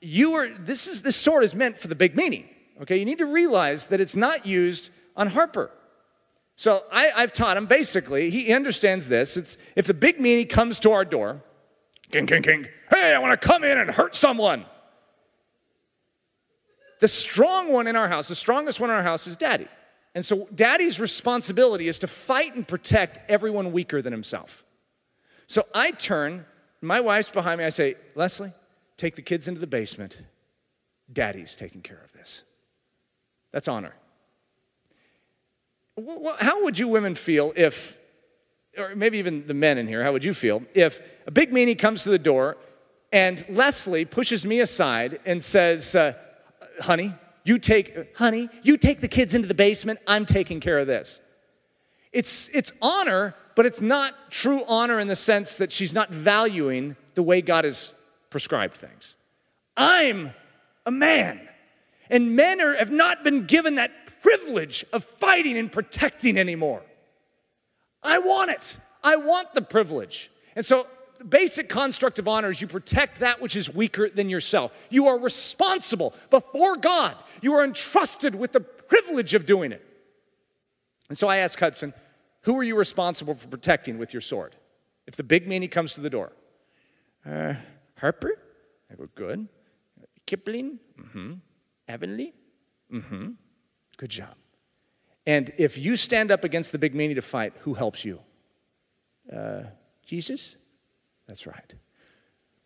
you 0.00 0.34
are 0.34 0.48
this 0.48 0.86
is 0.86 1.02
this 1.02 1.16
sword 1.16 1.44
is 1.44 1.54
meant 1.54 1.78
for 1.78 1.88
the 1.88 1.94
big 1.94 2.14
meanie. 2.14 2.46
Okay, 2.82 2.96
you 2.96 3.04
need 3.04 3.18
to 3.18 3.26
realize 3.26 3.86
that 3.88 4.00
it's 4.00 4.16
not 4.16 4.46
used 4.46 4.90
on 5.16 5.28
Harper. 5.28 5.70
So 6.56 6.84
I, 6.92 7.06
have 7.16 7.32
taught 7.32 7.56
him 7.56 7.66
basically, 7.66 8.30
he 8.30 8.52
understands 8.52 9.08
this. 9.08 9.36
It's 9.36 9.58
if 9.74 9.86
the 9.86 9.94
big 9.94 10.18
meanie 10.18 10.48
comes 10.48 10.80
to 10.80 10.92
our 10.92 11.04
door, 11.04 11.42
king, 12.10 12.26
king, 12.26 12.42
king, 12.42 12.66
hey, 12.90 13.14
I 13.14 13.18
want 13.18 13.40
to 13.40 13.46
come 13.46 13.64
in 13.64 13.78
and 13.78 13.90
hurt 13.90 14.14
someone. 14.14 14.64
The 17.00 17.08
strong 17.08 17.72
one 17.72 17.86
in 17.86 17.96
our 17.96 18.08
house, 18.08 18.28
the 18.28 18.34
strongest 18.34 18.80
one 18.80 18.90
in 18.90 18.96
our 18.96 19.02
house 19.02 19.26
is 19.26 19.36
daddy. 19.36 19.68
And 20.14 20.24
so 20.24 20.48
daddy's 20.54 21.00
responsibility 21.00 21.88
is 21.88 21.98
to 22.00 22.06
fight 22.06 22.54
and 22.54 22.66
protect 22.66 23.18
everyone 23.28 23.72
weaker 23.72 24.00
than 24.00 24.12
himself. 24.12 24.64
So 25.48 25.66
I 25.74 25.90
turn, 25.90 26.46
my 26.80 27.00
wife's 27.00 27.30
behind 27.30 27.58
me, 27.58 27.64
I 27.64 27.70
say, 27.70 27.96
Leslie, 28.14 28.52
take 28.96 29.16
the 29.16 29.22
kids 29.22 29.48
into 29.48 29.60
the 29.60 29.66
basement. 29.66 30.22
Daddy's 31.12 31.56
taking 31.56 31.82
care 31.82 32.00
of 32.02 32.12
this. 32.12 32.44
That's 33.54 33.68
honor. 33.68 33.94
How 36.40 36.64
would 36.64 36.76
you 36.76 36.88
women 36.88 37.14
feel 37.14 37.52
if, 37.54 38.00
or 38.76 38.96
maybe 38.96 39.18
even 39.18 39.46
the 39.46 39.54
men 39.54 39.78
in 39.78 39.86
here, 39.86 40.02
how 40.02 40.10
would 40.10 40.24
you 40.24 40.34
feel 40.34 40.64
if 40.74 41.00
a 41.28 41.30
big 41.30 41.52
meanie 41.52 41.78
comes 41.78 42.02
to 42.02 42.10
the 42.10 42.18
door 42.18 42.56
and 43.12 43.44
Leslie 43.48 44.06
pushes 44.06 44.44
me 44.44 44.58
aside 44.58 45.20
and 45.24 45.42
says, 45.42 45.94
uh, 45.94 46.14
honey, 46.80 47.14
you 47.44 47.58
take, 47.58 48.16
honey, 48.16 48.48
you 48.64 48.76
take 48.76 49.00
the 49.00 49.06
kids 49.06 49.36
into 49.36 49.46
the 49.46 49.54
basement. 49.54 50.00
I'm 50.04 50.26
taking 50.26 50.58
care 50.58 50.80
of 50.80 50.88
this. 50.88 51.20
It's, 52.12 52.50
it's 52.52 52.72
honor, 52.82 53.36
but 53.54 53.66
it's 53.66 53.80
not 53.80 54.14
true 54.30 54.64
honor 54.66 54.98
in 54.98 55.06
the 55.06 55.14
sense 55.14 55.54
that 55.54 55.70
she's 55.70 55.94
not 55.94 56.10
valuing 56.10 56.96
the 57.14 57.22
way 57.22 57.40
God 57.40 57.62
has 57.62 57.92
prescribed 58.30 58.76
things. 58.76 59.14
I'm 59.76 60.34
a 60.84 60.90
man. 60.90 61.48
And 62.14 62.36
men 62.36 62.60
are, 62.60 62.76
have 62.76 62.92
not 62.92 63.24
been 63.24 63.44
given 63.44 63.74
that 63.74 63.90
privilege 64.22 64.84
of 64.92 65.02
fighting 65.02 65.58
and 65.58 65.70
protecting 65.70 66.38
anymore. 66.38 66.80
I 68.04 68.20
want 68.20 68.52
it. 68.52 68.78
I 69.02 69.16
want 69.16 69.52
the 69.52 69.62
privilege. 69.62 70.30
And 70.54 70.64
so 70.64 70.86
the 71.18 71.24
basic 71.24 71.68
construct 71.68 72.20
of 72.20 72.28
honor 72.28 72.50
is 72.50 72.60
you 72.60 72.68
protect 72.68 73.18
that 73.18 73.40
which 73.40 73.56
is 73.56 73.74
weaker 73.74 74.08
than 74.08 74.28
yourself. 74.28 74.72
You 74.90 75.08
are 75.08 75.18
responsible 75.18 76.14
before 76.30 76.76
God. 76.76 77.16
You 77.42 77.54
are 77.54 77.64
entrusted 77.64 78.36
with 78.36 78.52
the 78.52 78.60
privilege 78.60 79.34
of 79.34 79.44
doing 79.44 79.72
it. 79.72 79.84
And 81.08 81.18
so 81.18 81.26
I 81.26 81.38
asked 81.38 81.58
Hudson, 81.58 81.92
who 82.42 82.56
are 82.56 82.62
you 82.62 82.76
responsible 82.76 83.34
for 83.34 83.48
protecting 83.48 83.98
with 83.98 84.14
your 84.14 84.20
sword? 84.20 84.54
If 85.08 85.16
the 85.16 85.24
big 85.24 85.48
meanie 85.48 85.68
comes 85.68 85.94
to 85.94 86.00
the 86.00 86.10
door, 86.10 86.30
uh, 87.26 87.54
Harper? 87.98 88.38
I 88.88 88.94
go, 88.94 89.08
good. 89.16 89.48
Kipling? 90.26 90.78
Mm-hmm. 90.96 91.32
Avonlea? 91.88 92.32
Mm-hmm. 92.92 93.30
Good 93.96 94.10
job. 94.10 94.34
And 95.26 95.52
if 95.56 95.78
you 95.78 95.96
stand 95.96 96.30
up 96.30 96.44
against 96.44 96.72
the 96.72 96.78
big 96.78 96.94
meanie 96.94 97.14
to 97.14 97.22
fight, 97.22 97.54
who 97.60 97.74
helps 97.74 98.04
you? 98.04 98.20
Uh, 99.34 99.62
Jesus? 100.04 100.56
That's 101.26 101.46
right. 101.46 101.74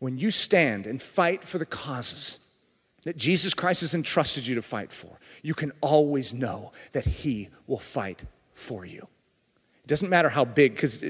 When 0.01 0.19
you 0.19 0.31
stand 0.31 0.87
and 0.87 1.01
fight 1.01 1.45
for 1.45 1.59
the 1.59 1.67
causes 1.67 2.39
that 3.05 3.17
Jesus 3.17 3.55
Christ 3.55 3.83
has 3.83 3.95
entrusted 3.95 4.47
you 4.47 4.55
to 4.57 4.63
fight 4.63 4.93
for, 4.93 5.19
you 5.43 5.55
can 5.55 5.73
always 5.81 6.35
know 6.35 6.73
that 6.93 7.05
He 7.05 7.49
will 7.67 7.79
fight 7.79 8.25
for 8.55 8.85
you. 8.85 9.07
It 9.85 9.89
doesn't 9.89 10.11
matter 10.11 10.29
how 10.29 10.45
big, 10.45 10.75
because 10.75 11.05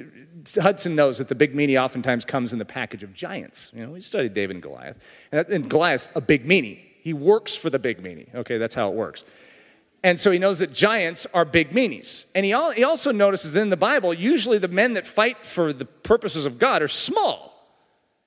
Hudson 0.54 0.94
knows 0.94 1.18
that 1.18 1.28
the 1.28 1.34
big 1.34 1.54
meanie 1.54 1.82
oftentimes 1.82 2.24
comes 2.24 2.52
in 2.52 2.58
the 2.58 2.64
package 2.64 3.02
of 3.02 3.12
giants. 3.12 3.72
You 3.74 3.84
know, 3.84 3.92
we 3.92 4.00
studied 4.00 4.34
David 4.34 4.56
and 4.56 4.62
Goliath. 4.62 4.98
And 5.32 5.68
Goliath's 5.68 6.10
a 6.14 6.20
big 6.20 6.44
meanie. 6.44 6.80
He 7.02 7.12
works 7.12 7.56
for 7.56 7.70
the 7.70 7.78
big 7.78 8.02
meanie. 8.02 8.34
Okay, 8.34 8.58
that's 8.58 8.74
how 8.74 8.88
it 8.88 8.94
works. 8.94 9.24
And 10.02 10.18
so 10.18 10.30
he 10.30 10.38
knows 10.38 10.60
that 10.60 10.72
giants 10.72 11.26
are 11.34 11.44
big 11.44 11.70
meanies. 11.70 12.26
And 12.34 12.44
he, 12.44 12.50
he 12.76 12.84
also 12.84 13.10
notices 13.10 13.52
that 13.52 13.60
in 13.60 13.70
the 13.70 13.76
Bible, 13.76 14.14
usually 14.14 14.58
the 14.58 14.68
men 14.68 14.94
that 14.94 15.06
fight 15.06 15.44
for 15.44 15.72
the 15.72 15.84
purposes 15.84 16.46
of 16.46 16.58
God 16.58 16.82
are 16.82 16.88
small. 16.88 17.48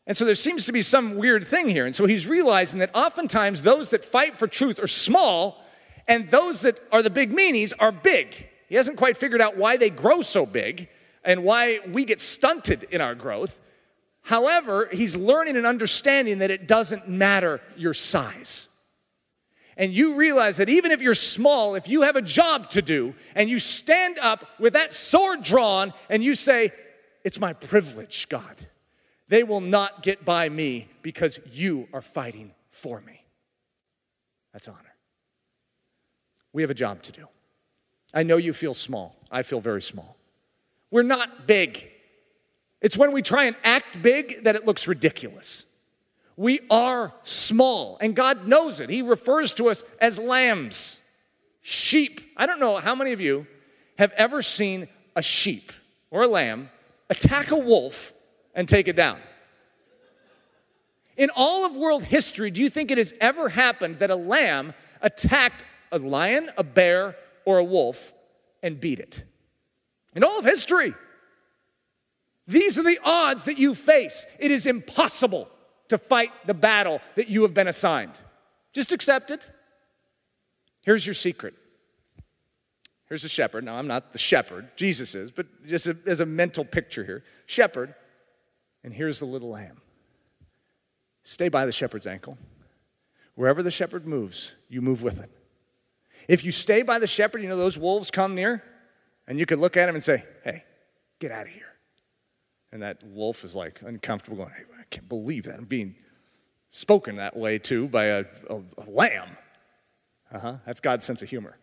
And 0.06 0.18
so 0.18 0.26
there 0.26 0.36
seems 0.36 0.66
to 0.66 0.74
be 0.74 0.82
some 0.82 1.16
weird 1.16 1.48
thing 1.48 1.70
here. 1.70 1.86
And 1.86 1.96
so 1.96 2.06
he's 2.06 2.28
realizing 2.28 2.80
that 2.80 2.94
oftentimes 2.94 3.62
those 3.62 3.90
that 3.90 4.04
fight 4.04 4.36
for 4.36 4.48
truth 4.48 4.82
are 4.84 4.88
small, 4.88 5.64
and 6.08 6.30
those 6.30 6.62
that 6.62 6.80
are 6.92 7.02
the 7.02 7.10
big 7.10 7.32
meanies 7.32 7.72
are 7.80 7.92
big. 7.92 8.50
He 8.68 8.76
hasn't 8.76 8.98
quite 8.98 9.16
figured 9.16 9.42
out 9.42 9.56
why 9.56 9.78
they 9.78 9.90
grow 9.90 10.22
so 10.22 10.46
big 10.46 10.90
and 11.24 11.44
why 11.44 11.80
we 11.88 12.04
get 12.04 12.20
stunted 12.20 12.84
in 12.92 13.00
our 13.00 13.16
growth. 13.16 13.62
However, 14.22 14.88
he's 14.92 15.16
learning 15.16 15.58
and 15.58 15.66
understanding 15.66 16.40
that 16.40 16.52
it 16.52 16.68
doesn't 16.68 17.08
matter 17.08 17.62
your 17.76 17.94
size 17.94 18.68
and 19.78 19.94
you 19.94 20.14
realize 20.14 20.58
that 20.58 20.70
even 20.70 20.92
if 20.92 21.02
you're 21.02 21.16
small, 21.16 21.74
if 21.74 21.88
you 21.88 22.04
have 22.04 22.16
a 22.16 22.22
job 22.22 22.70
to 22.72 22.84
do 22.84 23.16
and 23.34 23.50
you 23.50 23.60
stand 23.60 24.20
up 24.20 24.46
with 24.60 24.74
that 24.74 24.94
sword 24.94 25.42
drawn 25.42 25.94
and 26.08 26.24
you 26.24 26.36
say, 26.36 26.72
It's 27.24 27.40
my 27.40 27.54
privilege, 27.54 28.28
God, 28.30 28.68
they 29.28 29.44
will 29.44 29.62
not 29.62 30.04
get 30.04 30.26
by 30.26 30.50
me 30.50 30.88
because 31.02 31.40
you 31.52 31.88
are 31.94 32.02
fighting 32.02 32.52
for 32.70 33.02
me. 33.02 33.24
That's 34.54 34.68
honor. 34.68 34.78
We 36.54 36.62
have 36.64 36.72
a 36.72 36.76
job 36.76 37.02
to 37.04 37.12
do. 37.12 37.28
I 38.14 38.24
know 38.24 38.38
you 38.38 38.52
feel 38.54 38.74
small. 38.74 39.16
I 39.32 39.42
feel 39.42 39.62
very 39.62 39.82
small. 39.82 40.18
We're 40.92 41.04
not 41.04 41.48
big. 41.48 41.90
It's 42.82 42.98
when 42.98 43.12
we 43.12 43.22
try 43.22 43.46
and 43.46 43.56
act 43.64 44.02
big 44.02 44.44
that 44.44 44.56
it 44.56 44.66
looks 44.66 44.88
ridiculous. 44.88 45.66
We 46.36 46.62
are 46.70 47.14
small, 47.24 47.98
and 48.02 48.16
God 48.16 48.48
knows 48.48 48.80
it. 48.80 48.90
He 48.90 49.02
refers 49.04 49.54
to 49.56 49.70
us 49.70 49.84
as 50.00 50.18
lambs, 50.18 51.00
sheep. 51.62 52.22
I 52.36 52.48
don't 52.48 52.60
know 52.60 52.78
how 52.78 52.96
many 52.96 53.12
of 53.12 53.22
you 53.22 53.46
have 54.00 54.12
ever 54.14 54.42
seen 54.42 54.88
a 55.16 55.22
sheep 55.22 55.72
or 56.10 56.24
a 56.24 56.28
lamb 56.28 56.70
attack 57.10 57.52
a 57.52 57.58
wolf 57.58 58.14
and 58.56 58.68
take 58.68 58.88
it 58.88 58.96
down. 58.96 59.20
In 61.18 61.30
all 61.36 61.66
of 61.66 61.78
world 61.78 62.04
history, 62.04 62.50
do 62.50 62.62
you 62.62 62.70
think 62.70 62.90
it 62.90 62.98
has 62.98 63.14
ever 63.22 63.50
happened 63.50 64.00
that 64.00 64.10
a 64.10 64.16
lamb 64.16 64.74
attacked 65.02 65.64
a 65.92 66.00
lion, 66.00 66.50
a 66.58 66.64
bear, 66.64 67.16
or 67.46 67.60
a 67.60 67.64
wolf 67.64 68.14
and 68.64 68.80
beat 68.80 69.00
it? 69.00 69.24
In 70.16 70.24
all 70.24 70.40
of 70.40 70.46
history. 70.46 70.96
These 72.48 72.78
are 72.80 72.84
the 72.84 73.00
odds 73.04 73.46
that 73.46 73.58
you 73.58 73.76
face. 73.76 74.26
It 74.40 74.52
is 74.52 74.66
impossible 74.66 75.50
to 75.90 75.98
fight 75.98 76.32
the 76.46 76.54
battle 76.54 77.02
that 77.16 77.28
you 77.28 77.42
have 77.44 77.54
been 77.54 77.68
assigned. 77.68 78.20
Just 78.74 78.92
accept 78.92 79.32
it. 79.32 79.50
Here's 80.84 81.06
your 81.06 81.14
secret. 81.14 81.54
Here's 83.08 83.24
a 83.26 83.30
shepherd. 83.30 83.66
Now, 83.66 83.76
I'm 83.76 83.88
not 83.88 84.14
the 84.14 84.18
shepherd, 84.18 84.70
Jesus 84.78 85.16
is, 85.16 85.32
but 85.32 85.46
just 85.68 85.88
a, 85.88 85.98
as 86.06 86.22
a 86.22 86.26
mental 86.26 86.64
picture 86.64 87.04
here. 87.04 87.24
Shepherd, 87.46 87.94
and 88.84 88.94
here's 88.94 89.20
the 89.20 89.26
little 89.26 89.50
lamb. 89.50 89.82
Stay 91.24 91.50
by 91.50 91.66
the 91.66 91.72
shepherd's 91.72 92.08
ankle. 92.08 92.38
Wherever 93.36 93.62
the 93.62 93.72
shepherd 93.72 94.08
moves, 94.08 94.56
you 94.70 94.82
move 94.82 95.04
with 95.04 95.20
it. 95.20 95.30
If 96.28 96.44
you 96.44 96.52
stay 96.52 96.84
by 96.84 97.00
the 97.00 97.08
shepherd, 97.08 97.42
you 97.42 97.50
know 97.50 97.58
those 97.58 97.78
wolves 97.78 98.12
come 98.12 98.34
near, 98.34 98.64
and 99.28 99.38
you 99.38 99.46
can 99.46 99.60
look 99.60 99.78
at 99.78 99.90
him 99.90 99.96
and 99.96 100.04
say, 100.04 100.24
Hey, 100.44 100.64
get 101.20 101.32
out 101.32 101.48
of 101.48 101.52
here. 101.52 101.71
And 102.72 102.82
that 102.82 103.04
wolf 103.04 103.44
is 103.44 103.56
like 103.56 103.82
uncomfortable, 103.82 104.38
going, 104.38 104.52
hey, 104.56 104.64
I 104.80 104.84
can't 104.90 105.10
believe 105.10 105.44
that. 105.44 105.56
I'm 105.56 105.66
being 105.66 105.96
spoken 106.72 107.18
that 107.18 107.36
way 107.36 107.60
to 107.60 107.88
by 107.88 108.06
a, 108.06 108.26
a, 108.50 108.62
a 108.78 108.90
lamb. 108.90 109.30
Uh 110.34 110.40
huh. 110.40 110.54
That's 110.66 110.80
God's 110.80 111.04
sense 111.04 111.22
of 111.22 111.30
humor. 111.30 111.58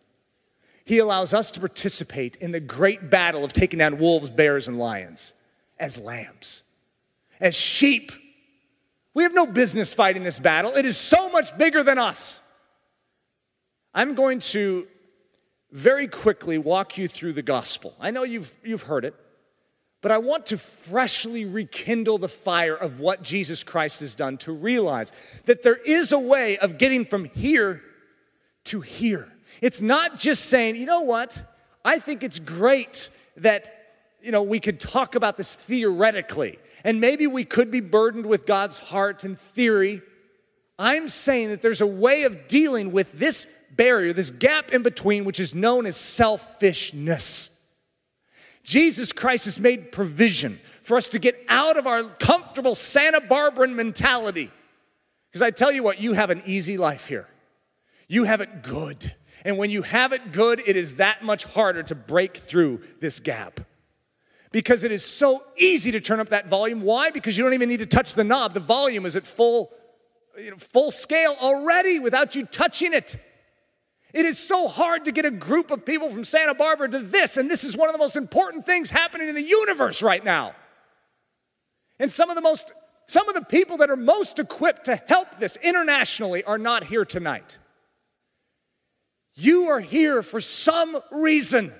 He 0.85 0.99
allows 0.99 1.33
us 1.33 1.51
to 1.51 1.59
participate 1.59 2.35
in 2.37 2.51
the 2.51 2.59
great 2.59 3.09
battle 3.09 3.43
of 3.43 3.53
taking 3.53 3.79
down 3.79 3.99
wolves, 3.99 4.29
bears, 4.29 4.67
and 4.67 4.79
lions 4.79 5.33
as 5.79 5.97
lambs, 5.97 6.63
as 7.39 7.55
sheep. 7.55 8.11
We 9.13 9.23
have 9.23 9.33
no 9.33 9.45
business 9.45 9.93
fighting 9.93 10.23
this 10.23 10.39
battle. 10.39 10.75
It 10.75 10.85
is 10.85 10.97
so 10.97 11.29
much 11.29 11.57
bigger 11.57 11.83
than 11.83 11.97
us. 11.97 12.41
I'm 13.93 14.13
going 14.13 14.39
to 14.39 14.87
very 15.71 16.07
quickly 16.07 16.57
walk 16.57 16.97
you 16.97 17.07
through 17.07 17.33
the 17.33 17.41
gospel. 17.41 17.95
I 17.99 18.11
know 18.11 18.23
you've, 18.23 18.55
you've 18.63 18.83
heard 18.83 19.05
it, 19.05 19.15
but 20.01 20.11
I 20.11 20.17
want 20.17 20.47
to 20.47 20.57
freshly 20.57 21.45
rekindle 21.45 22.17
the 22.17 22.29
fire 22.29 22.75
of 22.75 22.99
what 22.99 23.21
Jesus 23.21 23.63
Christ 23.63 23.99
has 23.99 24.15
done 24.15 24.37
to 24.39 24.51
realize 24.51 25.11
that 25.45 25.61
there 25.61 25.75
is 25.75 26.11
a 26.11 26.19
way 26.19 26.57
of 26.57 26.77
getting 26.77 27.05
from 27.05 27.25
here 27.25 27.81
to 28.65 28.81
here. 28.81 29.27
It's 29.61 29.81
not 29.81 30.17
just 30.17 30.45
saying, 30.45 30.77
you 30.77 30.85
know 30.85 31.01
what, 31.01 31.43
I 31.83 31.99
think 31.99 32.23
it's 32.23 32.39
great 32.39 33.09
that 33.37 33.71
you 34.21 34.31
know 34.31 34.43
we 34.43 34.59
could 34.59 34.79
talk 34.79 35.15
about 35.15 35.37
this 35.37 35.53
theoretically 35.53 36.59
and 36.83 37.01
maybe 37.01 37.27
we 37.27 37.43
could 37.43 37.71
be 37.71 37.79
burdened 37.79 38.25
with 38.25 38.45
God's 38.45 38.77
heart 38.77 39.23
and 39.23 39.37
theory. 39.37 40.01
I'm 40.77 41.07
saying 41.07 41.49
that 41.49 41.61
there's 41.61 41.81
a 41.81 41.87
way 41.87 42.23
of 42.23 42.47
dealing 42.47 42.91
with 42.91 43.11
this 43.19 43.47
barrier, 43.75 44.13
this 44.13 44.29
gap 44.29 44.71
in 44.71 44.81
between, 44.81 45.25
which 45.25 45.39
is 45.39 45.53
known 45.53 45.85
as 45.85 45.97
selfishness. 45.97 47.49
Jesus 48.69 49.11
Christ 49.11 49.45
has 49.45 49.59
made 49.59 49.91
provision 49.91 50.59
for 50.83 50.95
us 50.95 51.09
to 51.09 51.17
get 51.17 51.43
out 51.49 51.75
of 51.75 51.87
our 51.87 52.03
comfortable 52.03 52.75
Santa 52.75 53.19
Barbara 53.19 53.67
mentality. 53.67 54.51
Because 55.31 55.41
I 55.41 55.49
tell 55.49 55.71
you 55.71 55.81
what, 55.81 55.99
you 55.99 56.13
have 56.13 56.29
an 56.29 56.43
easy 56.45 56.77
life 56.77 57.07
here. 57.07 57.27
You 58.07 58.25
have 58.25 58.41
it 58.41 58.61
good. 58.61 59.15
And 59.43 59.57
when 59.57 59.71
you 59.71 59.81
have 59.81 60.13
it 60.13 60.31
good, 60.31 60.61
it 60.67 60.75
is 60.75 60.97
that 60.97 61.23
much 61.23 61.45
harder 61.45 61.81
to 61.81 61.95
break 61.95 62.37
through 62.37 62.81
this 62.99 63.19
gap. 63.19 63.59
Because 64.51 64.83
it 64.83 64.91
is 64.91 65.03
so 65.03 65.41
easy 65.57 65.91
to 65.91 65.99
turn 65.99 66.19
up 66.19 66.29
that 66.29 66.47
volume. 66.47 66.83
Why? 66.83 67.09
Because 67.09 67.39
you 67.39 67.43
don't 67.43 67.55
even 67.55 67.69
need 67.69 67.77
to 67.77 67.87
touch 67.87 68.13
the 68.13 68.23
knob. 68.23 68.53
The 68.53 68.59
volume 68.59 69.07
is 69.07 69.15
at 69.15 69.25
full, 69.25 69.71
you 70.37 70.51
know, 70.51 70.57
full 70.57 70.91
scale 70.91 71.35
already 71.41 71.97
without 71.97 72.35
you 72.35 72.45
touching 72.45 72.93
it. 72.93 73.19
It 74.13 74.25
is 74.25 74.39
so 74.39 74.67
hard 74.67 75.05
to 75.05 75.11
get 75.11 75.25
a 75.25 75.31
group 75.31 75.69
of 75.71 75.85
people 75.85 76.09
from 76.09 76.23
Santa 76.23 76.55
Barbara 76.55 76.89
to 76.89 76.99
this, 76.99 77.37
and 77.37 77.49
this 77.49 77.63
is 77.63 77.77
one 77.77 77.89
of 77.89 77.93
the 77.93 77.99
most 77.99 78.15
important 78.15 78.65
things 78.65 78.89
happening 78.89 79.29
in 79.29 79.35
the 79.35 79.43
universe 79.43 80.01
right 80.01 80.23
now. 80.23 80.55
And 81.99 82.11
some 82.11 82.29
of 82.29 82.35
the 82.35 82.41
most 82.41 82.73
some 83.09 83.27
of 83.27 83.33
the 83.33 83.43
people 83.43 83.77
that 83.77 83.89
are 83.89 83.95
most 83.95 84.37
equipped 84.37 84.85
to 84.85 84.95
help 84.95 85.39
this 85.39 85.57
internationally 85.57 86.43
are 86.43 86.59
not 86.59 86.83
here 86.83 87.05
tonight. 87.05 87.57
You 89.33 89.69
are 89.69 89.79
here 89.79 90.21
for 90.21 90.39
some 90.39 90.99
reason. 91.11 91.73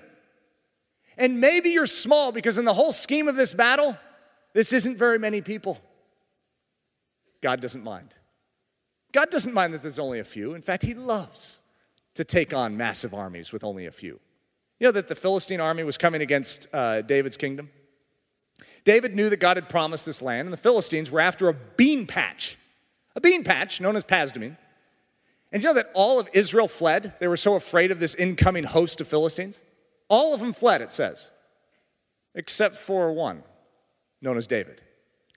And 1.16 1.40
maybe 1.40 1.70
you're 1.70 1.86
small 1.86 2.32
because, 2.32 2.58
in 2.58 2.64
the 2.64 2.74
whole 2.74 2.90
scheme 2.90 3.28
of 3.28 3.36
this 3.36 3.52
battle, 3.52 3.96
this 4.54 4.72
isn't 4.72 4.96
very 4.96 5.20
many 5.20 5.40
people. 5.40 5.78
God 7.42 7.60
doesn't 7.60 7.84
mind. 7.84 8.12
God 9.12 9.30
doesn't 9.30 9.54
mind 9.54 9.72
that 9.74 9.82
there's 9.82 10.00
only 10.00 10.18
a 10.18 10.24
few. 10.24 10.54
In 10.54 10.62
fact, 10.62 10.82
He 10.82 10.94
loves 10.94 11.60
to 12.20 12.24
take 12.24 12.52
on 12.52 12.76
massive 12.76 13.14
armies 13.14 13.50
with 13.50 13.64
only 13.64 13.86
a 13.86 13.90
few. 13.90 14.20
You 14.78 14.86
know 14.86 14.92
that 14.92 15.08
the 15.08 15.14
Philistine 15.14 15.58
army 15.60 15.84
was 15.84 15.96
coming 15.96 16.20
against 16.20 16.68
uh, 16.72 17.00
David's 17.00 17.38
kingdom? 17.38 17.70
David 18.84 19.16
knew 19.16 19.30
that 19.30 19.38
God 19.38 19.56
had 19.56 19.70
promised 19.70 20.04
this 20.04 20.20
land, 20.20 20.46
and 20.46 20.52
the 20.52 20.58
Philistines 20.58 21.10
were 21.10 21.20
after 21.20 21.48
a 21.48 21.54
bean 21.54 22.06
patch, 22.06 22.58
a 23.16 23.20
bean 23.20 23.42
patch 23.42 23.80
known 23.80 23.96
as 23.96 24.04
Pasdammim. 24.04 24.56
And 25.50 25.62
you 25.62 25.68
know 25.68 25.74
that 25.74 25.90
all 25.94 26.20
of 26.20 26.28
Israel 26.34 26.68
fled? 26.68 27.14
They 27.20 27.28
were 27.28 27.38
so 27.38 27.54
afraid 27.54 27.90
of 27.90 28.00
this 28.00 28.14
incoming 28.14 28.64
host 28.64 29.00
of 29.00 29.08
Philistines. 29.08 29.62
All 30.08 30.34
of 30.34 30.40
them 30.40 30.52
fled, 30.52 30.82
it 30.82 30.92
says, 30.92 31.30
except 32.34 32.74
for 32.74 33.12
one, 33.12 33.42
known 34.20 34.36
as 34.36 34.46
David. 34.46 34.82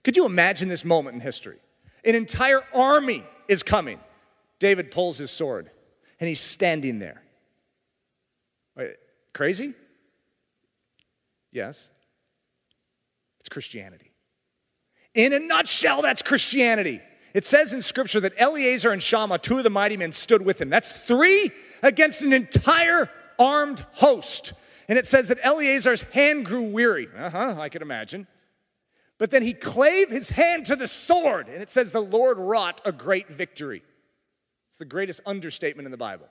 Could 0.02 0.18
you 0.18 0.26
imagine 0.26 0.68
this 0.68 0.84
moment 0.84 1.14
in 1.14 1.20
history? 1.20 1.56
An 2.04 2.14
entire 2.14 2.62
army 2.74 3.24
is 3.48 3.62
coming. 3.62 4.00
David 4.58 4.90
pulls 4.90 5.16
his 5.16 5.30
sword 5.30 5.70
and 6.24 6.28
he's 6.30 6.40
standing 6.40 6.98
there. 7.00 7.20
Wait, 8.74 8.96
crazy? 9.34 9.74
Yes. 11.52 11.90
It's 13.40 13.50
Christianity. 13.50 14.10
In 15.12 15.34
a 15.34 15.38
nutshell, 15.38 16.00
that's 16.00 16.22
Christianity. 16.22 17.02
It 17.34 17.44
says 17.44 17.74
in 17.74 17.82
scripture 17.82 18.20
that 18.20 18.32
Eleazar 18.38 18.90
and 18.90 19.02
Shammah, 19.02 19.36
two 19.36 19.58
of 19.58 19.64
the 19.64 19.70
mighty 19.70 19.98
men, 19.98 20.12
stood 20.12 20.40
with 20.40 20.58
him. 20.58 20.70
That's 20.70 20.90
three 20.90 21.50
against 21.82 22.22
an 22.22 22.32
entire 22.32 23.10
armed 23.38 23.84
host. 23.92 24.54
And 24.88 24.98
it 24.98 25.06
says 25.06 25.28
that 25.28 25.40
Eleazar's 25.42 26.04
hand 26.04 26.46
grew 26.46 26.62
weary. 26.62 27.08
Uh 27.14 27.28
huh, 27.28 27.56
I 27.58 27.68
can 27.68 27.82
imagine. 27.82 28.26
But 29.18 29.30
then 29.30 29.42
he 29.42 29.52
clave 29.52 30.08
his 30.08 30.30
hand 30.30 30.64
to 30.66 30.76
the 30.76 30.88
sword, 30.88 31.48
and 31.48 31.60
it 31.60 31.68
says 31.68 31.92
the 31.92 32.00
Lord 32.00 32.38
wrought 32.38 32.80
a 32.86 32.92
great 32.92 33.28
victory. 33.28 33.82
It's 34.74 34.78
the 34.80 34.84
greatest 34.84 35.20
understatement 35.24 35.86
in 35.86 35.92
the 35.92 35.96
Bible. 35.96 36.26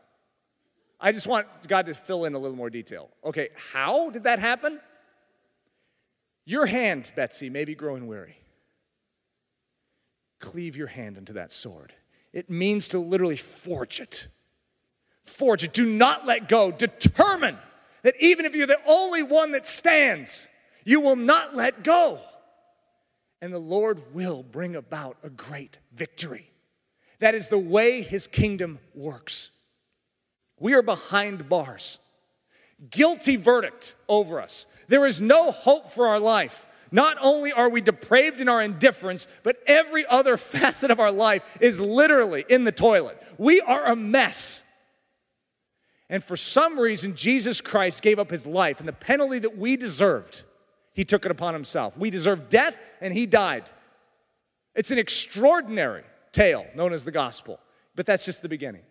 I 1.00 1.14
just 1.14 1.28
want 1.28 1.48
God 1.70 1.86
to 1.86 1.94
fill 1.94 2.26
in 2.26 2.34
a 2.34 2.38
little 2.38 2.58
more 2.58 2.70
detail. 2.70 3.10
Okay, 3.24 3.48
how 3.56 4.10
did 4.10 4.24
that 4.24 4.40
happen? 4.40 4.82
Your 6.44 6.66
hand, 6.66 7.10
Betsy, 7.16 7.50
may 7.50 7.64
be 7.64 7.74
growing 7.74 8.06
weary 8.06 8.36
cleave 10.42 10.76
your 10.76 10.88
hand 10.88 11.18
into 11.18 11.32
that 11.32 11.54
sword. 11.54 11.94
It 12.34 12.50
means 12.50 12.90
to 12.90 13.00
literally 13.00 13.38
forge 13.38 14.02
it. 14.02 14.28
Forge 15.24 15.64
it. 15.64 15.72
Do 15.72 15.86
not 15.86 16.26
let 16.26 16.50
go. 16.50 16.70
Determine 16.70 17.58
that 18.02 18.16
even 18.20 18.46
if 18.46 18.54
you're 18.54 18.68
the 18.68 18.78
only 18.86 19.24
one 19.24 19.54
that 19.54 19.66
stands, 19.66 20.50
you 20.84 21.00
will 21.00 21.16
not 21.16 21.56
let 21.56 21.82
go. 21.82 22.20
And 23.42 23.54
the 23.54 23.58
Lord 23.58 24.14
will 24.14 24.44
bring 24.44 24.76
about 24.76 25.16
a 25.24 25.30
great 25.30 25.78
victory. 25.94 26.53
That 27.20 27.36
is 27.36 27.48
the 27.48 27.58
way 27.58 28.02
his 28.02 28.28
kingdom 28.28 28.80
works. 28.94 29.52
We 30.60 30.74
are 30.74 30.82
behind 30.82 31.50
bars. 31.50 32.00
Guilty 32.90 33.36
verdict 33.36 33.96
over 34.08 34.42
us. 34.42 34.68
There 34.88 35.06
is 35.06 35.22
no 35.22 35.52
hope 35.52 35.88
for 35.88 36.08
our 36.08 36.20
life. 36.20 36.68
Not 36.92 37.18
only 37.22 37.52
are 37.52 37.70
we 37.70 37.82
depraved 37.82 38.40
in 38.40 38.48
our 38.48 38.62
indifference, 38.62 39.28
but 39.42 39.58
every 39.66 40.06
other 40.06 40.38
facet 40.38 40.92
of 40.92 41.00
our 41.00 41.12
life 41.12 41.44
is 41.60 41.80
literally 41.80 42.46
in 42.50 42.66
the 42.66 42.72
toilet. 42.72 43.22
We 43.38 43.62
are 43.62 43.86
a 43.86 43.96
mess. 43.96 44.62
And 46.10 46.24
for 46.24 46.38
some 46.38 46.80
reason, 46.80 47.16
Jesus 47.16 47.62
Christ 47.62 48.02
gave 48.04 48.20
up 48.20 48.30
his 48.30 48.46
life, 48.46 48.80
and 48.80 48.88
the 48.88 48.94
penalty 48.94 49.40
that 49.40 49.58
we 49.58 49.76
deserved, 49.76 50.44
he 50.94 51.04
took 51.04 51.26
it 51.26 51.32
upon 51.32 51.56
himself. 51.56 51.98
We 51.98 52.12
deserved 52.12 52.50
death, 52.50 52.78
and 53.02 53.14
he 53.14 53.26
died. 53.26 53.64
It's 54.76 54.92
an 54.92 55.00
extraordinary 55.00 56.04
tale 56.34 56.66
known 56.76 56.92
as 56.92 57.06
the 57.06 57.12
gospel, 57.12 57.60
but 57.96 58.06
that's 58.06 58.26
just 58.26 58.42
the 58.42 58.50
beginning. 58.50 58.84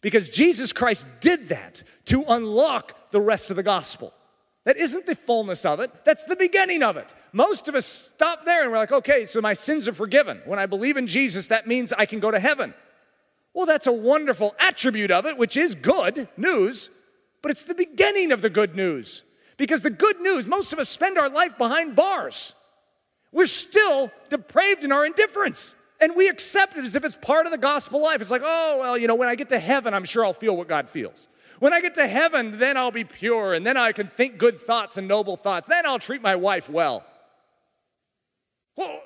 because 0.00 0.28
Jesus 0.30 0.72
Christ 0.72 1.06
did 1.20 1.48
that 1.48 1.82
to 2.04 2.22
unlock 2.28 3.10
the 3.10 3.20
rest 3.20 3.50
of 3.50 3.56
the 3.56 3.62
gospel. 3.64 4.12
That 4.64 4.76
isn't 4.76 5.06
the 5.06 5.14
fullness 5.14 5.64
of 5.64 5.80
it, 5.80 5.90
that's 6.04 6.24
the 6.24 6.36
beginning 6.36 6.82
of 6.82 6.96
it. 6.96 7.14
Most 7.32 7.68
of 7.68 7.74
us 7.74 7.86
stop 7.86 8.44
there 8.44 8.62
and 8.62 8.70
we're 8.70 8.78
like, 8.78 8.92
okay, 8.92 9.26
so 9.26 9.40
my 9.40 9.54
sins 9.54 9.88
are 9.88 9.92
forgiven. 9.92 10.42
When 10.44 10.58
I 10.58 10.66
believe 10.66 10.96
in 10.96 11.06
Jesus, 11.06 11.46
that 11.48 11.66
means 11.66 11.92
I 11.92 12.04
can 12.06 12.20
go 12.20 12.30
to 12.30 12.38
heaven. 12.40 12.74
Well, 13.54 13.66
that's 13.66 13.86
a 13.86 13.92
wonderful 13.92 14.54
attribute 14.58 15.10
of 15.10 15.24
it, 15.24 15.38
which 15.38 15.56
is 15.56 15.74
good 15.74 16.28
news, 16.36 16.90
but 17.42 17.50
it's 17.50 17.62
the 17.62 17.74
beginning 17.74 18.32
of 18.32 18.42
the 18.42 18.50
good 18.50 18.76
news. 18.76 19.24
Because 19.56 19.82
the 19.82 19.90
good 19.90 20.20
news, 20.20 20.46
most 20.46 20.72
of 20.72 20.78
us 20.78 20.88
spend 20.88 21.16
our 21.16 21.30
life 21.30 21.56
behind 21.56 21.96
bars. 21.96 22.54
We're 23.32 23.46
still 23.46 24.10
depraved 24.28 24.84
in 24.84 24.92
our 24.92 25.06
indifference. 25.06 25.74
And 26.00 26.14
we 26.14 26.28
accept 26.28 26.76
it 26.76 26.84
as 26.84 26.94
if 26.94 27.04
it's 27.04 27.16
part 27.16 27.46
of 27.46 27.52
the 27.52 27.58
gospel 27.58 28.02
life. 28.02 28.20
It's 28.20 28.30
like, 28.30 28.42
oh, 28.44 28.76
well, 28.78 28.98
you 28.98 29.06
know, 29.06 29.14
when 29.14 29.28
I 29.28 29.34
get 29.34 29.48
to 29.50 29.58
heaven, 29.58 29.94
I'm 29.94 30.04
sure 30.04 30.24
I'll 30.24 30.32
feel 30.32 30.56
what 30.56 30.68
God 30.68 30.90
feels. 30.90 31.28
When 31.58 31.72
I 31.72 31.80
get 31.80 31.94
to 31.94 32.06
heaven, 32.06 32.58
then 32.58 32.76
I'll 32.76 32.90
be 32.90 33.04
pure, 33.04 33.54
and 33.54 33.66
then 33.66 33.78
I 33.78 33.92
can 33.92 34.08
think 34.08 34.36
good 34.36 34.60
thoughts 34.60 34.98
and 34.98 35.08
noble 35.08 35.38
thoughts. 35.38 35.68
Then 35.68 35.86
I'll 35.86 35.98
treat 35.98 36.20
my 36.20 36.36
wife 36.36 36.68
well. 36.68 37.02
Well, 38.76 39.00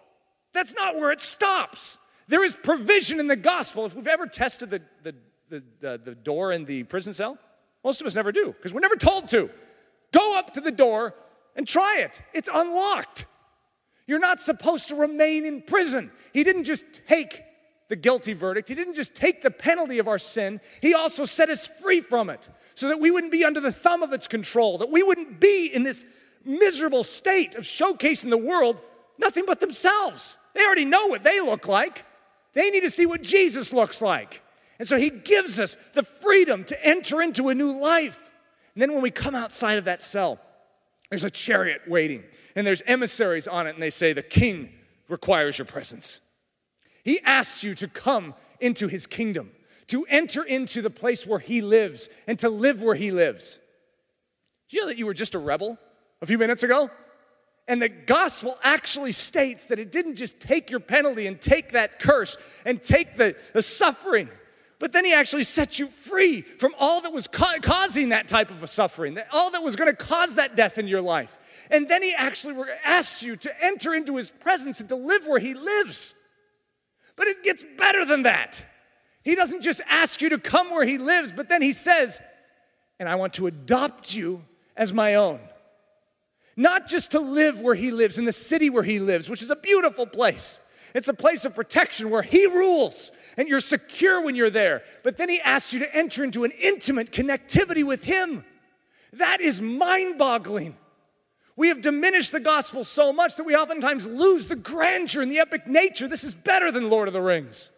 that's 0.52 0.74
not 0.74 0.96
where 0.96 1.12
it 1.12 1.20
stops. 1.20 1.96
There 2.26 2.42
is 2.42 2.56
provision 2.56 3.20
in 3.20 3.28
the 3.28 3.36
gospel. 3.36 3.86
If 3.86 3.94
we've 3.94 4.06
ever 4.08 4.26
tested 4.26 4.70
the, 4.70 4.82
the, 5.04 5.14
the, 5.48 5.62
the, 5.80 6.00
the 6.04 6.14
door 6.16 6.50
in 6.50 6.64
the 6.64 6.82
prison 6.82 7.12
cell, 7.12 7.38
most 7.84 8.00
of 8.00 8.06
us 8.06 8.16
never 8.16 8.32
do, 8.32 8.46
because 8.46 8.74
we're 8.74 8.80
never 8.80 8.96
told 8.96 9.28
to. 9.28 9.48
Go 10.12 10.36
up 10.36 10.54
to 10.54 10.60
the 10.60 10.72
door 10.72 11.14
and 11.54 11.68
try 11.68 11.98
it. 11.98 12.20
It's 12.34 12.48
unlocked. 12.52 13.26
You're 14.10 14.18
not 14.18 14.40
supposed 14.40 14.88
to 14.88 14.96
remain 14.96 15.46
in 15.46 15.62
prison. 15.62 16.10
He 16.32 16.42
didn't 16.42 16.64
just 16.64 16.84
take 17.06 17.44
the 17.86 17.94
guilty 17.94 18.32
verdict, 18.32 18.68
He 18.68 18.74
didn't 18.74 18.94
just 18.94 19.14
take 19.14 19.40
the 19.40 19.52
penalty 19.52 20.00
of 20.00 20.08
our 20.08 20.18
sin, 20.18 20.60
He 20.82 20.94
also 20.94 21.24
set 21.24 21.48
us 21.48 21.68
free 21.68 22.00
from 22.00 22.28
it 22.28 22.48
so 22.74 22.88
that 22.88 22.98
we 22.98 23.12
wouldn't 23.12 23.30
be 23.30 23.44
under 23.44 23.60
the 23.60 23.70
thumb 23.70 24.02
of 24.02 24.12
its 24.12 24.26
control, 24.26 24.78
that 24.78 24.90
we 24.90 25.04
wouldn't 25.04 25.38
be 25.38 25.66
in 25.72 25.84
this 25.84 26.04
miserable 26.44 27.04
state 27.04 27.54
of 27.54 27.62
showcasing 27.62 28.30
the 28.30 28.36
world 28.36 28.82
nothing 29.16 29.44
but 29.46 29.60
themselves. 29.60 30.36
They 30.54 30.66
already 30.66 30.86
know 30.86 31.06
what 31.06 31.22
they 31.22 31.40
look 31.40 31.68
like. 31.68 32.04
They 32.52 32.68
need 32.70 32.80
to 32.80 32.90
see 32.90 33.06
what 33.06 33.22
Jesus 33.22 33.72
looks 33.72 34.02
like. 34.02 34.42
And 34.80 34.88
so 34.88 34.96
he 34.96 35.10
gives 35.10 35.60
us 35.60 35.76
the 35.92 36.02
freedom 36.02 36.64
to 36.64 36.84
enter 36.84 37.22
into 37.22 37.48
a 37.48 37.54
new 37.54 37.80
life. 37.80 38.28
And 38.74 38.82
then 38.82 38.92
when 38.92 39.02
we 39.02 39.12
come 39.12 39.36
outside 39.36 39.78
of 39.78 39.84
that 39.84 40.02
cell, 40.02 40.40
there's 41.10 41.24
a 41.24 41.30
chariot 41.30 41.82
waiting, 41.86 42.22
and 42.54 42.66
there's 42.66 42.82
emissaries 42.86 43.46
on 43.46 43.66
it, 43.66 43.74
and 43.74 43.82
they 43.82 43.90
say, 43.90 44.12
The 44.12 44.22
king 44.22 44.70
requires 45.08 45.58
your 45.58 45.66
presence. 45.66 46.20
He 47.04 47.20
asks 47.20 47.64
you 47.64 47.74
to 47.76 47.88
come 47.88 48.34
into 48.60 48.88
his 48.88 49.06
kingdom, 49.06 49.50
to 49.88 50.04
enter 50.08 50.44
into 50.44 50.82
the 50.82 50.90
place 50.90 51.26
where 51.26 51.40
he 51.40 51.62
lives, 51.62 52.08
and 52.26 52.38
to 52.38 52.48
live 52.48 52.82
where 52.82 52.94
he 52.94 53.10
lives. 53.10 53.58
Do 54.68 54.76
you 54.76 54.82
know 54.84 54.88
that 54.88 54.98
you 54.98 55.06
were 55.06 55.14
just 55.14 55.34
a 55.34 55.38
rebel 55.38 55.78
a 56.22 56.26
few 56.26 56.38
minutes 56.38 56.62
ago? 56.62 56.90
And 57.66 57.82
the 57.82 57.88
gospel 57.88 58.56
actually 58.62 59.12
states 59.12 59.66
that 59.66 59.78
it 59.78 59.92
didn't 59.92 60.16
just 60.16 60.40
take 60.40 60.70
your 60.70 60.80
penalty 60.80 61.26
and 61.26 61.40
take 61.40 61.72
that 61.72 61.98
curse 61.98 62.36
and 62.64 62.82
take 62.82 63.16
the, 63.16 63.36
the 63.52 63.62
suffering, 63.62 64.28
but 64.80 64.92
then 64.92 65.04
he 65.04 65.12
actually 65.12 65.44
set 65.44 65.78
you 65.78 65.88
free 65.88 66.40
from 66.40 66.74
all 66.80 67.02
that 67.02 67.12
was 67.12 67.28
ca- 67.28 67.58
causing 67.60 68.08
that 68.08 68.26
type 68.26 68.50
of 68.50 68.62
a 68.62 68.66
suffering, 68.66 69.18
all 69.30 69.50
that 69.50 69.62
was 69.62 69.76
going 69.76 69.94
to 69.94 69.96
cause 69.96 70.36
that 70.36 70.56
death 70.56 70.78
in 70.78 70.88
your 70.88 71.02
life. 71.02 71.38
And 71.70 71.86
then 71.86 72.02
he 72.02 72.14
actually 72.14 72.56
asks 72.82 73.22
you 73.22 73.36
to 73.36 73.64
enter 73.64 73.94
into 73.94 74.16
his 74.16 74.30
presence 74.30 74.80
and 74.80 74.88
to 74.88 74.96
live 74.96 75.26
where 75.26 75.38
he 75.38 75.52
lives. 75.52 76.14
But 77.14 77.26
it 77.26 77.44
gets 77.44 77.62
better 77.76 78.06
than 78.06 78.22
that. 78.22 78.66
He 79.22 79.34
doesn't 79.34 79.60
just 79.60 79.82
ask 79.86 80.22
you 80.22 80.30
to 80.30 80.38
come 80.38 80.70
where 80.70 80.86
he 80.86 80.96
lives, 80.96 81.30
but 81.30 81.50
then 81.50 81.60
he 81.60 81.72
says, 81.72 82.18
and 82.98 83.06
I 83.06 83.16
want 83.16 83.34
to 83.34 83.48
adopt 83.48 84.14
you 84.14 84.42
as 84.78 84.94
my 84.94 85.16
own. 85.16 85.40
Not 86.56 86.88
just 86.88 87.10
to 87.10 87.20
live 87.20 87.60
where 87.60 87.74
he 87.74 87.90
lives, 87.90 88.16
in 88.16 88.24
the 88.24 88.32
city 88.32 88.70
where 88.70 88.82
he 88.82 88.98
lives, 88.98 89.28
which 89.28 89.42
is 89.42 89.50
a 89.50 89.56
beautiful 89.56 90.06
place 90.06 90.60
it's 90.94 91.08
a 91.08 91.14
place 91.14 91.44
of 91.44 91.54
protection 91.54 92.10
where 92.10 92.22
He 92.22 92.46
rules 92.46 93.12
and 93.36 93.48
you're 93.48 93.60
secure 93.60 94.24
when 94.24 94.34
you're 94.34 94.50
there. 94.50 94.82
But 95.02 95.16
then 95.16 95.28
He 95.28 95.40
asks 95.40 95.72
you 95.72 95.80
to 95.80 95.96
enter 95.96 96.24
into 96.24 96.44
an 96.44 96.52
intimate 96.52 97.12
connectivity 97.12 97.84
with 97.84 98.04
Him. 98.04 98.44
That 99.12 99.40
is 99.40 99.60
mind 99.60 100.18
boggling. 100.18 100.76
We 101.56 101.68
have 101.68 101.82
diminished 101.82 102.32
the 102.32 102.40
gospel 102.40 102.84
so 102.84 103.12
much 103.12 103.36
that 103.36 103.44
we 103.44 103.54
oftentimes 103.54 104.06
lose 104.06 104.46
the 104.46 104.56
grandeur 104.56 105.22
and 105.22 105.30
the 105.30 105.40
epic 105.40 105.66
nature. 105.66 106.08
This 106.08 106.24
is 106.24 106.34
better 106.34 106.72
than 106.72 106.88
Lord 106.88 107.08
of 107.08 107.14
the 107.14 107.20
Rings. 107.20 107.70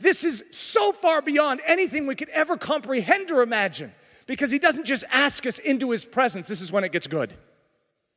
This 0.00 0.24
is 0.24 0.44
so 0.50 0.92
far 0.92 1.20
beyond 1.22 1.60
anything 1.66 2.06
we 2.06 2.14
could 2.14 2.28
ever 2.30 2.56
comprehend 2.56 3.30
or 3.30 3.42
imagine 3.42 3.92
because 4.26 4.50
He 4.50 4.58
doesn't 4.58 4.86
just 4.86 5.04
ask 5.10 5.46
us 5.46 5.58
into 5.58 5.90
His 5.90 6.04
presence. 6.04 6.48
This 6.48 6.60
is 6.60 6.72
when 6.72 6.84
it 6.84 6.92
gets 6.92 7.06
good. 7.06 7.34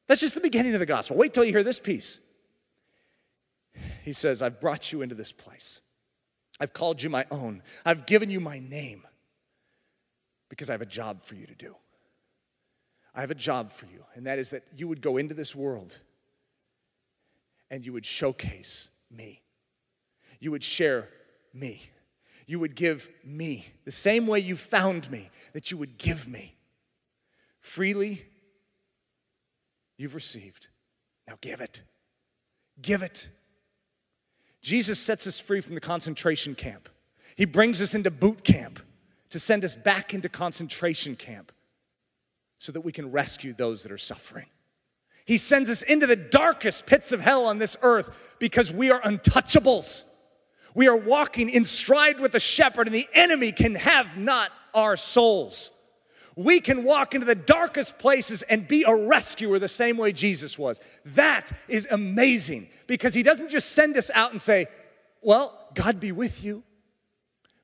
That's 0.07 0.21
just 0.21 0.35
the 0.35 0.41
beginning 0.41 0.73
of 0.73 0.79
the 0.79 0.85
gospel. 0.85 1.17
Wait 1.17 1.33
till 1.33 1.43
you 1.43 1.51
hear 1.51 1.63
this 1.63 1.79
piece 1.79 2.19
he 4.03 4.13
says, 4.13 4.41
I've 4.41 4.59
brought 4.59 4.91
you 4.91 5.01
into 5.01 5.15
this 5.15 5.31
place. 5.31 5.81
I've 6.61 6.73
called 6.73 7.01
you 7.01 7.09
my 7.09 7.25
own. 7.31 7.63
I've 7.83 8.05
given 8.05 8.29
you 8.29 8.39
my 8.39 8.59
name 8.59 9.01
because 10.47 10.69
I 10.69 10.73
have 10.73 10.81
a 10.83 10.85
job 10.85 11.23
for 11.23 11.33
you 11.33 11.47
to 11.47 11.55
do. 11.55 11.75
I 13.15 13.21
have 13.21 13.31
a 13.31 13.35
job 13.35 13.71
for 13.71 13.87
you, 13.87 14.05
and 14.13 14.27
that 14.27 14.37
is 14.37 14.51
that 14.51 14.63
you 14.77 14.87
would 14.87 15.01
go 15.01 15.17
into 15.17 15.33
this 15.33 15.55
world 15.55 15.99
and 17.71 17.83
you 17.83 17.93
would 17.93 18.05
showcase 18.05 18.89
me. 19.09 19.41
You 20.39 20.51
would 20.51 20.63
share 20.63 21.07
me. 21.51 21.81
You 22.45 22.59
would 22.59 22.75
give 22.75 23.09
me 23.23 23.65
the 23.83 23.91
same 23.91 24.27
way 24.27 24.39
you 24.39 24.55
found 24.55 25.09
me, 25.09 25.31
that 25.53 25.71
you 25.71 25.77
would 25.77 25.97
give 25.97 26.27
me. 26.27 26.55
Freely, 27.59 28.23
you've 29.97 30.13
received. 30.13 30.67
Now 31.27 31.39
give 31.41 31.59
it. 31.59 31.81
Give 32.79 33.01
it. 33.01 33.29
Jesus 34.61 34.99
sets 34.99 35.25
us 35.27 35.39
free 35.39 35.61
from 35.61 35.75
the 35.75 35.81
concentration 35.81 36.55
camp. 36.55 36.89
He 37.35 37.45
brings 37.45 37.81
us 37.81 37.95
into 37.95 38.11
boot 38.11 38.43
camp 38.43 38.79
to 39.31 39.39
send 39.39 39.65
us 39.65 39.73
back 39.75 40.13
into 40.13 40.29
concentration 40.29 41.15
camp 41.15 41.51
so 42.59 42.71
that 42.71 42.81
we 42.81 42.91
can 42.91 43.11
rescue 43.11 43.53
those 43.53 43.83
that 43.83 43.91
are 43.91 43.97
suffering. 43.97 44.45
He 45.25 45.37
sends 45.37 45.69
us 45.69 45.81
into 45.81 46.07
the 46.07 46.15
darkest 46.15 46.85
pits 46.85 47.11
of 47.11 47.21
hell 47.21 47.45
on 47.45 47.57
this 47.57 47.77
earth 47.81 48.35
because 48.39 48.71
we 48.71 48.91
are 48.91 49.01
untouchables. 49.01 50.03
We 50.75 50.87
are 50.87 50.95
walking 50.95 51.49
in 51.49 51.65
stride 51.65 52.19
with 52.19 52.31
the 52.31 52.39
shepherd, 52.39 52.87
and 52.87 52.95
the 52.95 53.07
enemy 53.13 53.51
can 53.51 53.75
have 53.75 54.17
not 54.17 54.51
our 54.73 54.95
souls. 54.95 55.71
We 56.35 56.61
can 56.61 56.83
walk 56.83 57.13
into 57.13 57.25
the 57.25 57.35
darkest 57.35 57.99
places 57.99 58.41
and 58.43 58.67
be 58.67 58.83
a 58.83 58.95
rescuer 58.95 59.59
the 59.59 59.67
same 59.67 59.97
way 59.97 60.11
Jesus 60.13 60.57
was. 60.57 60.79
That 61.05 61.51
is 61.67 61.87
amazing 61.91 62.69
because 62.87 63.13
he 63.13 63.23
doesn't 63.23 63.49
just 63.49 63.71
send 63.71 63.97
us 63.97 64.09
out 64.13 64.31
and 64.31 64.41
say, 64.41 64.67
Well, 65.21 65.67
God 65.73 65.99
be 65.99 66.11
with 66.11 66.43
you. 66.43 66.63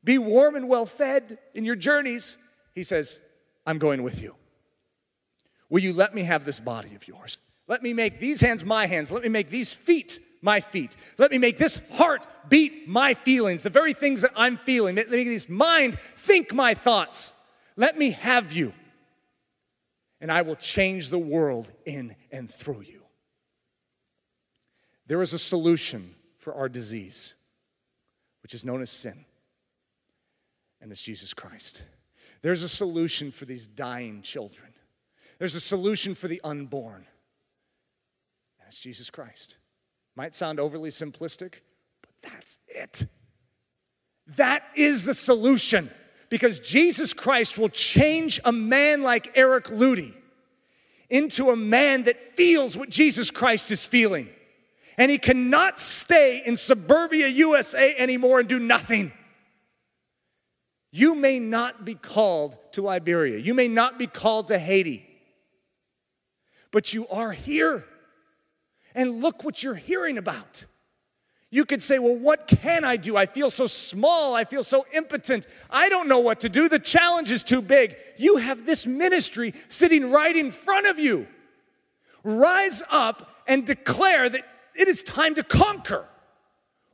Be 0.04 0.18
warm 0.18 0.56
and 0.56 0.68
well 0.68 0.86
fed 0.86 1.38
in 1.54 1.66
your 1.66 1.76
journeys. 1.76 2.38
He 2.74 2.84
says, 2.84 3.20
I'm 3.66 3.80
going 3.80 4.04
with 4.04 4.22
you. 4.22 4.36
Will 5.70 5.82
you 5.82 5.94
let 5.94 6.14
me 6.14 6.24
have 6.24 6.46
this 6.46 6.60
body 6.60 6.96
of 6.96 7.08
yours? 7.08 7.42
Let 7.68 7.84
me 7.84 7.94
make 7.94 8.20
these 8.20 8.40
hands 8.40 8.64
my 8.64 8.86
hands. 8.86 9.12
Let 9.12 9.24
me 9.24 9.30
make 9.30 9.50
these 9.50 9.72
feet 9.72 10.20
my 10.42 10.60
feet. 10.60 10.96
Let 11.18 11.32
me 11.32 11.38
make 11.38 11.58
this 11.58 11.80
heart 11.94 12.28
beat 12.48 12.88
my 12.88 13.14
feelings, 13.14 13.64
the 13.64 13.70
very 13.70 13.94
things 13.94 14.22
that 14.22 14.32
I'm 14.36 14.58
feeling. 14.58 14.96
Let 14.96 15.10
me 15.10 15.18
make 15.18 15.28
this 15.28 15.50
mind 15.50 15.98
think 16.16 16.54
my 16.54 16.74
thoughts. 16.74 17.34
Let 17.78 17.96
me 17.98 18.12
have 18.12 18.52
you, 18.52 18.74
and 20.20 20.32
I 20.32 20.42
will 20.42 20.56
change 20.56 21.10
the 21.10 21.20
world 21.20 21.72
in 21.86 22.16
and 22.32 22.50
through 22.50 22.82
you. 22.82 23.04
There 25.06 25.22
is 25.22 25.32
a 25.32 25.40
solution 25.40 26.16
for 26.40 26.56
our 26.56 26.68
disease, 26.68 27.36
which 28.42 28.56
is 28.56 28.66
known 28.66 28.82
as 28.82 28.90
sin, 28.90 29.26
and 30.82 30.92
it's 30.92 31.04
Jesus 31.04 31.36
Christ. 31.36 31.84
There's 32.42 32.64
a 32.64 32.70
solution 32.70 33.32
for 33.32 33.46
these 33.46 33.68
dying 33.68 34.24
children. 34.24 34.74
There's 35.38 35.56
a 35.56 35.62
solution 35.62 36.16
for 36.16 36.28
the 36.28 36.42
unborn, 36.44 37.06
and 38.60 38.68
it's 38.68 38.80
Jesus 38.80 39.12
Christ. 39.12 39.58
Might 40.16 40.34
sound 40.34 40.60
overly 40.60 40.90
simplistic, 40.90 41.54
but 42.02 42.10
that's 42.24 42.58
it. 42.68 43.06
That 44.36 44.64
is 44.76 45.06
the 45.06 45.14
solution 45.14 45.92
because 46.30 46.60
Jesus 46.60 47.14
Christ 47.14 47.58
will 47.58 47.70
change 47.70 48.40
a 48.44 48.52
man 48.52 49.02
like 49.02 49.32
Eric 49.36 49.66
Ludy 49.66 50.14
into 51.10 51.50
a 51.50 51.56
man 51.56 52.04
that 52.04 52.36
feels 52.36 52.76
what 52.78 52.90
Jesus 52.90 53.32
Christ 53.32 53.72
is 53.72 53.86
feeling. 53.86 54.28
And 54.98 55.12
he 55.12 55.18
cannot 55.18 55.80
stay 55.80 56.42
in 56.46 56.58
suburbia 56.58 57.28
USA 57.28 57.96
anymore 57.98 58.40
and 58.40 58.50
do 58.50 58.60
nothing. 58.60 59.12
You 60.92 61.16
may 61.16 61.40
not 61.40 61.86
be 61.86 61.96
called 61.96 62.58
to 62.74 62.82
Liberia. 62.82 63.38
You 63.38 63.54
may 63.54 63.68
not 63.68 64.00
be 64.00 64.08
called 64.08 64.48
to 64.48 64.58
Haiti. 64.58 65.06
But 66.72 66.94
you 66.94 67.08
are 67.10 67.32
here. 67.32 67.86
And 68.96 69.22
look 69.22 69.44
what 69.44 69.62
you're 69.64 69.76
hearing 69.76 70.18
about. 70.18 70.66
You 71.50 71.66
could 71.66 71.82
say, 71.82 71.98
Well, 72.00 72.16
what 72.16 72.48
can 72.48 72.84
I 72.84 72.98
do? 72.98 73.16
I 73.16 73.26
feel 73.26 73.50
so 73.50 73.68
small. 73.68 74.36
I 74.36 74.44
feel 74.44 74.64
so 74.64 74.86
impotent. 74.94 75.48
I 75.70 75.90
don't 75.90 76.08
know 76.08 76.20
what 76.20 76.42
to 76.42 76.50
do. 76.50 76.68
The 76.68 76.80
challenge 76.80 77.32
is 77.32 77.44
too 77.44 77.62
big. 77.62 77.96
You 78.18 78.38
have 78.38 78.66
this 78.66 78.86
ministry 78.86 79.54
sitting 79.68 80.12
right 80.12 80.36
in 80.36 80.52
front 80.52 80.88
of 80.88 81.00
you. 81.00 81.28
Rise 82.24 82.84
up 82.92 83.32
and 83.48 83.66
declare 83.66 84.28
that 84.28 84.44
it 84.76 84.88
is 84.88 85.04
time 85.04 85.36
to 85.36 85.44
conquer. 85.44 86.06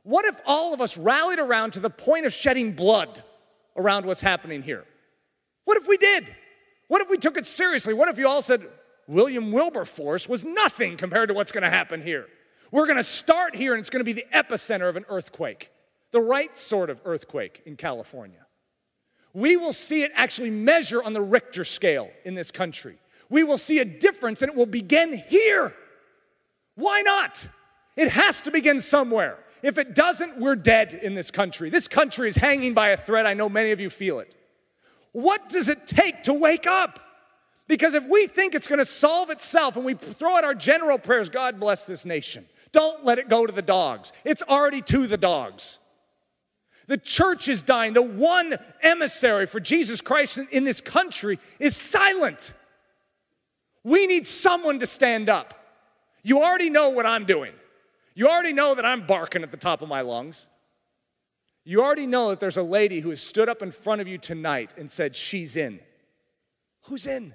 What 0.04 0.24
if 0.24 0.36
all 0.46 0.72
of 0.72 0.80
us 0.80 0.96
rallied 0.96 1.38
around 1.38 1.72
to 1.72 1.80
the 1.80 1.90
point 1.90 2.26
of 2.26 2.32
shedding 2.32 2.72
blood 2.72 3.22
around 3.76 4.06
what's 4.06 4.20
happening 4.20 4.62
here? 4.62 4.84
What 5.64 5.78
if 5.78 5.88
we 5.88 5.96
did? 5.96 6.32
What 6.88 7.02
if 7.02 7.08
we 7.08 7.16
took 7.16 7.36
it 7.36 7.46
seriously? 7.46 7.94
What 7.94 8.08
if 8.08 8.18
you 8.18 8.28
all 8.28 8.42
said, 8.42 8.68
William 9.08 9.50
Wilberforce 9.50 10.28
was 10.28 10.44
nothing 10.44 10.96
compared 10.96 11.28
to 11.28 11.34
what's 11.34 11.52
going 11.52 11.62
to 11.62 11.70
happen 11.70 12.02
here? 12.02 12.26
We're 12.70 12.86
going 12.86 12.96
to 12.96 13.02
start 13.02 13.54
here, 13.54 13.72
and 13.74 13.80
it's 13.80 13.90
going 13.90 14.04
to 14.04 14.04
be 14.04 14.12
the 14.12 14.26
epicenter 14.32 14.88
of 14.88 14.96
an 14.96 15.04
earthquake, 15.08 15.70
the 16.10 16.20
right 16.20 16.56
sort 16.58 16.90
of 16.90 17.00
earthquake 17.04 17.62
in 17.66 17.76
California. 17.76 18.46
We 19.32 19.56
will 19.56 19.72
see 19.72 20.02
it 20.02 20.12
actually 20.14 20.50
measure 20.50 21.02
on 21.02 21.12
the 21.12 21.20
Richter 21.20 21.64
scale 21.64 22.10
in 22.24 22.34
this 22.34 22.50
country. 22.50 22.98
We 23.28 23.42
will 23.42 23.58
see 23.58 23.80
a 23.80 23.84
difference, 23.84 24.42
and 24.42 24.50
it 24.50 24.56
will 24.56 24.66
begin 24.66 25.22
here. 25.28 25.74
Why 26.76 27.02
not? 27.02 27.48
It 27.96 28.10
has 28.10 28.42
to 28.42 28.50
begin 28.50 28.80
somewhere. 28.80 29.38
If 29.62 29.78
it 29.78 29.94
doesn't, 29.94 30.38
we're 30.38 30.56
dead 30.56 30.94
in 30.94 31.14
this 31.14 31.30
country. 31.30 31.70
This 31.70 31.88
country 31.88 32.28
is 32.28 32.36
hanging 32.36 32.74
by 32.74 32.88
a 32.88 32.96
thread. 32.96 33.24
I 33.26 33.34
know 33.34 33.48
many 33.48 33.70
of 33.70 33.80
you 33.80 33.88
feel 33.88 34.18
it. 34.18 34.36
What 35.12 35.48
does 35.48 35.68
it 35.68 35.86
take 35.86 36.24
to 36.24 36.34
wake 36.34 36.66
up? 36.66 37.00
Because 37.66 37.94
if 37.94 38.06
we 38.06 38.26
think 38.26 38.54
it's 38.54 38.66
going 38.66 38.80
to 38.80 38.84
solve 38.84 39.30
itself 39.30 39.76
and 39.76 39.84
we 39.84 39.94
throw 39.94 40.36
out 40.36 40.44
our 40.44 40.54
general 40.54 40.98
prayers, 40.98 41.28
God 41.28 41.58
bless 41.58 41.86
this 41.86 42.04
nation, 42.04 42.44
don't 42.74 43.04
let 43.04 43.18
it 43.18 43.28
go 43.28 43.46
to 43.46 43.52
the 43.52 43.62
dogs. 43.62 44.12
It's 44.24 44.42
already 44.42 44.82
to 44.82 45.06
the 45.06 45.16
dogs. 45.16 45.78
The 46.88 46.98
church 46.98 47.48
is 47.48 47.62
dying. 47.62 47.94
The 47.94 48.02
one 48.02 48.56
emissary 48.82 49.46
for 49.46 49.60
Jesus 49.60 50.00
Christ 50.00 50.38
in, 50.50 50.64
this 50.64 50.80
country 50.80 51.38
is 51.60 51.76
silent. 51.76 52.52
We 53.84 54.06
need 54.06 54.26
someone 54.26 54.80
to 54.80 54.86
stand 54.86 55.30
up. 55.30 55.54
You 56.22 56.42
already 56.42 56.68
know 56.68 56.90
what 56.90 57.06
I'm 57.06 57.24
doing. 57.24 57.52
You 58.14 58.28
already 58.28 58.52
know 58.52 58.74
that 58.74 58.84
I'm 58.84 59.06
barking 59.06 59.42
at 59.42 59.52
the 59.52 59.56
top 59.56 59.80
of 59.80 59.88
my 59.88 60.00
lungs. 60.00 60.48
You 61.64 61.80
already 61.80 62.06
know 62.06 62.30
that 62.30 62.40
there's 62.40 62.56
a 62.56 62.62
lady 62.62 63.00
who 63.00 63.10
has 63.10 63.22
stood 63.22 63.48
up 63.48 63.62
in 63.62 63.70
front 63.70 64.00
of 64.00 64.08
you 64.08 64.18
tonight 64.18 64.72
and 64.76 64.90
said, 64.90 65.14
She's 65.14 65.56
in. 65.56 65.80
Who's 66.82 67.06
in? 67.06 67.34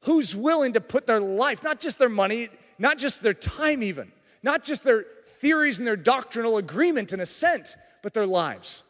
Who's 0.00 0.34
willing 0.34 0.72
to 0.72 0.80
put 0.80 1.06
their 1.06 1.20
life, 1.20 1.62
not 1.62 1.78
just 1.78 1.98
their 1.98 2.08
money, 2.08 2.48
not 2.78 2.98
just 2.98 3.22
their 3.22 3.34
time, 3.34 3.82
even, 3.82 4.12
not 4.42 4.64
just 4.64 4.84
their 4.84 5.04
theories 5.40 5.78
and 5.78 5.86
their 5.86 5.96
doctrinal 5.96 6.56
agreement 6.56 7.12
in 7.12 7.20
a 7.20 7.26
sense, 7.26 7.76
but 8.02 8.14
their 8.14 8.26
lives. 8.26 8.82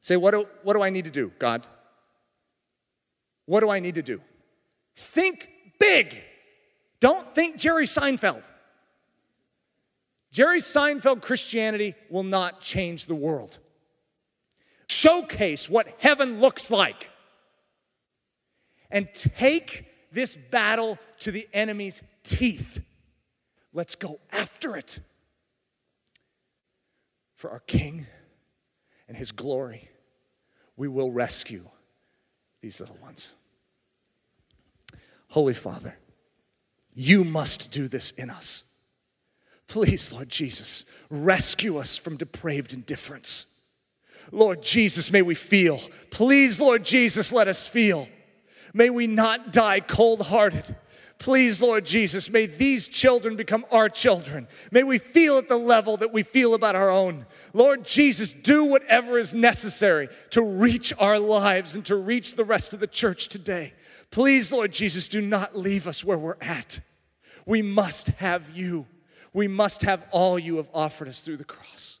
Say, 0.00 0.16
what 0.16 0.32
do, 0.32 0.46
what 0.62 0.74
do 0.74 0.82
I 0.82 0.90
need 0.90 1.04
to 1.04 1.10
do, 1.10 1.32
God? 1.38 1.66
What 3.46 3.60
do 3.60 3.70
I 3.70 3.80
need 3.80 3.94
to 3.96 4.02
do? 4.02 4.20
Think 4.96 5.48
big. 5.78 6.22
Don't 7.00 7.34
think 7.34 7.56
Jerry 7.56 7.86
Seinfeld. 7.86 8.42
Jerry 10.30 10.60
Seinfeld 10.60 11.22
Christianity 11.22 11.94
will 12.10 12.22
not 12.22 12.60
change 12.60 13.06
the 13.06 13.14
world. 13.14 13.58
Showcase 14.88 15.70
what 15.70 15.88
heaven 15.98 16.40
looks 16.40 16.70
like. 16.70 17.10
And 18.90 19.08
take 19.14 19.86
this 20.12 20.34
battle 20.34 20.98
to 21.20 21.30
the 21.30 21.48
enemy's 21.52 22.02
teeth. 22.22 22.80
Let's 23.74 23.96
go 23.96 24.20
after 24.32 24.76
it 24.76 25.00
for 27.34 27.50
our 27.50 27.60
King 27.60 28.06
and 29.08 29.16
his 29.16 29.32
glory. 29.32 29.90
We 30.76 30.88
will 30.88 31.10
rescue 31.10 31.68
these 32.60 32.80
little 32.80 32.96
ones. 33.02 33.34
Holy 35.28 35.54
Father, 35.54 35.96
you 36.94 37.24
must 37.24 37.72
do 37.72 37.88
this 37.88 38.12
in 38.12 38.30
us. 38.30 38.62
Please, 39.66 40.12
Lord 40.12 40.28
Jesus, 40.28 40.84
rescue 41.10 41.76
us 41.76 41.96
from 41.96 42.16
depraved 42.16 42.72
indifference. 42.72 43.46
Lord 44.30 44.62
Jesus, 44.62 45.10
may 45.10 45.22
we 45.22 45.34
feel. 45.34 45.80
Please, 46.10 46.60
Lord 46.60 46.84
Jesus, 46.84 47.32
let 47.32 47.48
us 47.48 47.66
feel. 47.66 48.08
May 48.72 48.90
we 48.90 49.06
not 49.08 49.52
die 49.52 49.80
cold 49.80 50.22
hearted. 50.22 50.76
Please, 51.18 51.62
Lord 51.62 51.86
Jesus, 51.86 52.28
may 52.28 52.46
these 52.46 52.88
children 52.88 53.36
become 53.36 53.64
our 53.70 53.88
children. 53.88 54.46
May 54.70 54.82
we 54.82 54.98
feel 54.98 55.38
at 55.38 55.48
the 55.48 55.56
level 55.56 55.96
that 55.96 56.12
we 56.12 56.22
feel 56.22 56.54
about 56.54 56.74
our 56.74 56.90
own. 56.90 57.24
Lord 57.52 57.84
Jesus, 57.84 58.32
do 58.32 58.64
whatever 58.64 59.18
is 59.18 59.32
necessary 59.32 60.08
to 60.30 60.42
reach 60.42 60.92
our 60.98 61.18
lives 61.18 61.76
and 61.76 61.84
to 61.86 61.96
reach 61.96 62.36
the 62.36 62.44
rest 62.44 62.74
of 62.74 62.80
the 62.80 62.86
church 62.86 63.28
today. 63.28 63.72
Please, 64.10 64.52
Lord 64.52 64.72
Jesus, 64.72 65.08
do 65.08 65.20
not 65.22 65.56
leave 65.56 65.86
us 65.86 66.04
where 66.04 66.18
we're 66.18 66.36
at. 66.40 66.80
We 67.46 67.62
must 67.62 68.08
have 68.08 68.50
you. 68.50 68.86
We 69.32 69.48
must 69.48 69.82
have 69.82 70.04
all 70.10 70.38
you 70.38 70.56
have 70.56 70.68
offered 70.74 71.08
us 71.08 71.20
through 71.20 71.38
the 71.38 71.44
cross. 71.44 72.00